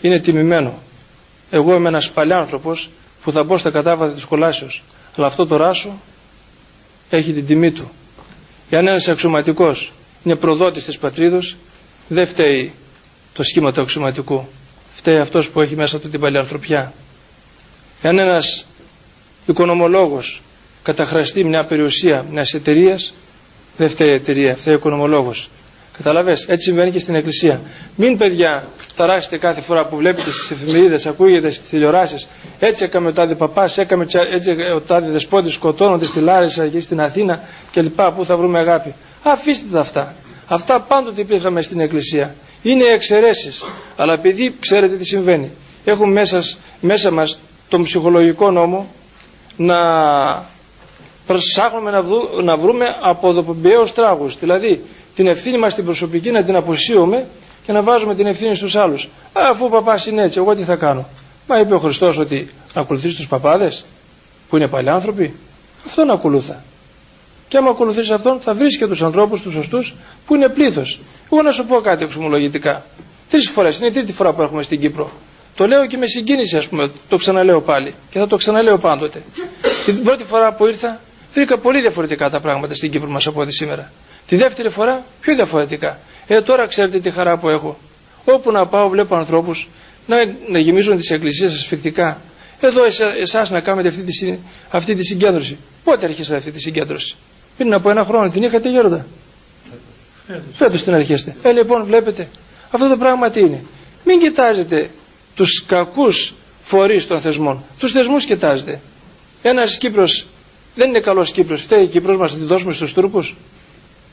είναι 0.00 0.18
τιμημένο. 0.18 0.78
Εγώ 1.50 1.74
είμαι 1.74 1.88
ένας 1.88 2.10
παλιάνθρωπος 2.10 2.90
που 3.22 3.32
θα 3.32 3.42
μπω 3.42 3.58
στα 3.58 3.70
κατάβατα 3.70 4.12
της 4.12 4.24
κολάσεως. 4.24 4.82
Αλλά 5.16 5.26
αυτό 5.26 5.46
το 5.46 5.56
ράσο 5.56 5.98
έχει 7.10 7.32
την 7.32 7.46
τιμή 7.46 7.70
του. 7.70 7.90
Εάν 8.70 8.86
ένας 8.86 9.08
αξιωματικός 9.08 9.92
είναι 10.24 10.36
προδότης 10.36 10.84
της 10.84 10.98
πατρίδος, 10.98 11.56
δεν 12.08 12.26
φταίει 12.26 12.72
το 13.34 13.42
σχήμα 13.42 13.72
του 13.72 13.80
αξιωματικού. 13.80 14.48
Φταίει 14.94 15.18
αυτός 15.18 15.50
που 15.50 15.60
έχει 15.60 15.76
μέσα 15.76 16.00
του 16.00 16.08
την 16.08 16.20
παλιανθρωπιά. 16.20 16.92
Εάν 18.02 18.18
ένας 18.18 18.66
οικονομολόγος 19.46 20.42
καταχραστεί 20.82 21.44
μια 21.44 21.64
περιουσία 21.64 22.24
μιας 22.30 22.54
εταιρείας, 22.54 23.14
δεν 23.76 23.88
φταίει 23.88 24.08
η 24.08 24.12
εταιρεία, 24.12 24.56
φταίει 24.56 24.74
ο 24.74 24.76
οικονομολόγος. 24.76 25.50
Καταλαβες, 25.96 26.48
έτσι 26.48 26.64
συμβαίνει 26.68 26.90
και 26.90 26.98
στην 26.98 27.14
Εκκλησία. 27.14 27.60
Μην 27.96 28.16
παιδιά 28.16 28.64
ταράσετε 28.96 29.38
κάθε 29.38 29.60
φορά 29.60 29.84
που 29.86 29.96
βλέπετε 29.96 30.30
στις 30.30 30.50
εφημερίδες, 30.50 31.06
ακούγεται 31.06 31.50
στις 31.50 31.68
τηλεοράσεις, 31.68 32.28
έτσι 32.58 32.84
έκαμε 32.84 33.08
ο 33.08 33.12
τάδε 33.12 33.34
παπάς, 33.34 33.78
έκαμε 33.78 34.06
έτσι 34.32 34.50
ο 34.74 34.80
τάδε 34.80 35.10
δεσπότης 35.10 35.52
σκοτώνονται 35.54 36.04
στη 36.04 36.20
Λάρισα 36.20 36.66
και 36.68 36.80
στην 36.80 37.00
Αθήνα 37.00 37.42
κλπ. 37.72 38.00
Πού 38.02 38.24
θα 38.24 38.36
βρούμε 38.36 38.58
αγάπη. 38.58 38.94
Αφήστε 39.22 39.66
τα 39.72 39.80
αυτά. 39.80 40.14
Αυτά 40.46 40.80
πάντοτε 40.80 41.20
υπήρχαν 41.20 41.62
στην 41.62 41.80
Εκκλησία. 41.80 42.34
Είναι 42.62 42.84
εξαιρέσεις. 42.84 43.64
Αλλά 43.96 44.12
επειδή 44.12 44.54
ξέρετε 44.60 44.96
τι 44.96 45.04
συμβαίνει. 45.04 45.50
Έχουμε 45.84 46.12
μέσα, 46.12 46.42
μέσα 46.80 47.10
μας 47.10 47.40
τον 47.70 47.82
ψυχολογικό 47.82 48.50
νόμο 48.50 48.86
να 49.56 49.78
ψάχνουμε 51.26 51.90
να, 51.90 52.02
να 52.42 52.56
βρούμε 52.56 52.96
αποδοπομπαίους 53.00 53.92
τράγους. 53.92 54.38
Δηλαδή 54.38 54.84
την 55.14 55.26
ευθύνη 55.26 55.58
μας 55.58 55.74
την 55.74 55.84
προσωπική 55.84 56.30
να 56.30 56.42
την 56.42 56.56
αποσύουμε 56.56 57.26
και 57.66 57.72
να 57.72 57.82
βάζουμε 57.82 58.14
την 58.14 58.26
ευθύνη 58.26 58.54
στους 58.54 58.76
άλλους. 58.76 59.08
Αφού 59.32 59.64
ο 59.64 59.68
παπάς 59.68 60.06
είναι 60.06 60.22
έτσι, 60.22 60.38
εγώ 60.38 60.54
τι 60.54 60.62
θα 60.62 60.76
κάνω; 60.76 61.06
Μα 61.48 61.58
είπε 61.58 61.74
ο 61.74 61.78
Χριστός 61.78 62.18
ότι 62.18 62.50
να 62.74 62.80
ακολουθείς 62.80 63.14
τους 63.14 63.28
παπάδες 63.28 63.84
που 64.48 64.56
είναι 64.56 64.66
παλιάνθρωποι. 64.66 65.34
Αυτόν 65.86 66.10
ακολούθα. 66.10 66.62
Και 67.48 67.56
άμα 67.56 67.70
ακολουθείς 67.70 68.10
αυτόν 68.10 68.40
θα 68.40 68.54
βρεις 68.54 68.78
και 68.78 68.86
τους 68.86 69.02
ανθρώπους 69.02 69.42
τους 69.42 69.52
σωστούς 69.52 69.94
που 70.26 70.34
είναι 70.34 70.48
πλήθος. 70.48 71.00
Εγώ 71.32 71.42
να 71.42 71.50
σου 71.50 71.66
πω 71.66 71.80
κάτι 71.80 72.04
εξομολογητικά. 72.04 72.84
Τρεις 73.30 73.48
φορές, 73.50 73.78
είναι 73.78 73.86
η 73.86 73.90
τρίτη 73.90 74.12
φορά 74.12 74.32
που 74.32 74.42
έχουμε 74.42 74.62
στην 74.62 74.80
Κύπρο. 74.80 75.10
Το 75.60 75.66
λέω 75.66 75.86
και 75.86 75.96
με 75.96 76.06
συγκίνηση 76.06 76.56
ας 76.56 76.66
πούμε, 76.68 76.90
το 77.08 77.16
ξαναλέω 77.16 77.60
πάλι 77.60 77.94
και 78.10 78.18
θα 78.18 78.26
το 78.26 78.36
ξαναλέω 78.36 78.78
πάντοτε. 78.78 79.22
Την 79.84 80.04
πρώτη 80.04 80.24
φορά 80.24 80.52
που 80.52 80.66
ήρθα 80.66 81.00
βρήκα 81.34 81.58
πολύ 81.58 81.80
διαφορετικά 81.80 82.30
τα 82.30 82.40
πράγματα 82.40 82.74
στην 82.74 82.90
Κύπρο 82.90 83.08
μας 83.08 83.26
από 83.26 83.40
ό,τι 83.40 83.52
σήμερα. 83.52 83.92
Τη 84.26 84.36
δεύτερη 84.36 84.70
φορά 84.70 85.04
πιο 85.20 85.34
διαφορετικά. 85.34 85.98
Ε, 86.26 86.40
τώρα 86.40 86.66
ξέρετε 86.66 86.98
τι 86.98 87.10
χαρά 87.10 87.36
που 87.36 87.48
έχω. 87.48 87.78
Όπου 88.24 88.50
να 88.50 88.66
πάω 88.66 88.88
βλέπω 88.88 89.14
ανθρώπους 89.16 89.68
να, 90.06 90.16
να 90.48 90.58
γεμίζουν 90.58 90.96
τις 90.96 91.10
εκκλησίες 91.10 91.54
ασφικτικά. 91.54 92.20
Εδώ 92.60 92.84
εσά, 92.84 93.14
εσάς 93.14 93.50
να 93.50 93.60
κάνετε 93.60 93.88
αυτή 93.88 94.02
τη, 94.02 94.34
αυτή 94.70 94.94
τη 94.94 95.04
συγκέντρωση. 95.04 95.58
Πότε 95.84 96.04
αρχίσατε 96.06 96.36
αυτή 96.36 96.50
τη 96.50 96.60
συγκέντρωση; 96.60 97.16
Πριν 97.56 97.74
από 97.74 97.90
ένα 97.90 98.04
χρόνο 98.04 98.28
την 98.28 98.42
είχατε 98.42 98.70
γέροντα; 98.70 99.06
Φέτος 100.52 100.82
την 100.82 100.94
αρχίσετε. 100.94 101.34
Ε, 101.42 101.52
λοιπόν 101.52 101.84
βλέπετε. 101.84 102.28
Αυτό 102.70 102.88
το 102.88 102.96
πράγμα 102.96 103.30
τι 103.30 103.40
είναι; 103.40 103.62
Μην 104.04 104.20
κοιτάζετε 104.20 104.90
τους 105.34 105.64
κακούς 105.66 106.34
φορείς 106.62 107.06
των 107.06 107.20
θεσμών. 107.20 107.62
Τους 107.78 107.92
θεσμούς 107.92 108.24
κοιτάζετε. 108.24 108.80
Ένας 109.42 109.78
Κύπρος 109.78 110.26
δεν 110.74 110.88
είναι 110.88 111.00
καλός 111.00 111.30
Κύπρος. 111.30 111.62
Φταίει 111.62 111.82
η 111.82 111.86
Κύπρος 111.86 112.16
μας 112.16 112.32
να 112.32 112.38
την 112.38 112.46
δώσουμε 112.46 112.72
στους 112.72 112.92
Τούρκους. 112.92 113.36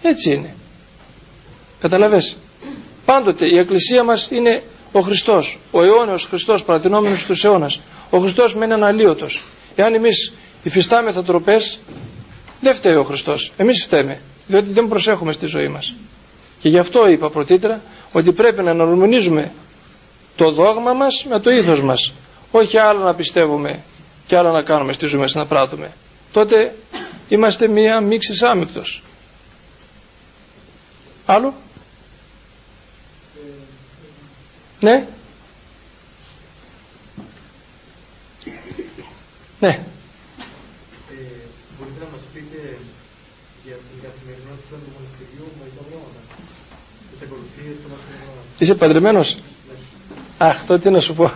Έτσι 0.02 0.34
είναι. 0.34 0.56
Καταλαβες. 1.80 2.38
Πάντοτε 3.06 3.46
η 3.46 3.58
Εκκλησία 3.58 4.04
μας 4.04 4.28
είναι 4.32 4.64
ο 4.92 5.00
Χριστός. 5.00 5.60
Ο 5.72 5.84
αιώνιος 5.84 6.26
Χριστός 6.26 6.64
παρατηνόμενος 6.64 7.22
στους 7.22 7.44
αιώνας. 7.44 7.82
Ο 8.10 8.18
Χριστός 8.20 8.56
μένει 8.56 8.74
αναλύωτος. 8.74 9.44
Εάν 9.76 9.94
εμείς 9.94 10.34
υφιστάμεθα 10.64 11.24
τροπές, 11.24 11.80
δεν 12.60 12.76
φταίει 12.76 12.96
ο 12.96 13.04
Χριστός. 13.04 13.52
Εμείς 13.58 13.84
φταίμε. 13.84 14.22
Διότι 14.48 14.72
δεν 14.72 14.88
προσέχουμε 14.88 15.34
στη 15.34 15.46
ζωή 15.46 15.68
μας. 15.68 15.96
Και 16.60 16.70
γι' 16.70 16.78
αυτό 16.78 17.10
είπα 17.10 17.30
πρωτήτερα 17.30 17.82
ότι 18.12 18.32
πρέπει 18.32 18.64
να 18.64 18.72
αναρμονίζουμε 18.72 19.52
το 20.38 20.52
δόγμα 20.52 20.94
μας 20.94 21.26
με 21.30 21.40
το 21.40 21.50
ήθος 21.52 21.82
μας. 21.82 22.14
Όχι 22.52 22.78
άλλο 22.78 23.04
να 23.04 23.14
πιστεύουμε 23.14 23.80
και 24.28 24.38
άλλο 24.38 24.52
να 24.52 24.62
κάνουμε 24.62 24.94
στη 24.94 25.06
ζωή 25.06 25.20
μας 25.20 25.34
να 25.34 25.46
πράττουμε. 25.46 25.92
Τότε 26.32 26.76
είμαστε 27.30 27.68
μία 27.68 28.02
μίξη 28.02 28.46
άμυκτος. 28.46 29.02
Άλλο; 31.26 31.54
Ναι; 34.80 35.08
Ναι. 39.60 39.68
Ε, 39.68 39.80
μπορείτε 41.78 42.00
να 42.00 42.10
μας 42.12 42.22
πείτε 42.34 42.78
για 43.66 43.76
την 43.76 43.98
καθημερινότητα 44.04 44.76
του 44.84 44.92
μοναστηριού 44.96 45.48
με 45.60 45.66
τα 45.78 45.84
πράγματα. 45.90 46.22
Είσαι 48.60 48.76
παντρεμένος; 48.76 49.38
Αχ, 50.40 50.66
τότε 50.68 50.80
τι 50.80 50.90
να 50.90 51.00
σου 51.00 51.14
πω. 51.14 51.32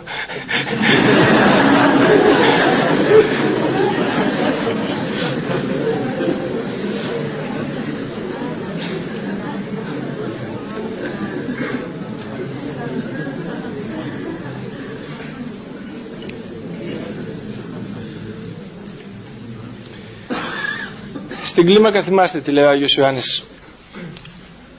Στην 21.46 21.66
κλίμακα 21.66 22.02
θυμάστε 22.04 22.40
τι 22.40 22.52
λέει 22.52 22.64
ο 22.64 22.70
Άγιος 22.70 22.96
Ιωάννης. 22.96 23.44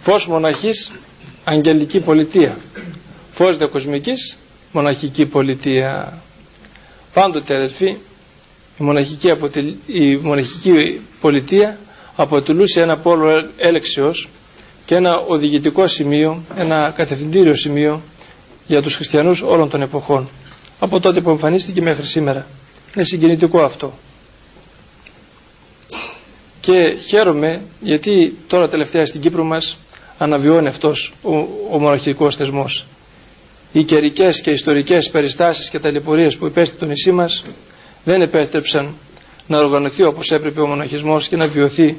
Φως 0.00 0.26
μοναχής, 0.26 0.90
αγγελική 1.44 2.00
πολιτεία. 2.00 2.56
Φως 3.32 3.56
δε 3.56 3.66
κοσμικής, 3.66 4.38
μοναχική 4.72 5.26
πολιτεία. 5.26 6.18
Πάντοτε 7.12 7.54
αδελφοί, 7.54 7.86
η 8.78 8.84
μοναχική, 8.84 9.30
αποτελ... 9.30 9.74
η 9.86 10.16
μοναχική 10.16 11.00
πολιτεία 11.20 11.78
αποτελούσε 12.16 12.80
ένα 12.82 12.96
πόλο 12.96 13.44
έλεξεως 13.56 14.28
και 14.86 14.94
ένα 14.94 15.16
οδηγητικό 15.18 15.86
σημείο, 15.86 16.42
ένα 16.56 16.92
κατευθυντήριο 16.96 17.54
σημείο 17.54 18.02
για 18.66 18.82
τους 18.82 18.94
χριστιανούς 18.94 19.42
όλων 19.42 19.70
των 19.70 19.82
εποχών. 19.82 20.28
Από 20.78 21.00
τότε 21.00 21.20
που 21.20 21.30
εμφανίστηκε 21.30 21.82
μέχρι 21.82 22.06
σήμερα. 22.06 22.46
Είναι 22.96 23.04
συγκινητικό 23.04 23.62
αυτό 23.62 23.92
και 26.62 26.96
χαίρομαι 27.08 27.62
γιατί 27.80 28.36
τώρα 28.46 28.68
τελευταία 28.68 29.06
στην 29.06 29.20
Κύπρο 29.20 29.44
μας 29.44 29.78
αναβιώνει 30.18 30.66
αυτός 30.68 31.14
ο, 31.22 31.36
ο 31.70 31.78
μοναχικός 31.78 32.36
θεσμός. 32.36 32.86
Οι 33.72 33.82
καιρικέ 33.82 34.28
και 34.42 34.50
ιστορικές 34.50 35.10
περιστάσεις 35.10 35.68
και 35.70 35.78
ταλαιπωρίες 35.78 36.36
που 36.36 36.46
υπέστη 36.46 36.76
το 36.76 36.86
νησί 36.86 37.12
μας 37.12 37.44
δεν 38.04 38.22
επέτρεψαν 38.22 38.94
να 39.46 39.58
οργανωθεί 39.58 40.02
όπως 40.02 40.30
έπρεπε 40.30 40.60
ο 40.60 40.66
μοναχισμός 40.66 41.28
και 41.28 41.36
να 41.36 41.46
βιωθεί. 41.46 41.96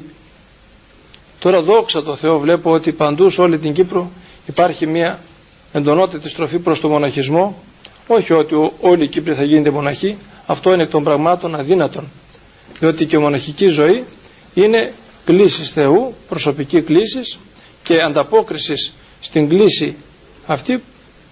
Τώρα 1.38 1.62
δόξα 1.62 2.02
τω 2.02 2.16
Θεώ 2.16 2.38
βλέπω 2.38 2.70
ότι 2.70 2.92
παντού 2.92 3.30
σε 3.30 3.40
όλη 3.40 3.58
την 3.58 3.72
Κύπρο 3.72 4.10
υπάρχει 4.46 4.86
μια 4.86 5.18
εντονότερη 5.72 6.28
στροφή 6.28 6.58
προς 6.58 6.80
το 6.80 6.88
μοναχισμό 6.88 7.62
όχι 8.06 8.32
ότι 8.32 8.70
όλοι 8.80 9.04
οι 9.04 9.08
Κύπροι 9.08 9.34
θα 9.34 9.44
γίνονται 9.44 9.70
μοναχοί 9.70 10.16
αυτό 10.46 10.72
είναι 10.72 10.82
εκ 10.82 10.90
των 10.90 11.04
πραγμάτων 11.04 11.54
αδύνατον 11.54 12.04
διότι 12.78 13.04
και 13.04 13.16
η 13.16 13.18
μοναχική 13.18 13.66
ζωή 13.66 14.04
είναι 14.54 14.92
κλήσεις 15.24 15.72
Θεού, 15.72 16.14
προσωπική 16.28 16.82
κλήση 16.82 17.38
και 17.82 18.02
ανταπόκριση 18.02 18.92
στην 19.20 19.48
κλήση 19.48 19.96
αυτή 20.46 20.82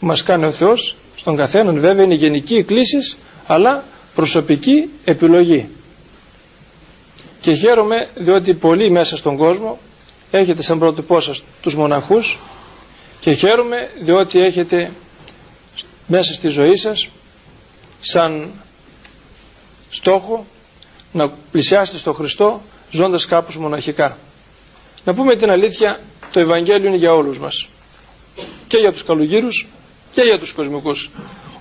που 0.03 0.09
μας 0.09 0.23
κάνει 0.23 0.45
ο 0.45 0.51
Θεός 0.51 0.97
στον 1.17 1.37
καθέναν 1.37 1.81
βέβαια 1.81 2.05
είναι 2.05 2.15
γενική 2.15 2.63
κλήση 2.63 3.17
αλλά 3.47 3.85
προσωπική 4.15 4.91
επιλογή 5.05 5.69
και 7.41 7.53
χαίρομαι 7.55 8.09
διότι 8.15 8.55
πολλοί 8.55 8.91
μέσα 8.91 9.17
στον 9.17 9.37
κόσμο 9.37 9.79
έχετε 10.31 10.63
σαν 10.63 10.79
πρότυπό 10.79 11.21
σας 11.21 11.43
τους 11.63 11.75
μοναχούς 11.75 12.39
και 13.21 13.33
χαίρομαι 13.33 13.91
διότι 14.01 14.41
έχετε 14.41 14.91
μέσα 16.07 16.33
στη 16.33 16.49
ζωή 16.49 16.77
σας 16.77 17.09
σαν 18.01 18.51
στόχο 19.91 20.47
να 21.13 21.29
πλησιάσετε 21.51 21.99
στον 21.99 22.15
Χριστό 22.15 22.63
ζώντας 22.91 23.27
κάπως 23.27 23.57
μοναχικά. 23.57 24.19
Να 25.05 25.15
πούμε 25.15 25.37
την 25.37 25.51
αλήθεια, 25.51 26.01
το 26.33 26.41
Ευαγγέλιο 26.41 26.89
είναι 26.89 26.97
για 26.97 27.15
όλους 27.15 27.39
μας. 27.39 27.69
Και 28.67 28.77
για 28.77 28.93
τους 28.93 29.05
καλογύρους 29.05 29.67
και 30.13 30.23
για 30.23 30.39
τους 30.39 30.53
κοσμικούς. 30.53 31.11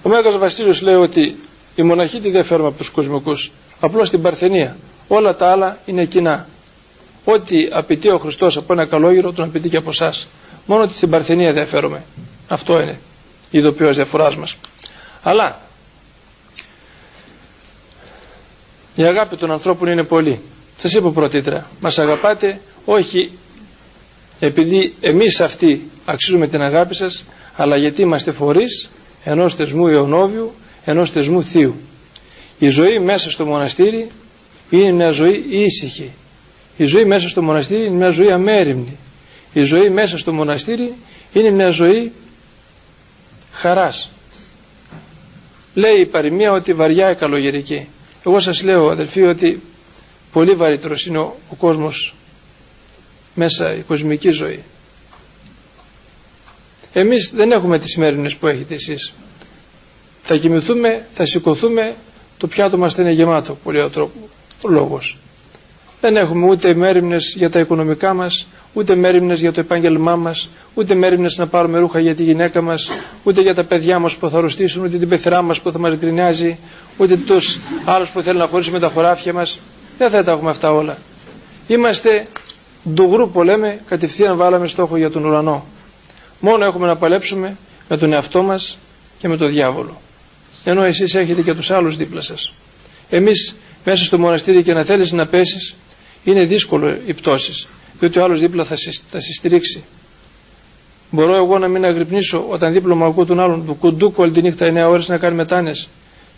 Ο 0.04 0.10
Μέγας 0.10 0.38
Βασίλειος 0.38 0.82
λέει 0.82 0.94
ότι 0.96 1.38
οι 1.76 1.82
μοναχοί 1.82 2.20
τι 2.20 2.30
διαφέρουν 2.30 2.66
από 2.66 2.78
τους 2.78 2.90
κοσμικούς. 2.90 3.52
Απλώς 3.80 4.10
την 4.10 4.22
παρθενία. 4.22 4.78
Όλα 5.08 5.36
τα 5.36 5.52
άλλα 5.52 5.78
είναι 5.86 6.06
κοινά. 6.06 6.48
Ό,τι 7.26 7.68
απαιτεί 7.72 8.10
ο 8.10 8.18
Χριστός 8.18 8.58
από 8.58 8.74
ένα 8.74 8.86
καλόγυρο 8.86 9.32
τον 9.32 9.46
απαιτεί 9.46 9.70
και 9.70 9.78
από 9.78 9.90
εσάς. 9.90 10.28
Μόνο 10.66 10.84
ότι 10.84 10.94
στην 10.94 11.10
παρθενία 11.10 11.54
διαφέρομαι. 11.54 12.04
Αυτό 12.48 12.82
είναι 12.82 13.00
η 13.52 13.58
ειδοποιώς 13.58 13.96
διαφοράς 13.96 14.36
μας. 14.36 14.56
Αλλά 15.24 15.60
η 18.96 19.04
αγάπη 19.04 19.36
των 19.36 19.52
ανθρώπων 19.52 19.88
είναι 19.88 20.04
πολύ. 20.04 20.42
Σας 20.78 20.94
είπα 20.94 21.10
πρωτήτρα, 21.10 21.68
μας 21.80 22.00
αγαπάτε 22.00 22.62
όχι 22.86 23.32
επειδή 24.44 24.94
εμείς 25.02 25.42
αυτοί 25.42 25.90
αξίζουμε 26.06 26.48
την 26.48 26.62
αγάπη 26.62 26.96
σας, 26.96 27.26
αλλά 27.56 27.78
γιατί 27.78 28.02
είμαστε 28.02 28.32
φορείς 28.32 28.90
ενός 29.24 29.56
θεσμού 29.56 29.88
αιωνόβιου, 29.88 30.54
ενός 30.86 31.12
θεσμού 31.12 31.44
θείου. 31.44 31.76
Η 32.60 32.70
ζωή 32.70 33.00
μέσα 33.00 33.32
στο 33.32 33.46
μοναστήρι 33.46 34.08
είναι 34.70 34.92
μια 34.92 35.10
ζωή 35.10 35.46
ήσυχη. 35.50 36.12
Η 36.78 36.86
ζωή 36.86 37.06
μέσα 37.06 37.30
στο 37.30 37.42
μοναστήρι 37.42 37.86
είναι 37.86 37.96
μια 37.96 38.10
ζωή 38.10 38.32
αμέριμνη. 38.32 38.98
Η 39.54 39.62
ζωή 39.62 39.90
μέσα 39.90 40.18
στο 40.18 40.34
μοναστήρι 40.34 40.94
είναι 41.34 41.50
μια 41.50 41.70
ζωή 41.70 42.12
χαράς. 43.52 44.10
Λέει 45.74 46.00
η 46.00 46.06
παροιμία 46.06 46.52
ότι 46.52 46.74
βαριά 46.74 47.12
η 47.12 47.16
καλογερική. 47.16 47.88
Εγώ 48.26 48.40
σας 48.40 48.64
λέω 48.64 48.90
αδελφοί 48.90 49.22
ότι 49.24 49.62
πολύ 50.32 50.52
βαρύτερος 50.52 51.06
είναι 51.06 51.18
ο, 51.18 51.38
ο 51.50 51.56
κόσμος 51.56 52.16
μέσα 53.36 53.76
η 53.76 53.82
κοσμική 53.82 54.30
ζωή. 54.32 54.60
Εμείς 56.94 57.32
δεν 57.36 57.52
έχουμε 57.52 57.80
τις 57.80 57.92
σημερινές 57.92 58.36
που 58.36 58.48
έχετε 58.48 58.74
εσείς. 58.74 59.14
Θα 60.22 60.36
κοιμηθούμε, 60.38 61.06
θα 61.14 61.26
σηκωθούμε 61.26 61.96
το 62.38 62.48
πιάτο 62.48 62.78
μας 62.78 62.94
θα 62.94 63.02
είναι 63.02 63.12
γεμάτο 63.12 63.58
πολύ 63.64 63.80
ο, 63.82 63.90
τρόπο, 63.90 64.30
ο 64.66 64.70
λόγος. 64.70 65.18
Δεν 66.02 66.16
έχουμε 66.16 66.46
ούτε 66.46 66.74
μέρημνες 66.74 67.34
για 67.38 67.50
τα 67.50 67.60
οικονομικά 67.60 68.14
μας 68.14 68.48
ούτε 68.74 68.96
μέρημνες 68.96 69.40
για 69.40 69.52
το 69.52 69.60
επάγγελμά 69.60 70.16
μας 70.16 70.50
ούτε 70.74 70.94
μέρημνες 70.96 71.38
να 71.38 71.48
πάρουμε 71.48 71.80
ρούχα 71.80 72.00
για 72.00 72.16
τη 72.16 72.24
γυναίκα 72.24 72.62
μας 72.62 72.90
ούτε 73.24 73.42
για 73.42 73.54
τα 73.56 73.64
παιδιά 73.64 74.00
μας 74.00 74.16
που 74.16 74.30
θα 74.30 74.38
αρρωστήσουν 74.38 74.84
ούτε 74.86 74.98
την 74.98 75.10
πεθερά 75.10 75.42
μας 75.42 75.62
που 75.62 75.72
θα 75.72 75.78
μας 75.80 75.94
γκρινιάζει 75.96 76.58
ούτε 76.98 77.16
τους 77.18 77.60
άλλους 77.86 78.10
που 78.10 78.22
θέλουν 78.22 78.40
να 78.40 78.48
χωρίσουμε 78.48 78.80
τα 78.80 78.90
χωράφια 78.90 79.34
μας. 79.34 79.60
Δεν 79.98 80.10
θα 80.10 80.24
τα 80.24 80.32
έχουμε 80.32 80.50
αυτά 80.50 80.72
όλα. 80.74 80.98
Είμαστε 81.68 82.26
ντουγρού 82.90 83.32
που 83.32 83.44
λέμε, 83.44 83.80
κατευθείαν 83.88 84.38
βάλαμε 84.38 84.68
στόχο 84.68 84.98
για 84.98 85.12
τον 85.12 85.26
ουρανό. 85.26 85.66
Μόνο 86.40 86.66
έχουμε 86.66 86.88
να 86.88 86.96
παλέψουμε 86.96 87.58
με 87.90 87.98
τον 87.98 88.14
εαυτό 88.14 88.42
μας 88.42 88.78
και 89.18 89.28
με 89.28 89.38
τον 89.38 89.50
διάβολο. 89.50 90.02
Ενώ 90.64 90.84
εσείς 90.84 91.16
έχετε 91.16 91.42
και 91.42 91.54
τους 91.54 91.72
άλλους 91.72 91.98
δίπλα 91.98 92.22
σας. 92.22 92.54
Εμείς 93.10 93.56
μέσα 93.86 94.04
στο 94.04 94.18
μοναστήρι 94.20 94.64
και 94.64 94.74
να 94.74 94.84
θέλεις 94.84 95.12
να 95.12 95.26
πέσεις 95.26 95.76
είναι 96.24 96.44
δύσκολο 96.46 96.98
οι 97.06 97.14
πτώσεις. 97.14 97.68
Διότι 98.00 98.20
ο 98.20 98.24
άλλος 98.24 98.40
δίπλα 98.40 98.64
θα, 98.64 98.76
θα 99.12 99.20
συστηρίξει. 99.20 99.84
Μπορώ 101.10 101.36
εγώ 101.36 101.60
να 101.60 101.68
μην 101.68 101.86
αγρυπνήσω 101.86 102.46
όταν 102.50 102.74
δίπλα 102.74 102.96
μου 102.96 103.06
ακούω 103.06 103.26
τον 103.26 103.40
άλλον 103.40 103.66
του 103.66 103.74
κουντούκου 103.74 104.22
όλη 104.22 104.32
τη 104.32 104.42
νύχτα 104.42 104.88
9 104.88 104.90
ώρες 104.90 105.08
να 105.08 105.18
κάνει 105.18 105.36
μετάνες 105.36 105.88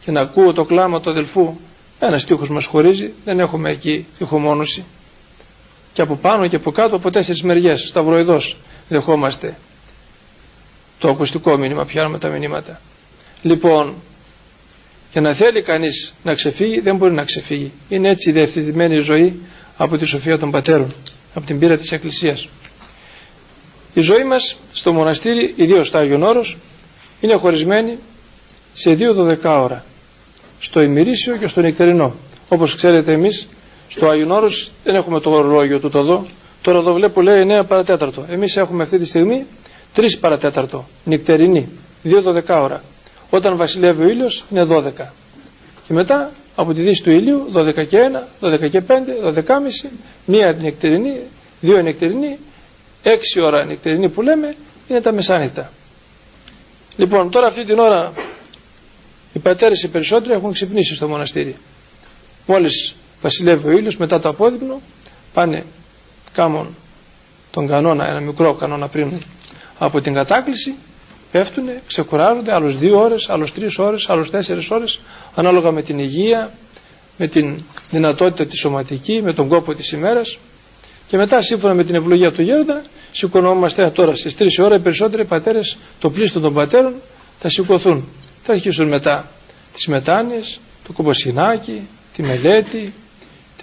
και 0.06 0.12
να 0.12 0.22
ακούω 0.22 0.54
το 0.54 0.64
κλάμα 0.64 1.02
του 1.02 1.10
αδελφού 1.10 1.54
ένας 2.00 2.26
τείχος 2.26 2.50
μας 2.50 2.66
χωρίζει, 2.66 3.12
δεν 3.26 3.40
έχουμε 3.40 3.70
εκεί 3.70 4.06
ηχομόνωση. 4.20 4.86
Και 5.94 6.02
από 6.02 6.16
πάνω 6.16 6.48
και 6.48 6.56
από 6.56 6.72
κάτω 6.72 6.96
από 6.96 7.10
τέσσερις 7.12 7.42
μεριές, 7.42 7.82
σταυροειδώς 7.88 8.58
δεχόμαστε 8.90 9.56
το 11.00 11.10
ακουστικό 11.10 11.58
μήνυμα, 11.58 11.86
πιάνουμε 11.86 12.18
τα 12.18 12.28
μηνύματα. 12.28 12.82
Λοιπόν, 13.42 13.94
για 15.12 15.22
να 15.22 15.34
θέλει 15.34 15.62
κανείς 15.62 16.14
να 16.24 16.34
ξεφύγει, 16.34 16.80
δεν 16.80 16.96
μπορεί 16.96 17.14
να 17.14 17.24
ξεφύγει. 17.24 17.72
Είναι 17.90 18.10
έτσι 18.10 18.30
η 18.30 18.34
διευθυντημένη 18.34 18.96
ζωή 18.98 19.40
από 19.78 19.98
τη 19.98 20.06
σοφία 20.06 20.38
των 20.40 20.52
πατέρων, 20.52 20.94
από 21.34 21.46
την 21.46 21.60
πείρα 21.60 21.78
της 21.78 21.92
Εκκλησίας. 21.92 22.48
Η 23.94 24.02
ζωή 24.02 24.24
μας 24.24 24.58
στο 24.74 24.94
μοναστήρι, 24.94 25.54
ιδίως 25.58 25.88
στο 25.88 25.98
Άγιον 25.98 26.24
Όρος, 26.24 26.58
είναι 27.22 27.34
χωρισμένη 27.34 27.98
σε 28.74 28.94
δύο 28.94 29.14
δωδεκάωρα 29.14 29.86
στο 30.60 30.82
ημερήσιο 30.82 31.38
και 31.38 31.48
στο 31.48 31.62
νυχτερινό. 31.62 32.16
Όπως 32.50 32.76
ξέρετε 32.76 33.12
εμείς 33.12 33.48
στο 33.88 34.08
Άγιον 34.10 34.32
Όρος 34.32 34.72
δεν 34.84 34.96
έχουμε 34.96 35.20
το 35.20 35.30
ορολόγιο 35.32 35.80
του 35.80 35.98
εδώ. 35.98 36.26
Τώρα 36.62 36.78
εδώ 36.78 36.94
βλέπω 36.94 37.22
λέει 37.22 37.46
9 37.50 37.62
παρατέταρτο. 37.68 38.26
Εμείς 38.30 38.58
έχουμε 38.58 38.84
αυτή 38.84 39.00
τη 39.00 39.06
στιγμή 39.06 39.46
3 39.96 40.06
παρατέταρτο 40.20 40.86
νυχτερινή, 41.04 41.70
2 42.04 42.10
12 42.24 42.62
ώρα. 42.62 42.84
Όταν 43.30 43.58
βασιλεύει 43.58 44.04
ο 44.04 44.08
ήλιος 44.08 44.44
είναι 44.52 44.66
12. 44.70 44.82
Και 45.88 45.94
μετά 45.94 46.32
από 46.56 46.74
τη 46.74 46.82
δύση 46.82 47.04
του 47.04 47.12
ήλιου 47.12 47.50
12 47.54 47.86
και 47.88 48.10
1, 48.42 48.48
12 48.48 48.70
και 48.70 48.82
5, 48.88 48.92
12 49.24 49.34
12,5, 49.34 49.90
μία 50.26 50.52
νυχτερινή, 50.52 51.14
δύο 51.62 51.82
νυχτερινή, 51.82 52.38
6 53.04 53.10
ώρα 53.44 53.64
νυχτερινή 53.64 54.10
που 54.10 54.22
λέμε 54.22 54.56
είναι 54.88 55.02
τα 55.02 55.12
μεσάνυχτα. 55.12 55.72
Λοιπόν 56.96 57.30
τώρα 57.32 57.48
αυτή 57.48 57.66
την 57.66 57.80
ώρα 57.80 58.12
οι 59.34 59.40
πατέρες 59.40 59.84
οι 59.84 59.88
περισσότεροι 59.90 60.34
έχουν 60.34 60.52
ξυπνήσει 60.52 60.96
στο 60.96 61.08
μοναστήρι. 61.08 61.56
Μόλις 62.46 62.96
βασιλεύει 63.24 63.68
ο 63.68 63.72
ήλιος 63.72 63.98
μετά 63.98 64.20
το 64.20 64.30
απόδειμνο 64.30 64.82
πάνε 65.34 65.64
κάμουν 66.34 66.76
τον 67.52 67.68
κανόνα, 67.68 68.08
ένα 68.10 68.20
μικρό 68.20 68.54
κανόνα 68.54 68.88
πριν 68.88 69.12
από 69.78 70.02
την 70.02 70.14
κατάκληση 70.14 70.74
πέφτουν, 71.32 71.64
ξεκουράζονται 71.88 72.54
άλλους 72.54 72.78
δύο 72.78 73.00
ώρες, 73.00 73.30
άλλους 73.30 73.54
τρεις 73.54 73.78
ώρες, 73.80 74.10
άλλους 74.10 74.30
τέσσερις 74.30 74.70
ώρες 74.70 75.02
ανάλογα 75.36 75.72
με 75.72 75.82
την 75.82 76.00
υγεία, 76.00 76.52
με 77.18 77.28
την 77.28 77.64
δυνατότητα 77.90 78.46
τη 78.46 78.58
σωματική, 78.58 79.22
με 79.24 79.34
τον 79.34 79.48
κόπο 79.48 79.74
της 79.74 79.92
ημέρας 79.92 80.38
και 81.08 81.18
μετά 81.18 81.42
σύμφωνα 81.42 81.74
με 81.74 81.84
την 81.84 81.96
ευλογία 81.96 82.32
του 82.32 82.42
γέροντα 82.42 82.82
σηκωνόμαστε 83.12 83.90
τώρα 83.90 84.16
στις 84.16 84.36
3 84.40 84.46
ώρα 84.64 84.76
οι 84.76 84.80
περισσότεροι 84.80 85.26
πατέρες 85.26 85.78
το 86.00 86.10
πλήστο 86.10 86.40
των 86.40 86.54
πατέρων 86.54 86.94
θα 87.40 87.50
σηκωθούν. 87.50 88.08
Θα 88.44 88.54
αρχίσουν 88.54 88.88
μετά 88.88 89.32
τις 89.74 89.88
μετάνοιες, 89.88 90.60
το 90.88 90.94
κομποσχοινάκι, 90.94 91.82
τη 92.16 92.24
μελέτη, 92.24 92.94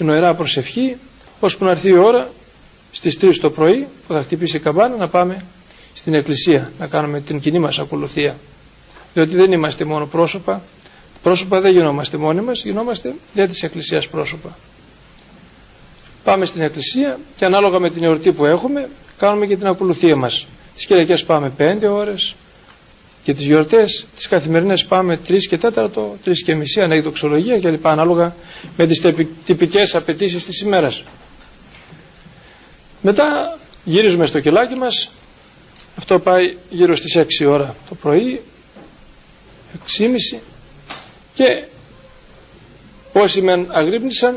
την 0.00 0.08
οερά 0.08 0.34
προσευχή 0.34 0.96
ώσπου 1.40 1.64
να 1.64 1.70
έρθει 1.70 1.88
η 1.88 1.96
ώρα 1.96 2.30
στις 2.92 3.18
3 3.20 3.34
το 3.40 3.50
πρωί 3.50 3.86
που 4.06 4.12
θα 4.12 4.22
χτυπήσει 4.22 4.56
η 4.56 4.60
καμπάνα 4.60 4.96
να 4.96 5.08
πάμε 5.08 5.44
στην 5.94 6.14
εκκλησία 6.14 6.72
να 6.78 6.86
κάνουμε 6.86 7.20
την 7.20 7.40
κοινή 7.40 7.58
μας 7.58 7.78
ακολουθία. 7.78 8.36
Διότι 9.14 9.36
δεν 9.36 9.52
είμαστε 9.52 9.84
μόνο 9.84 10.06
πρόσωπα 10.06 10.62
πρόσωπα 11.22 11.60
δεν 11.60 11.72
γινόμαστε 11.72 12.16
μόνοι 12.16 12.40
μας 12.40 12.62
γινόμαστε 12.64 13.14
για 13.34 13.48
της 13.48 13.62
εκκλησίας 13.62 14.08
πρόσωπα. 14.08 14.56
Πάμε 16.24 16.44
στην 16.44 16.60
εκκλησία 16.62 17.18
και 17.36 17.44
ανάλογα 17.44 17.78
με 17.78 17.90
την 17.90 18.04
εορτή 18.04 18.32
που 18.32 18.44
έχουμε 18.44 18.88
κάνουμε 19.18 19.46
και 19.46 19.56
την 19.56 19.66
ακολουθία 19.66 20.16
μας. 20.16 20.46
Τις 20.74 20.86
Κυριακές 20.86 21.24
πάμε 21.24 21.52
5 21.58 21.88
ώρες 21.90 22.34
και 23.22 23.34
τις 23.34 23.44
γιορτές 23.46 24.06
τις 24.16 24.28
καθημερινές 24.28 24.84
πάμε 24.84 25.20
3 25.28 25.38
και 25.48 25.58
4 25.62 25.88
3 26.24 26.32
και 26.44 26.54
μισή 26.54 26.80
ανέκδοξολογία 26.82 27.58
και 27.58 27.70
λοιπά 27.70 27.90
ανάλογα 27.90 28.34
με 28.76 28.86
τις 28.86 29.02
τυπικές 29.44 29.94
απαιτήσεις 29.94 30.44
της 30.44 30.60
ημέρας. 30.60 31.02
Μετά 33.00 33.58
γυρίζουμε 33.84 34.26
στο 34.26 34.40
κελάκι 34.40 34.74
μας. 34.74 35.10
Αυτό 35.96 36.18
πάει 36.18 36.56
γύρω 36.70 36.96
στις 36.96 37.16
6 37.16 37.46
ώρα 37.48 37.74
το 37.88 37.94
πρωί 37.94 38.40
6.30 39.98 40.38
και 41.34 41.64
όσοι 43.12 43.42
μεν 43.42 43.66
αγρύπνησαν 43.70 44.36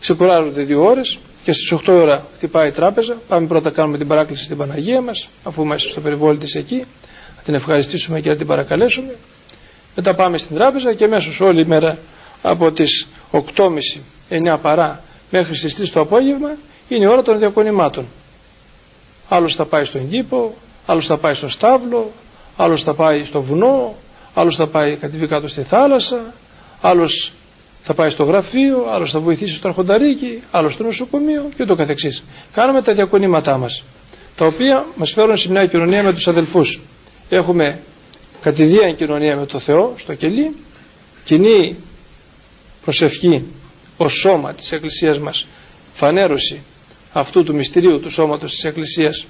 ξεκουράζονται 0.00 0.62
δύο 0.62 0.84
ώρες 0.84 1.18
και 1.44 1.52
στις 1.52 1.72
8 1.72 1.78
ώρα 1.86 2.26
χτυπάει 2.36 2.68
η 2.68 2.72
τράπεζα. 2.72 3.16
Πάμε 3.28 3.46
πρώτα 3.46 3.70
κάνουμε 3.70 3.98
την 3.98 4.06
παράκληση 4.06 4.44
στην 4.44 4.56
Παναγία 4.56 5.00
μας 5.00 5.28
αφού 5.44 5.62
είμαστε 5.62 5.88
στο 5.88 6.00
περιβόλι 6.00 6.38
της 6.38 6.54
εκεί. 6.54 6.76
να 6.76 6.86
την 7.46 7.54
ευχαριστήσουμε 7.54 8.20
και 8.20 8.28
να 8.28 8.36
την 8.36 8.46
παρακαλέσουμε 8.46 9.14
μετά 9.94 10.14
πάμε 10.14 10.38
στην 10.38 10.56
τράπεζα 10.56 10.94
και 10.94 11.06
μέσω 11.06 11.46
όλη 11.46 11.60
η 11.60 11.64
μέρα 11.64 11.98
από 12.42 12.72
τις 12.72 13.08
8.30 13.32 13.68
9 14.30 14.56
παρά 14.62 15.02
μέχρι 15.30 15.56
στις 15.56 15.80
3 15.82 15.88
το 15.92 16.00
απόγευμα 16.00 16.50
είναι 16.88 17.04
η 17.04 17.08
ώρα 17.08 17.22
των 17.22 17.38
διακονημάτων 17.38 18.06
άλλος 19.28 19.54
θα 19.54 19.64
πάει 19.64 19.84
στον 19.84 20.08
κήπο 20.08 20.54
άλλος 20.86 21.06
θα 21.06 21.16
πάει 21.16 21.34
στο 21.34 21.48
στάβλο 21.48 22.10
άλλος 22.56 22.82
θα 22.82 22.94
πάει 22.94 23.24
στο 23.24 23.42
βουνό 23.42 23.94
άλλος 24.34 24.56
θα 24.56 24.66
πάει 24.66 24.96
κατεβεί 24.96 25.26
κάτω 25.26 25.48
στη 25.48 25.62
θάλασσα 25.62 26.20
άλλος 26.80 27.32
θα 27.88 27.94
πάει 27.94 28.10
στο 28.10 28.24
γραφείο, 28.24 28.86
άλλος 28.92 29.10
θα 29.10 29.20
βοηθήσει 29.20 29.54
στο 29.54 29.68
αρχονταρίκι, 29.68 30.42
άλλος 30.50 30.72
στο 30.72 30.82
νοσοκομείο 30.82 31.48
και 31.56 31.64
το 31.64 31.74
καθεξής. 31.74 32.24
Κάνουμε 32.52 32.82
τα 32.82 32.92
διακονήματά 32.92 33.58
μας, 33.58 33.82
τα 34.36 34.46
οποία 34.46 34.86
μας 34.96 35.10
φέρουν 35.12 35.36
σε 35.36 35.50
μια 35.50 35.66
κοινωνία 35.66 36.02
με 36.02 36.12
τους 36.12 36.28
αδελφούς. 36.28 36.80
Έχουμε 37.28 37.80
κατηδίαν 38.40 38.96
κοινωνία 38.96 39.36
με 39.36 39.46
το 39.46 39.58
Θεό 39.58 39.94
στο 39.96 40.14
κελί, 40.14 40.56
κοινή 41.24 41.76
προσευχή 42.84 43.44
ως 43.96 44.12
σώμα 44.12 44.52
της 44.52 44.72
Εκκλησίας 44.72 45.18
μας, 45.18 45.46
φανέρωση 45.94 46.62
αυτού 47.12 47.44
του 47.44 47.54
μυστηρίου 47.54 48.00
του 48.00 48.10
σώματος 48.10 48.50
της 48.50 48.64
Εκκλησίας 48.64 49.26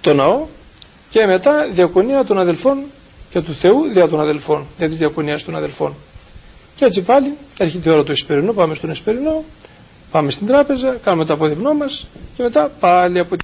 στο 0.00 0.14
ναό 0.14 0.46
και 1.10 1.26
μετά 1.26 1.68
διακονία 1.72 2.24
των 2.24 2.38
αδελφών 2.38 2.82
και 3.30 3.40
του 3.40 3.54
Θεού 3.54 3.88
δια 3.92 4.08
των 4.08 4.20
αδελφών, 4.20 4.66
δια 4.78 4.88
της 4.88 4.98
διακονίας 4.98 5.44
των 5.44 5.56
αδελφών. 5.56 5.94
Και 6.76 6.84
έτσι 6.84 7.02
πάλι 7.02 7.32
έρχεται 7.58 7.88
η 7.88 7.92
ώρα 7.92 8.02
του 8.04 8.12
Εσπερινού, 8.12 8.54
πάμε 8.54 8.74
στον 8.74 8.90
Εσπερινό, 8.90 9.44
πάμε 10.10 10.30
στην 10.30 10.46
τράπεζα, 10.46 10.96
κάνουμε 11.04 11.24
το 11.24 11.32
αποδειμνό 11.32 11.74
μας 11.74 12.06
και 12.36 12.42
μετά 12.42 12.70
πάλι 12.80 13.18
από 13.18 13.36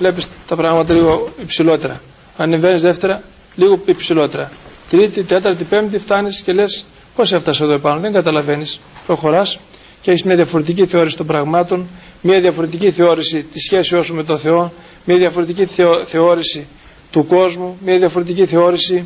Βλέπεις 0.00 0.28
τα 0.48 0.56
πράγματα 0.56 0.94
λίγο 0.94 1.28
υψηλότερα. 1.40 2.00
Ανεβαίνεις 2.36 2.82
δεύτερα, 2.82 3.22
λίγο 3.54 3.82
υψηλότερα. 3.84 4.52
Τρίτη, 4.90 5.22
τέταρτη, 5.22 5.64
πέμπτη 5.64 5.98
φτάνεις 5.98 6.40
και 6.40 6.52
λες 6.52 6.84
πώς 7.16 7.32
έφτασα 7.32 7.64
εδώ 7.64 7.72
επάνω. 7.72 8.00
Δεν 8.00 8.12
καταλαβαίνεις. 8.12 8.80
Προχωράς 9.06 9.58
και 10.00 10.10
έχεις 10.10 10.22
μια 10.22 10.36
διαφορετική 10.36 10.86
θεώρηση 10.86 11.16
των 11.16 11.26
πραγμάτων, 11.26 11.86
μια 12.20 12.40
διαφορετική 12.40 12.90
θεώρηση 12.90 13.42
της 13.42 13.64
σχέσης 13.64 14.04
σου 14.04 14.14
με 14.14 14.24
τον 14.24 14.38
Θεό, 14.38 14.72
μια 15.04 15.16
διαφορετική 15.16 15.66
θεώρηση 16.04 16.66
του 17.10 17.26
κόσμου, 17.26 17.78
μια 17.84 17.98
διαφορετική 17.98 18.46
θεώρηση 18.46 19.04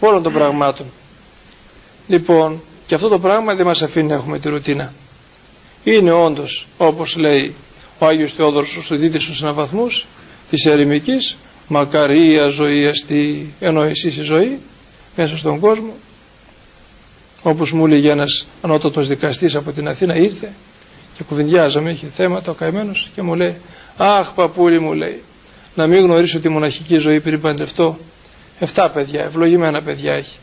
όλων 0.00 0.22
των 0.22 0.32
πραγμάτων. 0.32 0.86
Λοιπόν, 2.08 2.62
και 2.86 2.94
αυτό 2.94 3.08
το 3.08 3.18
πράγμα 3.18 3.54
δεν 3.54 3.66
μας 3.66 3.82
αφήνει 3.82 4.06
να 4.06 4.14
έχουμε 4.14 4.38
τη 4.38 4.48
ρουτίνα. 4.48 4.92
Είναι 5.84 6.12
όντως, 6.12 6.66
όπως 6.78 7.16
λέει 7.16 7.54
ο 7.98 8.06
Άγιος 8.06 8.32
Θεόδωρος 8.32 8.76
ο 8.76 8.82
Στουδίτης 8.82 9.22
στους 9.22 9.42
αναβαθμούς 9.42 10.06
της 10.50 10.66
ερημικής, 10.66 11.38
μακαρία 11.68 12.44
ζωή 12.48 12.86
αστή, 12.86 13.52
ενώ 13.60 13.82
εσείς 13.82 14.16
η 14.16 14.22
ζωή 14.22 14.58
μέσα 15.16 15.36
στον 15.36 15.58
κόσμο, 15.60 15.92
όπως 17.42 17.72
μου 17.72 17.86
έλεγε 17.86 18.10
ένας 18.10 18.46
ανώτατος 18.62 19.08
δικαστής 19.08 19.54
από 19.54 19.72
την 19.72 19.88
Αθήνα 19.88 20.16
ήρθε 20.16 20.52
και 21.16 21.22
κουβεντιάζαμε, 21.24 21.90
είχε 21.90 22.06
θέματα 22.06 22.50
ο 22.50 22.54
καημένος 22.54 23.10
και 23.14 23.22
μου 23.22 23.34
λέει 23.34 23.54
«Αχ 23.96 24.32
παππούλη» 24.32 24.78
μου 24.78 24.92
λέει 24.92 25.22
«να 25.74 25.86
μην 25.86 26.00
γνωρίσω 26.00 26.40
τη 26.40 26.48
μοναχική 26.48 26.96
ζωή 26.96 27.20
πριν 27.20 27.40
παντρευτώ». 27.40 27.98
Εφτά 28.60 28.90
παιδιά, 28.90 29.24
ευλογημένα 29.24 29.82
παιδιά 29.82 30.12
έχει. 30.12 30.36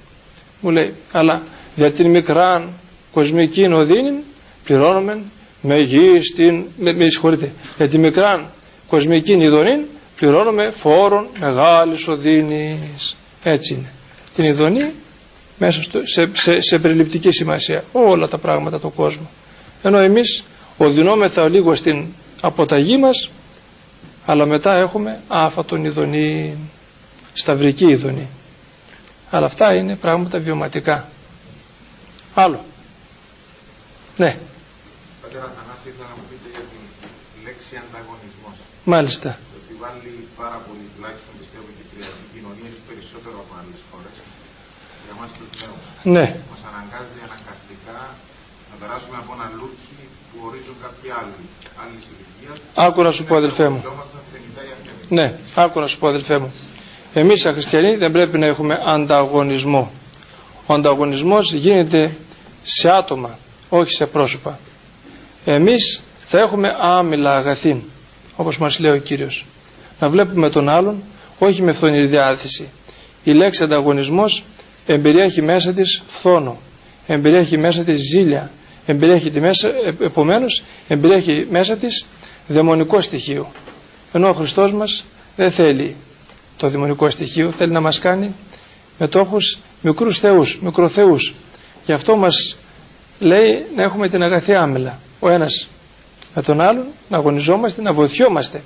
Μου 0.62 0.70
λέει 0.70 0.93
«αλλά 1.12 1.41
για 1.76 1.91
την 1.91 2.10
μικράν 2.10 2.70
κοσμική 3.14 3.66
οδύνη 3.66 4.14
πληρώνουμε 4.64 5.18
με 5.62 5.80
γη 5.80 6.20
στην... 6.24 6.64
με, 6.78 6.93
με 6.93 7.10
συγχωρείτε, 7.10 7.51
για 7.78 7.88
την 7.88 7.99
μικράν 7.99 8.45
κοσμική 8.88 9.32
ειδονή 9.34 9.80
πληρώνουμε 10.16 10.72
φόρων 10.76 11.28
μεγάλης 11.39 12.07
οδύνης». 12.07 13.16
Έτσι 13.43 13.74
είναι. 13.74 13.91
Την 14.36 14.43
ειδονή 14.43 14.91
μέσα 15.57 15.82
στο, 15.82 15.99
σε, 16.07 16.30
σε, 16.34 16.61
σε 16.61 16.80
περιληπτική 16.80 17.32
σημασία 17.32 17.84
όλα 17.91 18.28
τα 18.28 18.38
πράγματα 18.38 18.80
του 18.80 18.93
κόσμου. 18.95 19.30
Ενώ 19.84 19.97
εμείς 19.97 20.43
οδυνόμεθα 20.78 21.49
λίγο 21.49 21.76
στην 21.76 22.05
αποταγή 22.41 22.97
μας 22.97 23.30
αλλά 24.26 24.45
μετά 24.45 24.74
έχουμε 24.76 25.22
άφατον 25.28 25.86
ειδονή, 25.86 26.57
σταυρική 27.34 27.88
ειδονή. 27.88 28.28
Αλλά 29.30 29.45
αυτά 29.45 29.74
είναι 29.76 29.95
πράγματα 29.95 30.39
βιωματικά. 30.39 31.07
Άλλο. 32.34 32.59
Ναι. 34.18 34.38
Πατέρα 35.22 35.47
Θανάση, 35.57 35.86
ήθελα 35.91 36.07
να 36.11 36.16
μου 36.20 36.26
πείτε 36.30 36.47
για 36.55 36.66
τη 36.72 37.38
λέξη 37.45 37.74
ανταγωνισμός. 37.84 38.55
Μάλιστα. 38.93 39.30
Ότι 39.57 39.74
βάλει 39.84 40.11
πάρα 40.41 40.57
πολύ, 40.66 40.84
τουλάχιστον 40.95 41.34
πιστεύω 41.39 41.68
και 41.78 41.84
η 42.24 42.28
κοινωνία 42.34 42.72
περισσότερο 42.89 43.38
από 43.43 43.53
άλλες 43.59 43.80
χώρες. 43.89 44.16
Για 45.03 45.11
εμάς 45.16 45.30
τους 45.38 45.49
νέους. 45.61 45.84
Ναι. 46.14 46.26
Μας 46.51 46.62
αναγκάζει 46.70 47.20
αναγκαστικά 47.28 47.97
να 48.70 48.76
περάσουμε 48.82 49.18
από 49.22 49.32
ένα 49.38 49.47
λούκι 49.60 49.97
που 50.30 50.38
ορίζουν 50.47 50.76
κάποιοι 50.86 51.10
άλλοι. 51.20 51.38
Άλλοι 51.82 51.97
ηλικία. 52.12 52.51
Άκου 52.86 53.01
να 53.01 53.12
σου 53.12 53.24
πω 53.24 53.36
αδελφέ 53.36 53.70
μου. 53.70 53.84
Ναι, 55.10 55.34
άκου 55.56 55.80
να 55.80 55.88
σου 55.88 55.99
πω 55.99 56.08
αδελφέ 56.08 56.38
μου. 56.38 56.53
Εμείς 57.14 57.41
σαν 57.41 57.53
χριστιανοί 57.53 57.95
δεν 57.95 58.12
πρέπει 58.12 58.38
να 58.38 58.45
έχουμε 58.45 58.82
ανταγωνισμό. 58.86 59.91
Ο 60.66 60.74
ανταγωνισμός 60.74 61.53
γίνεται 61.53 62.16
σε 62.64 62.89
άτομα, 62.91 63.38
όχι 63.70 63.91
σε 63.91 64.06
πρόσωπα. 64.06 64.60
Εμείς 65.45 66.03
θα 66.26 66.39
έχουμε 66.39 66.76
άμυλα 66.80 67.36
αγαθήν, 67.36 67.82
όπως 68.36 68.58
μας 68.58 68.80
λέει 68.80 68.91
ο 68.91 68.97
Κύριος. 68.97 69.45
Να 69.99 70.10
βλέπουμε 70.10 70.49
τον 70.49 70.70
άλλον, 70.70 71.03
όχι 71.39 71.62
με 71.62 71.72
φθονηρή 71.72 72.06
διάθεση. 72.06 72.70
Η 73.24 73.32
λέξη 73.32 73.64
ανταγωνισμός 73.64 74.43
εμπεριέχει 74.86 75.41
μέσα 75.41 75.73
της 75.73 76.03
φθόνο, 76.07 76.57
εμπεριέχει 77.07 77.57
μέσα 77.57 77.83
της 77.83 77.99
ζήλια, 78.11 78.51
εμπεριέχει 78.86 79.39
μέσα, 79.39 79.67
ε, 79.67 79.93
επομένως 79.99 80.63
εμπεριέχει 80.88 81.47
μέσα 81.49 81.75
της 81.75 82.05
δαιμονικό 82.47 83.01
στοιχείο. 83.01 83.51
Ενώ 84.13 84.29
ο 84.29 84.33
Χριστός 84.33 84.73
μας 84.73 85.03
δεν 85.36 85.51
θέλει 85.51 85.95
το 86.57 86.69
δαιμονικό 86.69 87.09
στοιχείο, 87.09 87.51
θέλει 87.51 87.71
να 87.71 87.81
μας 87.81 87.99
κάνει 87.99 88.33
μετόχους 88.99 89.59
μικρούς 89.81 90.19
θεούς, 90.19 90.59
μικροθεούς. 90.61 91.33
Γι' 91.86 91.91
αυτό 91.91 92.15
μας 92.15 92.57
λέει 93.19 93.65
να 93.75 93.83
έχουμε 93.83 94.09
την 94.09 94.23
αγαθή 94.23 94.53
άμυλα. 94.53 94.99
Ο 95.19 95.29
ένας 95.29 95.67
με 96.36 96.41
τον 96.41 96.61
άλλον, 96.61 96.86
να 97.09 97.17
αγωνιζόμαστε, 97.17 97.81
να 97.81 97.93
βοηθιόμαστε. 97.93 98.63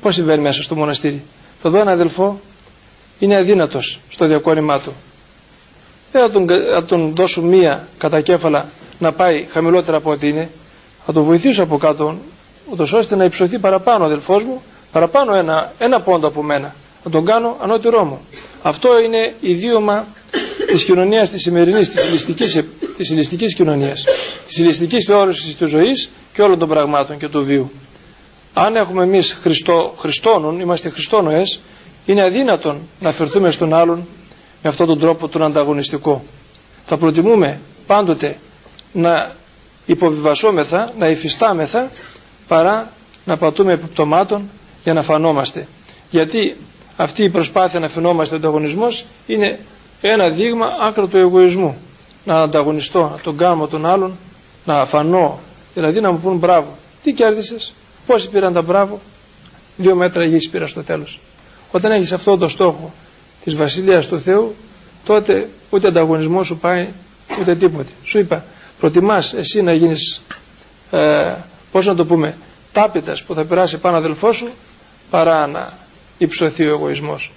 Πώς 0.00 0.14
συμβαίνει 0.14 0.42
μέσα 0.42 0.62
στο 0.62 0.74
μοναστήρι; 0.74 1.22
Το 1.62 1.70
δω 1.70 1.78
ένα 1.78 1.90
αδελφό 1.90 2.40
είναι 3.18 3.36
αδύνατος 3.36 3.98
στο 4.08 4.26
διακόρημά 4.26 4.80
του. 4.80 4.92
Δεν 6.12 6.22
θα 6.22 6.30
τον, 6.30 6.46
θα 6.72 6.84
τον 6.84 7.12
δώσω 7.16 7.42
μία 7.42 7.88
κατά 7.98 8.20
κέφαλα 8.20 8.68
να 8.98 9.12
πάει 9.12 9.46
χαμηλότερα 9.50 9.96
από 9.96 10.10
ό,τι 10.10 10.28
είναι. 10.28 10.50
Θα 11.06 11.12
τον 11.12 11.22
βοηθήσω 11.22 11.62
από 11.62 11.76
κάτω, 11.78 12.18
ούτως 12.70 12.92
ώστε 12.92 13.16
να 13.16 13.24
υψωθεί 13.24 13.58
παραπάνω 13.58 14.04
ο 14.04 14.06
αδελφός 14.06 14.44
μου, 14.44 14.62
παραπάνω 14.92 15.34
ένα, 15.34 15.72
ένα 15.78 16.00
πόντο 16.00 16.26
από 16.26 16.42
μένα, 16.42 16.74
να 17.04 17.10
τον 17.10 17.24
κάνω 17.24 17.56
ανώτερό 17.60 18.04
μου. 18.04 18.20
Αυτό 18.62 19.00
είναι 19.00 19.34
ιδίωμα 19.40 20.06
της 20.66 20.84
κοινωνίας 20.84 21.30
της 21.30 21.42
σημερινής, 21.42 21.88
της 21.90 22.04
ηλιστικής, 22.04 22.60
της 22.96 23.10
ηλιστικής 23.10 23.54
κοινωνίας, 23.54 24.04
της 24.46 24.58
ηλιστικής 24.58 25.04
θεώρησης 25.04 25.56
της 25.56 25.68
ζωής 25.68 26.10
και 26.32 26.42
όλων 26.42 26.58
των 26.58 26.68
πραγμάτων 26.68 27.18
και 27.18 27.28
του 27.28 27.44
βίου. 27.44 27.70
Αν 28.54 28.76
έχουμε 28.76 29.02
εμείς 29.02 29.38
Χριστό, 29.42 29.94
Χριστόνων, 29.98 30.60
είμαστε 30.60 30.88
Χριστόνοες, 30.88 31.60
είναι 32.06 32.22
αδύνατον 32.22 32.78
να 33.00 33.12
φερθούμε 33.12 33.50
στον 33.50 33.74
άλλον 33.74 34.06
με 34.62 34.68
αυτόν 34.70 34.86
τον 34.86 34.98
τρόπο 34.98 35.28
τον 35.28 35.42
ανταγωνιστικό. 35.42 36.22
Θα 36.84 36.96
προτιμούμε 36.96 37.60
πάντοτε 37.86 38.36
να 38.92 39.32
υποβιβασόμεθα, 39.86 40.92
να 40.98 41.08
υφιστάμεθα 41.08 41.90
παρά 42.48 42.92
να 43.24 43.36
πατούμε 43.36 43.72
επιπτωμάτων 43.72 44.48
για 44.82 44.92
να 44.92 45.02
φανόμαστε. 45.02 45.66
Γιατί 46.10 46.56
αυτή 46.96 47.22
η 47.24 47.28
προσπάθεια 47.30 47.80
να 47.80 47.88
φαινόμαστε 47.88 48.36
ανταγωνισμός 48.36 49.04
είναι 49.26 49.58
ένα 50.00 50.28
δείγμα 50.28 50.66
άκρο 50.80 51.06
του 51.06 51.16
εγωισμού. 51.16 51.76
Να 52.24 52.42
ανταγωνιστώ, 52.42 53.00
να 53.00 53.18
τον 53.22 53.36
κάνω 53.36 53.66
τον 53.66 53.86
άλλον, 53.86 54.16
να 54.64 54.86
φανώ, 54.86 55.38
δηλαδή 55.74 56.00
να 56.00 56.10
μου 56.10 56.18
πούν 56.20 56.36
μπράβο. 56.36 56.76
Τι 57.02 57.12
κέρδισες, 57.12 57.72
πόσοι 58.06 58.28
πήραν 58.30 58.52
τα 58.52 58.62
μπράβο, 58.62 59.00
δύο 59.76 59.94
μέτρα 59.94 60.24
γης 60.24 60.48
πήρα 60.50 60.66
στο 60.66 60.82
τέλος. 60.82 61.20
Όταν 61.70 61.92
έχεις 61.92 62.12
αυτό 62.12 62.36
το 62.38 62.48
στόχο 62.48 62.92
της 63.44 63.54
Βασιλείας 63.54 64.06
του 64.06 64.20
Θεού, 64.20 64.54
τότε 65.04 65.48
ούτε 65.70 65.86
ανταγωνισμός 65.86 66.46
σου 66.46 66.58
πάει, 66.58 66.88
ούτε 67.40 67.54
τίποτε. 67.56 67.90
Σου 68.04 68.18
είπα, 68.18 68.44
προτιμάς 68.80 69.32
εσύ 69.34 69.62
να 69.62 69.72
γίνεις, 69.72 70.22
ε, 70.90 71.34
πώς 71.72 71.86
να 71.86 71.94
το 71.94 72.04
πούμε, 72.04 72.36
τάπητας 72.72 73.22
που 73.22 73.34
θα 73.34 73.44
περάσει 73.44 73.78
πάνω 73.78 73.96
αδελφό 73.96 74.32
σου, 74.32 74.48
παρά 75.10 75.46
να 75.46 75.72
υψωθεί 76.18 76.66
ο 76.66 76.70
εγωισμός. 76.70 77.32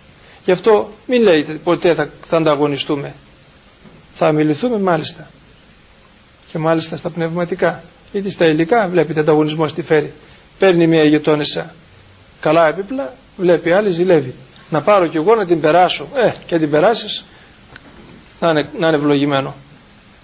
Γι' 0.45 0.51
αυτό 0.51 0.91
μην 1.07 1.21
λέτε 1.21 1.53
ποτέ 1.53 1.93
θα, 1.93 2.09
θα 2.27 2.37
ανταγωνιστούμε. 2.37 3.13
Θα 4.15 4.31
μιληθούμε 4.31 4.79
μάλιστα. 4.79 5.29
Και 6.51 6.57
μάλιστα 6.57 6.95
στα 6.95 7.09
πνευματικά. 7.09 7.83
Γιατί 8.11 8.29
στα 8.29 8.45
υλικά 8.45 8.87
βλέπετε 8.87 9.19
ανταγωνισμό 9.19 9.65
τι 9.67 9.81
φέρει. 9.81 10.13
Παίρνει 10.59 10.87
μια 10.87 11.03
γειτόνισσα 11.03 11.73
καλά 12.43 12.67
έπιπλα, 12.67 13.13
βλέπει 13.37 13.71
άλλη 13.71 13.91
ζηλεύει. 13.91 14.33
Να 14.73 14.81
πάρω 14.81 15.07
κι 15.07 15.17
εγώ 15.17 15.35
να 15.35 15.45
την 15.45 15.61
περάσω. 15.61 16.07
Ε, 16.15 16.31
και 16.45 16.59
την 16.59 16.69
περάσεις, 16.69 17.25
να 18.39 18.49
είναι, 18.49 18.69
να 18.79 18.87
είναι 18.87 18.95
ευλογημένο. 18.97 19.55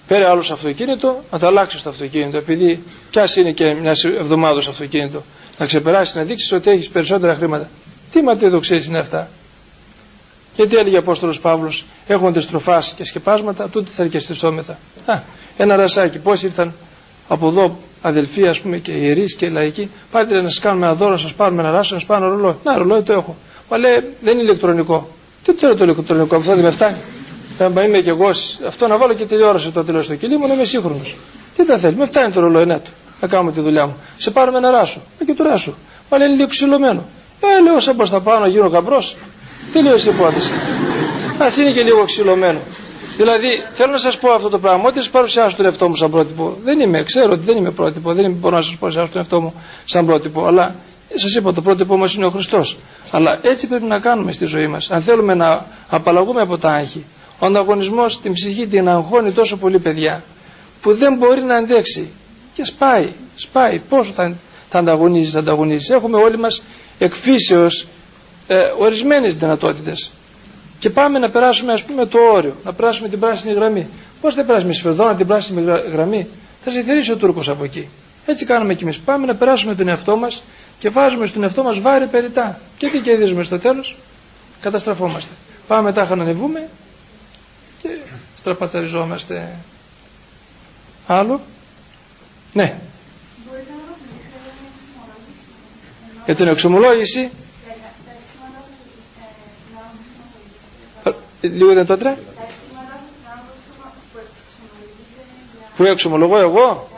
Πέρε 0.08 0.26
άλλο 0.26 0.40
αυτοκίνητο, 0.40 1.24
να 1.32 1.40
τα 1.40 1.48
αλλάξεις 1.48 1.82
το 1.82 1.90
αυτοκίνητο. 1.90 2.38
Επειδή 2.38 2.84
κι 3.10 3.20
είναι 3.40 3.52
και 3.52 3.74
μιας 3.74 4.04
εβδομάδας 4.04 4.68
αυτοκίνητο, 4.68 5.24
να 5.58 5.66
ξεπεράσεις, 5.66 6.16
να 6.16 6.24
δείξεις 6.24 6.52
ότι 6.52 6.70
έχεις 6.70 6.90
περισσότερα 6.90 7.36
χρήματα. 7.36 7.70
Τι 8.12 8.22
ματιοδοξίε 8.22 8.84
είναι 8.88 8.98
αυτά. 8.98 9.30
Γιατί 10.56 10.76
έλεγε 10.78 10.96
ο 10.96 11.00
Απόστολος 11.00 11.40
Παύλος, 11.40 11.86
έχονται 12.08 12.40
στροφάς 12.40 12.94
και 12.94 13.06
σκεπάσματα, 13.06 13.70
τούτε 13.70 13.90
θα 13.90 14.04
αρκεστησόμεθα. 14.04 14.78
Α, 15.06 15.20
ένα 15.58 15.76
ρασάκι, 15.76 16.18
πώς 16.18 16.44
ήρθαν 16.44 16.74
από 17.28 17.48
εδώ 17.48 17.78
αδελφοί, 18.02 18.48
ας 18.48 18.60
πούμε, 18.60 18.78
και 18.78 18.92
ιερείς 18.92 19.36
και 19.36 19.50
λαϊκοί, 19.50 19.90
πάτε 20.12 20.42
να 20.42 20.48
σας 20.48 20.60
κάνουμε 20.60 20.86
ένα 20.86 20.96
δώρο, 20.96 21.18
σας 21.18 21.34
πάρουμε 21.34 21.62
ένα 21.62 21.72
ράσο, 21.72 21.94
να 21.94 22.00
σας 22.00 22.08
πάρουμε 22.08 22.28
ένα 22.28 22.36
ρολόι. 22.36 22.56
Να, 22.64 22.78
ρολόι 22.78 23.02
το 23.02 23.14
έχω. 23.14 23.36
Μα 23.70 23.78
λέει, 23.78 24.04
δεν 24.22 24.34
είναι 24.34 24.42
ηλεκτρονικό. 24.42 25.08
Τι 25.44 25.54
ξέρω 25.56 25.76
το 25.76 25.84
ηλεκτρονικό, 25.84 26.36
αυτό 26.36 26.54
δεν 26.54 26.64
με 26.64 26.70
φτάνει. 26.70 26.98
Θα 27.58 27.84
είμαι 27.84 28.00
και 28.00 28.10
εγώ, 28.10 28.30
αυτό 28.68 28.88
να 28.88 28.98
βάλω 28.98 29.14
και 29.14 29.26
τηλεόραση 29.26 29.72
το 29.72 29.84
τέλο 29.84 30.02
στο 30.02 30.16
κελί 30.16 30.38
μου, 30.38 30.48
να 30.48 30.54
είμαι 30.54 30.64
σύγχρονος. 30.64 31.16
Τι 31.56 31.66
τα 31.66 31.78
θέλει, 31.78 31.96
με 31.96 32.06
φτάνει 32.06 32.32
το 32.34 32.40
ρολόι, 32.40 32.66
ναι, 32.66 32.80
του. 32.80 32.90
Να 33.22 33.28
κάνουμε 33.28 33.52
τη 33.52 33.60
δουλειά 33.60 33.86
μου. 33.86 33.96
Σε 34.18 34.32
πάρουμε 34.32 34.58
ένα 34.58 34.72
ράσο. 34.72 35.02
Ε, 35.20 35.26
και 35.26 35.34
του 35.34 35.44
ράσου. 35.44 35.74
Μα 36.10 36.18
λέει 36.18 36.28
λίγο 36.28 36.48
ξυλωμένο. 36.48 37.04
Ε, 37.40 37.64
λέω, 37.64 37.80
σαν 37.80 37.96
προς 37.96 38.10
τα 38.10 38.20
πάνω, 38.20 38.48
γίνω 38.48 38.68
γαμπρό. 38.68 39.04
Τι 39.74 39.82
λέω 39.82 39.98
σε 39.98 40.10
υπόθεση. 40.10 40.52
Α 41.38 41.62
είναι 41.62 41.72
και 41.72 41.82
λίγο 41.84 42.04
ξυλωμένο. 42.04 42.60
Δηλαδή, 43.18 43.48
θέλω 43.74 43.92
να 43.92 43.98
σας 43.98 44.18
πω 44.18 44.32
αυτό 44.32 44.50
το 44.50 44.60
πράγμα. 44.60 44.84
Ότι 44.88 44.98
σας 44.98 45.10
παρουσιάσω 45.10 45.56
τον 45.56 45.66
εαυτό 45.66 45.88
μου 45.88 45.96
σαν 45.96 46.12
πρότυπο. 46.12 46.58
Δεν 46.64 46.80
είμαι, 46.80 47.04
ξέρω 47.04 47.32
ότι 47.32 47.46
δεν 47.46 47.58
είμαι 47.58 47.72
πρότυπο. 47.72 48.14
Δεν 48.14 48.32
μπορώ 48.32 48.56
να 48.56 48.62
σας 48.62 48.76
παρουσιάσω 48.76 49.08
τον 49.12 49.22
εαυτό 49.22 49.42
μου 49.42 49.54
σαν 49.86 50.06
πρότυπο. 50.06 50.46
Αλλά 50.46 50.76
σας 51.16 51.36
είπα, 51.36 51.54
το 51.54 51.62
πρότυπο 51.62 51.98
μα 51.98 52.10
είναι 52.16 52.26
ο 52.26 52.30
Χριστός. 52.30 52.78
Αλλά 53.12 53.40
έτσι 53.42 53.68
πρέπει 53.68 53.86
να 53.86 54.00
κάνουμε 54.00 54.32
στη 54.32 54.46
ζωή 54.46 54.68
μας. 54.68 54.92
Αν 54.92 55.02
θέλουμε 55.02 55.34
να 55.34 55.66
απαλλαγούμε 55.90 56.42
από 56.42 56.58
τα 56.58 56.72
άγχη. 56.72 57.04
Ο 57.40 57.46
ανταγωνισμός 57.46 58.22
την 58.22 58.34
ψυχή 58.34 58.68
την 58.68 58.90
αγχώνει 58.90 59.32
τόσο 59.32 59.58
πολύ, 59.58 59.80
παιδιά, 59.80 60.24
που 60.82 60.94
δεν 60.94 61.14
μπορεί 61.16 61.42
να 61.42 61.56
αντέξει. 61.56 62.10
Και 62.54 62.66
σπάει, 62.66 63.08
σπάει. 63.36 63.82
Πόσο 63.90 64.12
θα, 64.12 64.34
θα 64.70 64.80
ανταγωνίζεις, 64.80 65.34
θα 65.34 65.40
ανταγωνίζεις. 65.40 65.90
Έχουμε 65.90 66.18
όλοι 66.18 66.38
μας 66.38 66.62
εκφύσεως 67.00 67.88
ε, 68.48 68.58
ορισμένες 68.80 69.36
δυνατότητες 69.36 70.12
και 70.80 70.90
πάμε 70.90 71.20
να 71.20 71.30
περάσουμε 71.30 71.72
ας 71.72 71.84
πούμε 71.84 72.06
το 72.06 72.18
όριο, 72.34 72.56
να 72.66 72.74
περάσουμε 72.74 73.10
την 73.10 73.20
πράσινη 73.20 73.54
γραμμή. 73.54 73.88
Πώς 74.22 74.34
θα 74.36 74.44
περάσουμε 74.44 74.74
σφαιρδόνα 74.74 75.16
την 75.16 75.28
πράσινη 75.28 75.64
γραμμή, 75.92 76.28
θα 76.64 76.72
σε 76.72 76.84
θερήσει 76.84 77.12
ο 77.12 77.16
Τούρκος 77.16 77.50
από 77.50 77.64
εκεί. 77.64 77.88
Έτσι 78.26 78.46
κάνουμε 78.46 78.74
κι 78.74 78.84
εμείς. 78.84 78.98
Πάμε 78.98 79.26
να 79.26 79.36
περάσουμε 79.36 79.76
τον 79.76 79.88
εαυτό 79.88 80.18
μας 80.18 80.44
και 80.80 80.90
βάζουμε 80.90 81.26
στον 81.26 81.44
εαυτό 81.44 81.64
μας 81.64 81.80
βάρη 81.80 82.08
περιτά. 82.08 82.60
Και 82.78 82.90
τι 82.90 83.00
κερδίζουμε 83.00 83.44
στο 83.44 83.60
τέλος, 83.60 83.96
καταστραφόμαστε. 84.62 85.32
Πάμε 85.68 85.82
μετά 85.82 86.16
να 86.16 86.24
ανεβούμε 86.24 86.70
και 87.82 87.90
στραπατσαριζόμαστε. 88.38 89.56
Άλλο. 91.08 91.42
Ναι. 92.54 92.76
Για 96.26 96.36
την 96.36 96.48
εξομολόγηση; 96.48 97.30
Λίγο 101.42 101.70
δυνατότερα. 101.70 102.18
Πού 105.78 105.84
εξομολογώ 105.84 106.38
εγώ; 106.38 106.90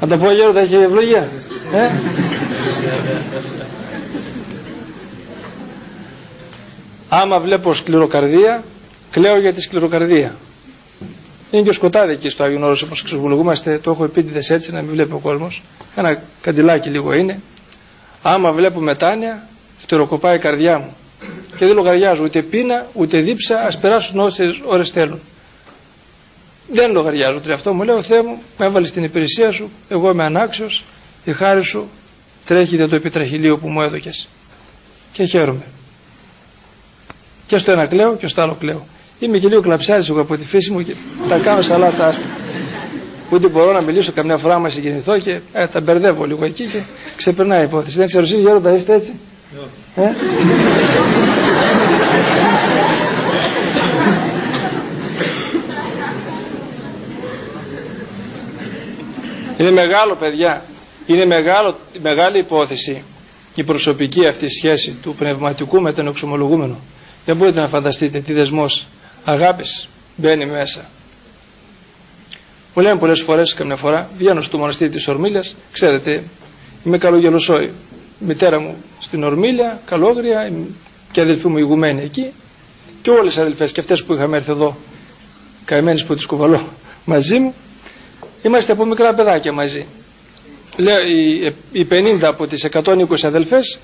Να 0.00 0.06
τα 0.08 0.16
πω 0.16 0.30
γέροντα, 0.32 0.60
έχει 0.60 0.74
ευλογία. 0.74 1.28
Ε; 1.72 1.90
Άμα 7.08 7.38
βλέπω 7.38 7.74
σκληροκαρδία, 7.74 8.62
κλαίω 9.10 9.38
για 9.38 9.52
τη 9.52 9.60
σκληροκαρδία. 9.60 10.34
Είναι 11.50 11.62
και 11.62 11.72
σκοτάδι 11.72 12.12
εκεί 12.12 12.28
στο 12.28 12.42
Άγιον 12.44 12.62
Όρος 12.62 12.82
όπως 12.82 13.02
ξεβολογούμαστε, 13.02 13.78
το 13.78 13.90
έχω 13.90 14.04
επίτηδες 14.04 14.50
έτσι 14.50 14.72
να 14.72 14.82
μην 14.82 14.90
βλέπει 14.92 15.12
ο 15.12 15.18
κόσμος. 15.18 15.62
Ένα 15.96 16.22
καντιλάκι 16.40 16.88
λίγο 16.88 17.12
είναι. 17.12 17.40
Άμα 18.22 18.52
βλέπω 18.52 18.80
μετάνοια, 18.80 19.48
φτεροκοπάει 19.78 20.36
η 20.36 20.38
καρδιά 20.38 20.78
μου. 20.78 20.96
Και 21.56 21.66
δεν 21.66 21.74
λογαριάζω 21.74 22.24
ούτε 22.24 22.42
πείνα, 22.42 22.86
ούτε 22.92 23.18
δίψα, 23.18 23.60
ας 23.60 23.78
περάσουν 23.78 24.18
όσες 24.18 24.60
ώρες 24.64 24.90
θέλουν. 24.90 25.20
Δεν 26.68 26.92
λογαριάζω 26.92 27.40
το 27.40 27.52
αυτό 27.52 27.72
μου, 27.72 27.82
λέω 27.82 28.02
Θεέ 28.02 28.22
μου, 28.22 28.42
με 28.58 28.64
έβαλες 28.66 28.88
στην 28.88 29.04
υπηρεσία 29.04 29.50
σου, 29.50 29.70
εγώ 29.88 30.10
είμαι 30.10 30.24
ανάξιος, 30.24 30.84
η 31.24 31.32
χάρη 31.32 31.64
σου 31.64 31.88
τρέχει 32.44 32.76
για 32.76 32.88
το 32.88 32.94
επιτραχυλίο 32.94 33.58
που 33.58 33.68
μου 33.68 33.82
έδωκες. 33.82 34.28
Και 35.12 35.24
χαίρομαι. 35.24 35.62
Και 37.46 37.58
στο 37.58 37.72
ένα 37.72 37.86
κλαίω 37.86 38.16
και 38.16 38.26
στο 38.26 38.42
άλλο 38.42 38.56
κλαίω. 38.60 38.86
Είμαι 39.18 39.38
και 39.38 39.48
λίγο 39.48 39.60
κλαψάρισο 39.60 40.20
από 40.20 40.36
τη 40.36 40.44
φύση 40.44 40.70
μου 40.72 40.82
και 40.82 40.94
τα 41.28 41.38
κάνω 41.38 41.62
σαλάτα 41.62 42.06
άστα. 42.06 42.24
Ούτε 43.30 43.48
μπορώ 43.48 43.72
να 43.72 43.80
μιλήσω 43.80 44.12
καμιά 44.12 44.36
φορά 44.36 44.58
μα 44.58 44.68
συγκινηθώ 44.68 45.18
και 45.18 45.38
ε, 45.52 45.66
τα 45.66 45.80
μπερδεύω 45.80 46.24
λίγο 46.24 46.44
εκεί 46.44 46.64
και 46.64 46.80
ξεπερνάει 47.16 47.60
η 47.60 47.64
υπόθεση. 47.64 47.96
Δεν 47.96 48.06
ξέρω 48.06 48.24
εσύ 48.24 48.40
Γέροντα 48.40 48.72
είστε 48.74 48.94
έτσι; 48.94 49.14
Ε; 49.94 50.10
Είναι 59.58 59.70
μεγάλο 59.70 60.14
παιδιά, 60.14 60.64
είναι 61.06 61.24
μεγάλο, 61.24 61.78
μεγάλη 62.02 62.38
υπόθεση 62.38 63.02
η 63.54 63.62
προσωπική 63.62 64.26
αυτή 64.26 64.48
σχέση 64.48 64.90
του 65.02 65.14
πνευματικού 65.14 65.80
με 65.80 65.92
τον 65.92 66.06
εξομολογούμενο. 66.06 66.76
Δεν 67.24 67.36
μπορείτε 67.36 67.60
να 67.60 67.68
φανταστείτε 67.68 68.18
τι 68.20 68.32
δεσμός 68.32 68.86
αγάπης 69.24 69.88
μπαίνει 70.16 70.46
μέσα. 70.46 70.84
Μου 72.74 72.82
λένε 72.82 72.98
πολλές 72.98 73.20
φορές, 73.20 73.54
καμιά 73.54 73.76
φορά, 73.76 74.10
βγαίνω 74.18 74.40
στο 74.40 74.58
μοναστήρι 74.58 74.90
της 74.90 75.08
Ορμήλιας, 75.08 75.56
ξέρετε, 75.72 76.24
είμαι 76.84 76.98
καλογελοσόη. 76.98 77.72
Η 78.20 78.24
μητέρα 78.24 78.60
μου 78.60 78.76
στην 79.00 79.24
Ορμήλια, 79.24 79.80
καλόγρια, 79.84 80.52
και 81.12 81.20
αδελφή 81.20 81.48
μου 81.48 81.58
ηγουμένη 81.58 82.02
εκεί, 82.02 82.32
και 83.02 83.10
όλες 83.10 83.36
οι 83.36 83.40
αδελφές 83.40 83.72
και 83.72 83.80
αυτές 83.80 84.04
που 84.04 84.14
είχαμε 84.14 84.36
έρθει 84.36 84.50
εδώ, 84.50 84.76
καημένες 85.64 86.04
που 86.04 86.14
τις 86.14 86.26
κουβαλώ 86.26 86.68
μαζί 87.04 87.38
μου, 87.38 87.54
είμαστε 88.42 88.72
από 88.72 88.84
μικρά 88.84 89.14
παιδάκια 89.14 89.52
μαζί. 89.52 89.86
Λέω, 90.76 90.96
οι 91.72 91.86
50 91.90 92.18
από 92.22 92.46
τις 92.46 92.66
120 92.72 93.04
αδελφές 93.22 93.78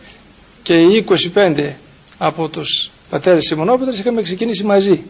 και 0.63 0.81
οι 0.81 1.05
25 1.35 1.71
από 2.19 2.49
τους 2.49 2.91
πατέρες 3.11 3.45
Σιμωνόπετρες 3.45 3.99
είχαμε 3.99 4.23
ξεκινήσει 4.23 4.65
μαζί 4.65 5.03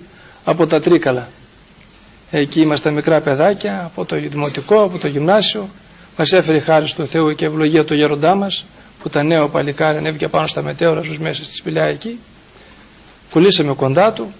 από 0.44 0.66
τα 0.66 0.80
Τρίκαλα. 0.80 1.28
Εκεί 2.30 2.60
ήμασταν 2.60 2.94
μικρά 2.94 3.20
παιδάκια, 3.20 3.84
από 3.84 4.04
το 4.04 4.16
δημοτικό, 4.16 4.82
από 4.82 4.98
το 4.98 5.06
γυμνάσιο. 5.08 5.68
Μας 6.16 6.32
έφερε 6.32 6.58
χάρη 6.58 6.92
του 6.92 7.06
Θεού 7.06 7.34
και 7.34 7.44
ευλογία 7.44 7.84
το 7.84 7.94
γέροντά 7.94 8.34
μας, 8.34 8.64
που 9.02 9.08
τα 9.08 9.22
νέο 9.22 9.48
παλικάρι 9.48 9.98
ανέβηκε 9.98 10.28
πάνω 10.28 10.46
στα 10.46 10.62
μετέωρα 10.62 11.02
στους 11.02 11.18
μέσα 11.18 11.44
στη 11.44 11.54
σπηλιά 11.54 11.84
εκεί. 11.84 12.18
Κουλήσαμε 13.30 13.74
κοντά 13.74 14.12
του 14.12 14.32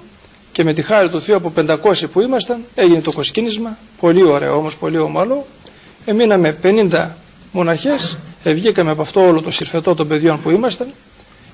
και 0.53 0.65
με 0.65 0.75
τη 0.75 0.83
χάρη 0.83 1.09
του 1.09 1.21
Θεού 1.21 1.37
από 1.37 1.53
500 1.57 1.77
που 2.13 2.21
ήμασταν 2.21 2.61
έγινε 2.75 3.01
το 3.01 3.13
κοσκίνισμα, 3.13 3.79
πολύ 4.01 4.23
ωραίο 4.23 4.57
όμως, 4.57 4.77
πολύ 4.77 4.99
ομαλό. 4.99 5.47
Εμείναμε 6.05 6.55
50 6.63 7.09
μοναχές, 7.53 8.19
βγήκαμε 8.45 8.91
από 8.91 9.03
αυτό 9.03 9.27
όλο 9.27 9.41
το 9.43 9.51
συρφετό 9.51 9.95
των 9.95 10.09
παιδιών 10.09 10.43
που 10.43 10.51
ήμασταν. 10.51 10.89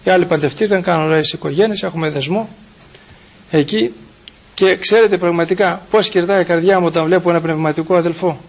Οι 0.04 0.10
άλλοι 0.10 0.24
παντευτήκαν, 0.24 0.82
κάνουν 0.82 1.06
ωραίες 1.06 1.32
οικογένειες, 1.32 1.82
έχουμε 1.82 2.10
δεσμό 2.10 2.48
εκεί 3.50 3.92
και 4.54 4.76
ξέρετε 4.76 5.18
πραγματικά 5.18 5.82
πώς 5.90 6.08
κερδάει 6.08 6.40
η 6.40 6.44
καρδιά 6.44 6.80
μου 6.80 6.86
όταν 6.86 7.04
βλέπω 7.04 7.30
ένα 7.30 7.40
πνευματικό 7.40 7.96
αδελφό. 7.96 8.40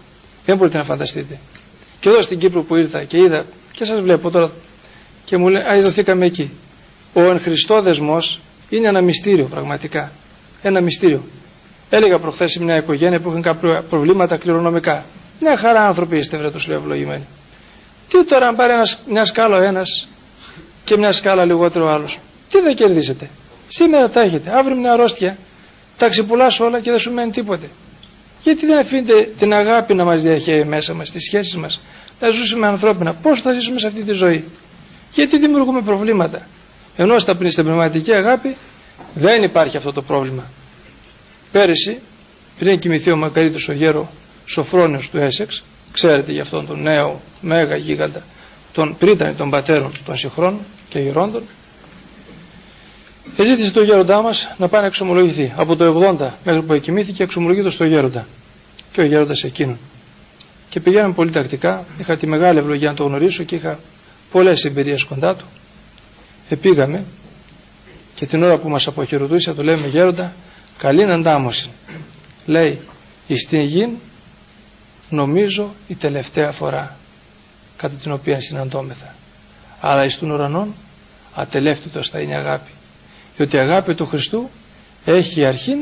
Δεν 0.44 0.56
μπορείτε 0.56 0.76
να 0.76 0.84
φανταστείτε. 0.84 1.38
Και 2.00 2.08
εδώ 2.08 2.22
στην 2.22 2.38
Κύπρο 2.38 2.62
που 2.62 2.76
ήρθα 2.76 3.04
και 3.04 3.18
είδα 3.18 3.44
και 3.80 3.86
σας 3.86 4.00
βλέπω 4.00 4.30
τώρα 4.30 4.50
και 5.24 5.36
μου 5.36 5.48
λέει, 5.48 5.62
α, 5.62 6.24
εκεί. 6.24 6.50
Ο 7.12 7.20
εν 7.20 7.40
Χριστώ 7.40 7.82
δεσμός 7.82 8.40
είναι 8.68 8.88
ένα 8.88 9.00
μυστήριο 9.00 9.44
πραγματικά. 9.44 10.12
Ένα 10.62 10.80
μυστήριο. 10.80 11.22
Έλεγα 11.90 12.18
προχθές 12.18 12.50
σε 12.52 12.64
μια 12.64 12.76
οικογένεια 12.76 13.20
που 13.20 13.28
είχαν 13.30 13.42
κάποια 13.42 13.82
προβλήματα 13.90 14.36
κληρονομικά. 14.36 15.04
Μια 15.40 15.56
χαρά 15.56 15.86
άνθρωποι 15.86 16.16
είστε, 16.16 16.36
βρε 16.36 16.50
τους 16.50 16.68
ευλογημένοι. 16.68 17.22
Τι 18.08 18.24
τώρα, 18.24 18.48
αν 18.48 18.56
πάρει 18.56 18.72
μια 19.08 19.24
σκάλα 19.24 19.56
ο 19.56 19.62
ένας 19.62 20.08
και 20.84 20.96
μια 20.96 21.12
σκάλα 21.12 21.44
λιγότερο 21.44 21.84
ο 21.84 21.88
άλλος, 21.88 22.18
τι 22.50 22.60
δεν 22.60 22.74
κερδίσετε. 22.74 23.30
Σήμερα 23.68 24.08
τα 24.08 24.20
έχετε, 24.20 24.50
αύριο 24.54 24.76
μια 24.76 24.92
αρρώστια, 24.92 25.36
τα 25.96 26.08
ξεπουλάς 26.08 26.60
όλα 26.60 26.80
και 26.80 26.90
δεν 26.90 27.00
σου 27.00 27.12
μένει 27.12 27.30
τίποτε. 27.30 27.68
Γιατί 28.42 28.66
δεν 28.66 28.78
αφήνετε 28.78 29.30
την 29.38 29.54
αγάπη 29.54 29.94
να 29.94 30.04
μας 30.04 30.22
διαχέει 30.22 30.64
μέσα 30.64 30.94
μας, 30.94 31.10
τις 31.10 31.24
σχέσεις 31.24 31.56
μας, 31.56 31.80
να 32.20 32.28
ζήσουμε 32.30 32.66
ανθρώπινα. 32.66 33.12
Πώς 33.14 33.40
θα 33.40 33.52
ζήσουμε 33.52 33.78
σε 33.78 33.86
αυτή 33.86 34.02
τη 34.02 34.12
ζωή; 34.12 34.44
Γιατί 35.12 35.38
δημιουργούμε 35.38 35.80
προβλήματα; 35.80 36.46
Ενώ 36.96 37.18
στα 37.18 37.32
στην 37.50 37.64
πνευματική 37.64 38.12
αγάπη 38.12 38.56
δεν 39.14 39.42
υπάρχει 39.42 39.76
αυτό 39.76 39.92
το 39.92 40.02
πρόβλημα. 40.02 40.42
Πέρυσι, 41.52 41.98
πριν 42.58 42.78
κοιμηθεί 42.78 43.10
ο 43.10 43.16
μακαρίτος 43.16 43.68
ο 43.68 43.72
γέρο 43.72 44.10
Σοφρόνιος 44.44 45.10
του 45.10 45.18
Έσεξ, 45.18 45.62
ξέρετε 45.92 46.32
για 46.32 46.42
αυτόν 46.42 46.66
τον 46.66 46.82
νέο 46.82 47.20
μέγα 47.40 47.76
γίγαντα, 47.76 48.22
τον 48.72 48.96
πρίτανη 48.98 49.34
των 49.34 49.50
πατέρων 49.50 49.92
των 50.04 50.16
συγχρόνων 50.16 50.60
και 50.88 50.98
γερόντων, 50.98 51.42
ζήτησε 53.44 53.70
το 53.70 53.82
γέροντά 53.82 54.22
μας 54.22 54.54
να 54.58 54.68
πάει 54.68 54.80
να 54.80 54.86
εξομολογηθεί. 54.86 55.52
Από 55.56 55.76
το 55.76 56.14
80 56.20 56.28
μέχρι 56.44 56.62
που 56.62 56.72
εκοιμήθηκε 56.72 57.22
εξομολογείται 57.22 57.70
στο 57.70 57.84
γέροντα 57.84 58.26
και 58.92 59.00
ο 59.00 59.04
γέροντας 59.04 59.44
εκείνον. 59.44 59.78
Και 60.70 60.80
πηγαίναμε 60.80 61.12
πολύ 61.14 61.30
τακτικά, 61.30 61.84
είχα 61.98 62.16
τη 62.16 62.26
μεγάλη 62.26 62.58
ευλογία 62.58 62.88
να 62.88 62.94
το 62.96 63.04
γνωρίσω 63.04 63.42
και 63.42 63.54
είχα 63.54 63.78
πολλές 64.30 64.64
εμπειρίες 64.64 65.04
κοντά 65.04 65.34
του. 65.36 65.44
Επήγαμε 66.48 67.04
και 68.14 68.26
την 68.26 68.42
ώρα 68.42 68.56
που 68.56 68.68
μας 68.68 68.86
αποχαιρετούσε 68.86 69.52
το 69.54 69.62
λέμε 69.62 69.86
γέροντα 69.86 70.32
καλή 70.78 71.04
αντάμωση 71.04 71.68
λέει 72.46 72.78
στην 73.36 73.60
γη 73.60 73.88
νομίζω 75.10 75.74
η 75.88 75.94
τελευταία 75.94 76.50
φορά 76.52 76.96
κατά 77.76 77.94
την 77.94 78.12
οποία 78.12 78.40
συναντώμεθα. 78.40 79.14
Αλλά 79.80 80.04
εις 80.04 80.18
των 80.18 80.30
ουρανών 80.30 80.74
ατελεύτητος 81.34 82.08
θα 82.08 82.20
είναι 82.20 82.32
η 82.32 82.36
αγάπη. 82.36 82.70
Διότι 83.36 83.56
η 83.56 83.58
αγάπη 83.58 83.94
του 83.94 84.06
Χριστού 84.06 84.50
έχει 85.04 85.44
αρχήν 85.44 85.78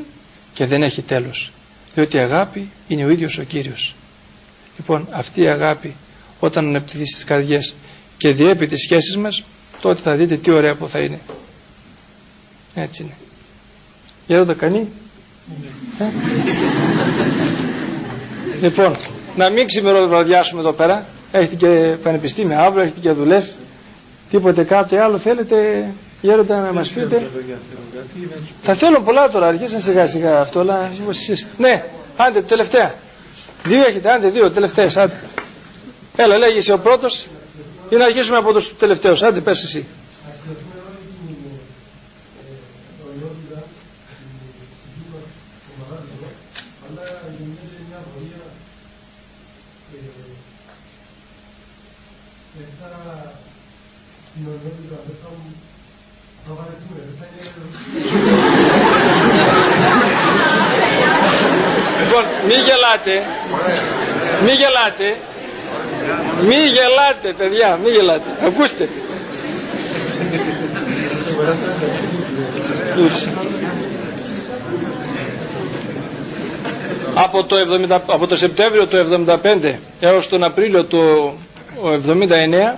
και 0.55 0.67
δεν 0.67 0.83
έχει 0.83 1.03
τέλος. 1.03 1.53
Διότι 1.95 2.17
η 2.17 2.21
αγάπη 2.21 2.71
είναι 2.89 3.05
ο 3.05 3.09
ίδιος 3.11 3.39
ο 3.39 3.43
Κύριος 3.43 3.95
λοιπόν 4.79 5.09
αυτή 5.11 5.41
η 5.41 5.49
αγάπη 5.49 5.95
όταν 6.41 6.67
ανεπτυχθεί 6.67 7.07
στις 7.07 7.25
καρδιές 7.25 7.75
και 8.17 8.31
διέπει 8.33 8.67
τις 8.67 8.81
σχέσεις 8.83 9.17
μας 9.17 9.45
τότε 9.81 10.01
θα 10.03 10.15
δείτε 10.15 10.37
τι 10.37 10.51
ωραία 10.51 10.75
που 10.75 10.89
θα 10.89 10.99
είναι 10.99 11.19
έτσι 12.83 13.03
είναι. 13.03 13.13
Γέροντα 14.27 14.55
κανεί. 14.55 14.89
Ε; 15.99 16.05
λοιπόν, 18.61 18.97
να 19.37 19.49
μην 19.51 19.67
ξημεροβραδιάσουμε 19.67 20.61
εδώ 20.61 20.73
πέρα. 20.73 21.07
Έχετε 21.33 21.55
και 21.57 21.97
πανεπιστήμια 22.03 22.61
αύριο, 22.61 22.83
έχετε 22.83 23.01
και 23.01 23.11
δουλειές. 23.11 23.55
Τίποτε 24.31 24.63
κάτι 24.65 24.97
άλλο 24.97 25.19
θέλετε 25.19 25.87
γέροντα 26.21 26.61
να 26.61 26.73
μας 26.73 26.89
πείτε; 26.89 27.31
Θα 28.63 28.75
θέλω 28.75 29.01
πολλά 29.01 29.29
τώρα, 29.29 29.47
αρχίσαν 29.47 29.81
σιγά 29.81 30.07
σιγά 30.07 30.41
αυτό, 30.41 30.61
αλλά 30.61 30.91
εσείς. 31.11 31.47
Ναι, 31.59 31.85
άντε 32.17 32.41
τελευταία. 32.43 32.95
Δύο 33.69 33.87
έχετε, 33.87 34.13
άντε 34.13 34.29
δύο, 34.29 34.51
τελευταίες, 34.51 34.97
άντε. 34.97 35.21
Έλα, 36.17 36.39
λέγει 36.39 36.73
ο 36.73 36.79
πρώτος 36.79 37.27
ή 37.91 37.97
να 37.97 38.05
αρχίσουμε 38.05 38.37
από 38.37 38.53
τους 38.53 38.77
τελευταίους, 38.79 39.23
άντε 39.23 39.41
πες 39.41 39.65
εσύ. 39.65 39.87
Λοιπόν, 62.01 62.25
μη 62.47 62.55
γελάτε. 62.89 63.27
Μη 64.45 64.53
γελάτε. 64.53 65.17
Μη 66.43 66.55
γελάτε, 66.55 67.33
παιδιά, 67.39 67.79
μη 67.85 67.91
γελάτε. 67.91 68.31
Ακούστε. 68.47 68.89
από 77.15 77.45
το, 77.45 77.57
70, 77.91 77.99
από 78.07 78.27
το 78.27 78.37
Σεπτέμβριο 78.37 78.87
του 78.87 79.25
75 79.27 79.75
έως 80.01 80.29
τον 80.29 80.45
Απρίλιο 80.45 80.85
του 80.85 81.33
79 82.09 82.75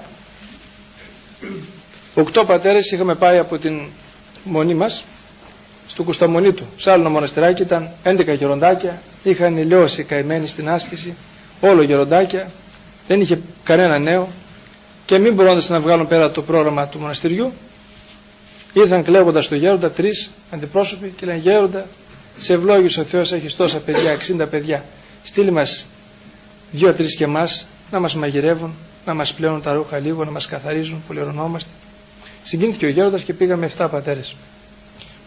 οκτώ 2.14 2.44
πατέρες 2.44 2.90
είχαμε 2.92 3.14
πάει 3.14 3.38
από 3.38 3.58
την 3.58 3.80
μονή 4.44 4.74
μας 4.74 5.04
στο 5.88 6.02
Κουσταμονίτου 6.02 6.64
σε 6.76 6.90
άλλο 6.90 7.08
μοναστεράκι 7.08 7.62
ήταν 7.62 7.88
11 8.04 8.36
γεροντάκια 8.38 9.02
είχαν 9.23 9.57
ηλιώσει 9.57 10.03
καημένοι 10.03 10.47
στην 10.47 10.68
άσκηση 10.68 11.14
όλο 11.61 11.83
γεροντάκια 11.83 12.51
δεν 13.09 13.21
είχε 13.21 13.41
κανένα 13.64 13.99
νέο 13.99 14.29
και 15.07 15.18
μην 15.18 15.35
μπορώντας 15.35 15.68
να 15.68 15.81
βγάλουν 15.81 16.09
πέρα 16.09 16.31
το 16.31 16.43
πρόγραμμα 16.43 16.87
του 16.87 16.99
μοναστηριού. 16.99 17.53
Ήρθαν 18.73 19.05
κλαίγοντας 19.05 19.45
στο 19.45 19.55
γέροντα 19.55 19.91
τρεις 19.91 20.31
αντιπρόσωποι 20.51 21.12
και 21.16 21.27
λένε 21.27 21.39
γέροντα 21.39 21.87
σε 22.39 22.53
ευλόγησε 22.53 23.01
ο 23.01 23.05
Θεός 23.05 23.33
έχεις 23.33 23.57
τόσα 23.57 23.79
παιδιά 23.79 24.16
60 24.43 24.47
παιδιά. 24.51 24.85
Στείλει 25.25 25.51
μας 25.51 25.87
δύο-τρεις 26.71 27.16
και 27.16 27.25
εμάς 27.25 27.66
να 27.91 28.01
μας 28.01 28.14
μαγειρεύουν 28.14 28.75
να 29.07 29.14
μας 29.14 29.33
πλέουν 29.33 29.62
τα 29.62 29.73
ρούχα 29.73 29.99
λίγο 29.99 30.25
να 30.25 30.31
μας 30.31 30.47
καθαρίζουν 30.47 31.03
που 31.07 31.12
λερωνόμαστε 31.12 31.71
συγκίνηθηκε 32.43 32.87
ο 32.87 32.89
γέροντας 32.89 33.23
και 33.23 33.33
πήγαμε 33.33 33.71
7 33.79 33.89
πατέρες. 33.91 34.35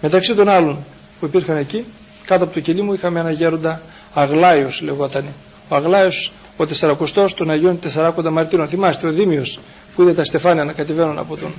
Μεταξύ 0.02 0.36
των 0.36 0.50
άλλων 0.50 0.78
που 1.20 1.26
υπήρχαν 1.26 1.58
εκεί 1.58 1.86
κάτω 2.26 2.44
από 2.44 2.54
το 2.54 2.60
κελί 2.60 2.82
μου 2.82 2.94
είχαμε 2.94 3.20
ένα 3.20 3.32
γέροντα 3.32 3.82
Αγλάιος 4.14 4.82
λεγόταν 4.82 5.26
ο 5.70 5.76
Αγλάιος 5.76 6.32
ο 6.58 6.64
40 6.80 7.30
των 7.36 7.50
Αγίων 7.50 7.80
40 7.96 8.12
Μαρτύρων 8.32 8.68
θυμάστε 8.68 9.08
ο 9.08 9.12
Δήμιος 9.12 9.60
που 9.96 10.02
είδε 10.02 10.14
τα 10.14 10.24
στεφάνια 10.24 10.64
να 10.64 10.74
κατεβαίνουν 10.74 11.18
από 11.18 11.38
τον 11.38 11.54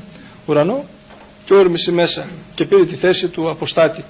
ουρανό 0.47 0.85
και 1.45 1.55
όρμησε 1.55 1.93
μέσα 1.93 2.27
και 2.55 2.65
πήρε 2.65 2.85
τη 2.85 2.95
θέση 2.95 3.29
του 3.29 3.51
αποστάτη 3.51 4.05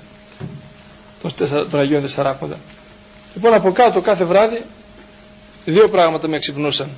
των 1.71 1.81
Αγίων 1.81 2.03
Τεσσαράκοντα. 2.03 2.57
Λοιπόν 3.35 3.55
από 3.55 3.73
κάτω 3.73 4.01
κάθε 4.01 4.25
βράδυ 4.25 4.63
δύο 5.65 5.89
πράγματα 5.89 6.29
με 6.29 6.37
εξυπνούσαν. 6.37 6.89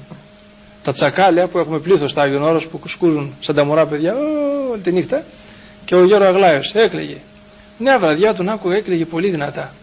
Τα 0.84 0.92
τσακάλια 0.92 1.46
που 1.46 1.58
έχουμε 1.58 1.78
πλήθος 1.78 2.10
στα 2.10 2.22
Άγιον 2.22 2.42
Όρος 2.42 2.66
που 2.66 2.80
σκούζουν 2.88 3.34
σαν 3.40 3.54
τα 3.54 3.64
μωρά 3.64 3.86
παιδιά 3.86 4.14
όλη 4.70 4.80
τη 4.80 4.92
νύχτα 4.92 5.24
και 5.84 5.94
ο 5.94 6.04
Γιώργο 6.04 6.26
Αγλάιος 6.26 6.74
έκλαιγε. 6.74 7.16
Μια 7.78 7.98
βραδιά 7.98 8.34
τον 8.34 8.48
άκουγα 8.48 8.76
έκλαιγε 8.76 9.04
πολύ 9.04 9.30
δυνατά. 9.30 9.74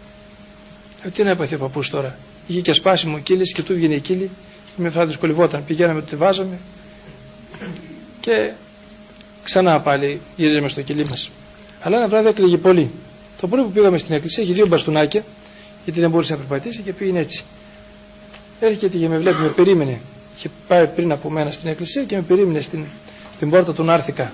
Ε, 1.02 1.08
τι 1.08 1.22
να 1.22 1.30
έπαθε 1.30 1.54
ο 1.54 1.58
παππούς 1.58 1.90
τώρα; 1.90 2.18
Είχε 2.46 2.60
και 2.60 2.72
σπάσιμο 2.72 3.18
κύλης 3.18 3.52
και 3.52 3.62
του 3.62 3.74
βγαίνει 3.74 3.94
η 3.94 4.00
κύλη 4.00 4.30
και 4.76 4.82
με 4.82 4.90
φράτης 4.90 5.16
κολυβόταν. 5.16 5.64
Πηγαίναμε, 5.64 6.02
το 6.02 6.16
βάζαμε 6.16 6.58
και 8.20 8.52
ξανά 9.44 9.80
πάλι 9.80 10.20
γύριζαμε 10.36 10.68
στο 10.68 10.82
κελί 10.82 11.06
μας. 11.08 11.30
Αλλά 11.80 11.96
ένα 11.96 12.08
βράδυ 12.08 12.28
έκλαιγε 12.28 12.56
πολύ. 12.56 12.90
Το 13.40 13.48
πρωί 13.48 13.62
που 13.62 13.70
πήγαμε 13.70 13.98
στην 13.98 14.14
εκκλησία 14.14 14.42
είχε 14.42 14.52
δύο 14.52 14.66
μπαστούνάκια, 14.66 15.24
γιατί 15.84 16.00
δεν 16.00 16.10
μπορούσε 16.10 16.32
να 16.32 16.38
περπατήσει 16.38 16.82
και 16.82 16.92
πήγαινε 16.92 17.18
έτσι. 17.18 17.44
Έρχεται 18.60 18.96
και 18.96 19.08
με 19.08 19.18
βλέπει, 19.18 19.42
με 19.42 19.48
περίμενε. 19.48 20.00
Είχε 20.36 20.48
πάει 20.68 20.86
πριν 20.86 21.12
από 21.12 21.30
μένα 21.30 21.50
στην 21.50 21.68
εκκλησία 21.68 22.02
και 22.02 22.16
με 22.16 22.22
περίμενε 22.22 22.60
στην, 22.60 22.84
στην 23.32 23.50
πόρτα 23.50 23.72
του 23.72 23.82
Νάρθηκα. 23.84 24.32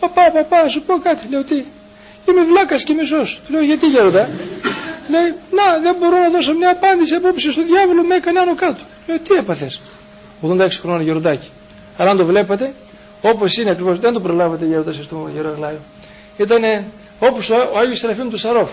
Παπά, 0.00 0.30
παπά, 0.30 0.68
σου 0.68 0.82
πω 0.82 0.98
κάτι, 1.02 1.28
λέω 1.30 1.44
τι. 1.44 1.64
Είμαι 2.28 2.44
βλάκας 2.44 2.82
και 2.84 2.94
μισό. 2.94 3.22
Του 3.22 3.52
λέω 3.52 3.62
γιατί 3.62 3.86
γέροντα; 3.86 4.28
Λέει 5.08 5.34
να 5.50 5.78
δεν 5.82 5.96
μπορώ 5.98 6.18
να 6.18 6.28
δώσω 6.30 6.54
μια 6.54 6.70
απάντηση 6.70 7.14
απόψε 7.14 7.52
στο 7.52 7.62
διάβολο 7.64 8.02
με 8.02 8.14
έκανε 8.14 8.40
άνω 8.40 8.54
κάτω. 8.54 8.82
Λέω 9.06 9.18
τι 9.18 9.34
έπαθες; 9.34 9.80
86 10.42 10.68
χρόνια 10.80 11.04
γεροντάκι. 11.04 11.48
Αλλά 11.96 12.10
αν 12.10 12.16
το 12.16 12.24
βλέπετε 12.24 12.72
όπως 13.22 13.56
είναι 13.56 13.70
ακριβώς 13.70 13.98
δεν 13.98 14.12
το 14.12 14.20
προλάβατε 14.20 14.64
γέροντα 14.64 14.92
στο 14.92 15.30
γερογλάιο. 15.34 15.78
Ήταν 16.36 16.84
όπως 17.18 17.50
ο, 17.50 17.54
ο 17.74 17.78
Άγιος 17.78 17.98
Σεραφείμ 17.98 18.30
του 18.30 18.38
Σαρόφ. 18.38 18.70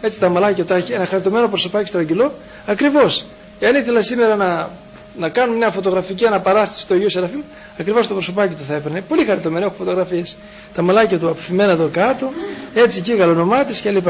Έτσι 0.00 0.18
τα 0.18 0.28
μαλάκια 0.28 0.64
τα 0.64 0.74
έχει 0.74 0.92
ένα 0.92 1.06
χαριτωμένο 1.06 1.48
προσωπάκι 1.48 1.86
στραγγυλό. 1.88 2.32
Ακριβώς. 2.66 3.24
Εάν 3.60 3.74
ήθελα 3.74 4.02
σήμερα 4.02 4.36
να, 4.36 4.70
να 5.18 5.28
κάνω 5.28 5.52
μια 5.52 5.70
φωτογραφική 5.70 6.26
αναπαράσταση 6.26 6.80
στο 6.80 6.94
Αγίου 6.94 7.10
Σεραφείμ, 7.10 7.40
ακριβώς 7.78 8.06
το 8.06 8.14
προσωπάκι 8.14 8.54
του 8.54 8.64
θα 8.68 8.74
έπαιρνε. 8.74 9.00
Πολύ 9.00 9.24
χαριτωμένο, 9.24 9.66
έχω 9.66 9.74
φωτογραφίες. 9.78 10.36
Τα 10.74 10.82
μαλάκια 10.82 11.18
του 11.18 11.28
αφημένα 11.28 11.72
εδώ 11.72 11.88
κάτω, 11.92 12.32
έτσι 12.74 12.98
εκεί 12.98 13.14
γαλονομάτι 13.14 13.82
κλπ. 13.82 14.08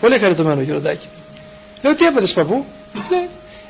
Πολύ 0.00 0.18
χαριτωμένο 0.18 0.60
γεροντάκι. 0.60 1.08
Λέω 1.82 1.94
τι 1.94 2.06
έπατε 2.06 2.26
παππού; 2.34 2.64
Λέει, 3.10 3.28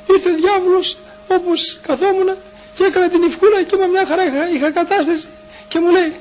ήρθε 0.09 0.29
ο 0.29 0.35
διάβολος 0.35 0.97
όπως 1.27 1.79
καθόμουν 1.81 2.35
και 2.75 2.83
έκανα 2.83 3.09
την 3.09 3.23
ευκούλα 3.23 3.63
και 3.63 3.75
με 3.75 3.87
μια 3.87 4.05
χαρά 4.05 4.25
είχα, 4.25 4.49
είχα 4.49 4.71
κατάσταση 4.71 5.27
και 5.67 5.79
μου 5.79 5.89
λέει, 5.91 6.13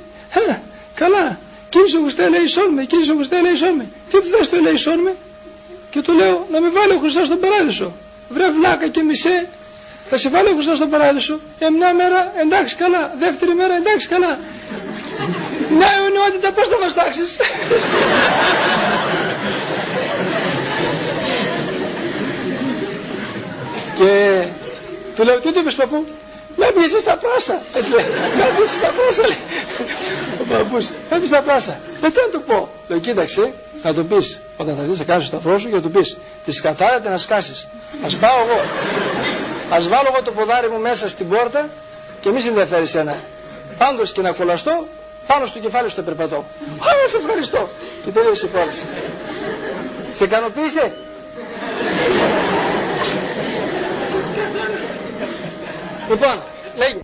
καλά, 0.94 1.38
Κύριε 1.68 1.98
ο 1.98 2.02
Χριστέ 2.02 2.24
ελέησόν 2.24 2.72
με, 2.72 2.84
κύριε 2.84 3.12
ο 3.12 3.14
Χριστέ 3.14 3.36
ελέησόν 3.36 3.74
με. 3.74 3.86
Τι 4.10 4.16
του 4.22 4.28
θες 4.36 4.48
το 4.48 4.56
ελέησόν 4.56 4.98
με. 4.98 5.14
Και 5.90 6.00
του 6.02 6.12
λέω 6.12 6.46
να 6.52 6.60
με 6.60 6.68
βάλει 6.68 6.92
ο 6.92 6.98
Χριστός 6.98 7.26
στον 7.26 7.38
παράδεισο. 7.38 7.92
Βρε 8.28 8.50
βλάκα 8.50 8.88
και 8.88 9.02
μισέ. 9.02 9.48
Θα 10.10 10.18
σε 10.18 10.28
βάλει 10.28 10.48
ο 10.48 10.52
Χριστός 10.54 10.76
στον 10.76 10.90
παράδεισο. 10.90 11.40
Ε, 11.58 11.70
μια 11.70 11.94
μέρα 11.94 12.32
εντάξει 12.44 12.76
καλά. 12.76 13.14
Δεύτερη 13.18 13.54
μέρα 13.54 13.74
εντάξει 13.74 14.08
καλά. 14.08 14.38
Να 15.78 15.86
αιωνιότητα 15.94 16.52
πώς 16.52 16.68
θα 16.68 16.78
μας 16.80 16.94
τάξεις. 16.94 17.36
και 23.98 24.44
του 25.16 25.24
λέω 25.24 25.40
τι 25.40 25.52
του 25.52 25.58
είπες 25.58 25.74
παππού; 25.74 26.04
Να 26.56 26.72
μπει 26.72 26.88
στα 26.88 27.16
πάσα; 27.16 27.62
Να 28.38 28.46
μπει 28.58 28.66
στα 28.66 28.92
πάσα, 28.98 29.26
λέει. 29.26 29.36
Ο 30.40 30.44
παππούς, 30.48 30.88
να 31.10 31.18
μπει 31.18 31.26
στα 31.26 31.40
πάσα; 31.40 31.80
Δεν 32.00 32.12
τι 32.12 32.18
να 32.26 32.38
του 32.38 32.44
πω; 32.46 32.68
Λέω, 32.88 32.98
κοίταξε, 32.98 33.52
να 33.82 33.94
του 33.94 34.06
πεις 34.06 34.40
όταν 34.56 34.76
θα 34.76 34.82
δεις 34.82 34.98
να 34.98 35.04
κάνεις 35.04 35.30
το 35.30 35.36
σταυρό 35.36 35.58
σου 35.58 35.68
και 35.68 35.74
να 35.74 35.82
του 35.82 35.90
πεις 35.90 36.16
τη 36.44 36.52
σκατάρετε 36.52 37.08
να 37.08 37.16
σκάσεις. 37.16 37.68
Α 38.02 38.16
πάω 38.20 38.38
εγώ. 38.46 38.60
Α 39.70 39.78
βάλω 39.80 40.08
εγώ 40.12 40.22
το 40.22 40.30
ποδάρι 40.30 40.68
μου 40.68 40.78
μέσα 40.78 41.08
στην 41.08 41.28
πόρτα 41.28 41.68
και 42.20 42.30
μη 42.30 42.40
ενδιαφέρει 42.42 42.90
ένα. 42.94 43.16
Πάντως 43.78 44.12
και 44.12 44.20
να 44.20 44.32
κολλαστώ 44.32 44.86
πάνω 45.26 45.46
στο 45.46 45.58
κεφάλι 45.58 45.88
σου 45.88 45.94
το 45.94 46.02
περπατώ. 46.02 46.36
Α, 46.78 47.08
σε 47.08 47.16
ευχαριστώ. 47.16 47.68
Και 48.04 48.10
τελείωσε 48.10 48.46
η 48.46 48.48
κόλληση. 48.48 48.84
Σε 50.10 50.24
ικανοποίησε; 50.24 50.92
Λοιπόν, 56.08 56.42
λέγει. 56.76 57.00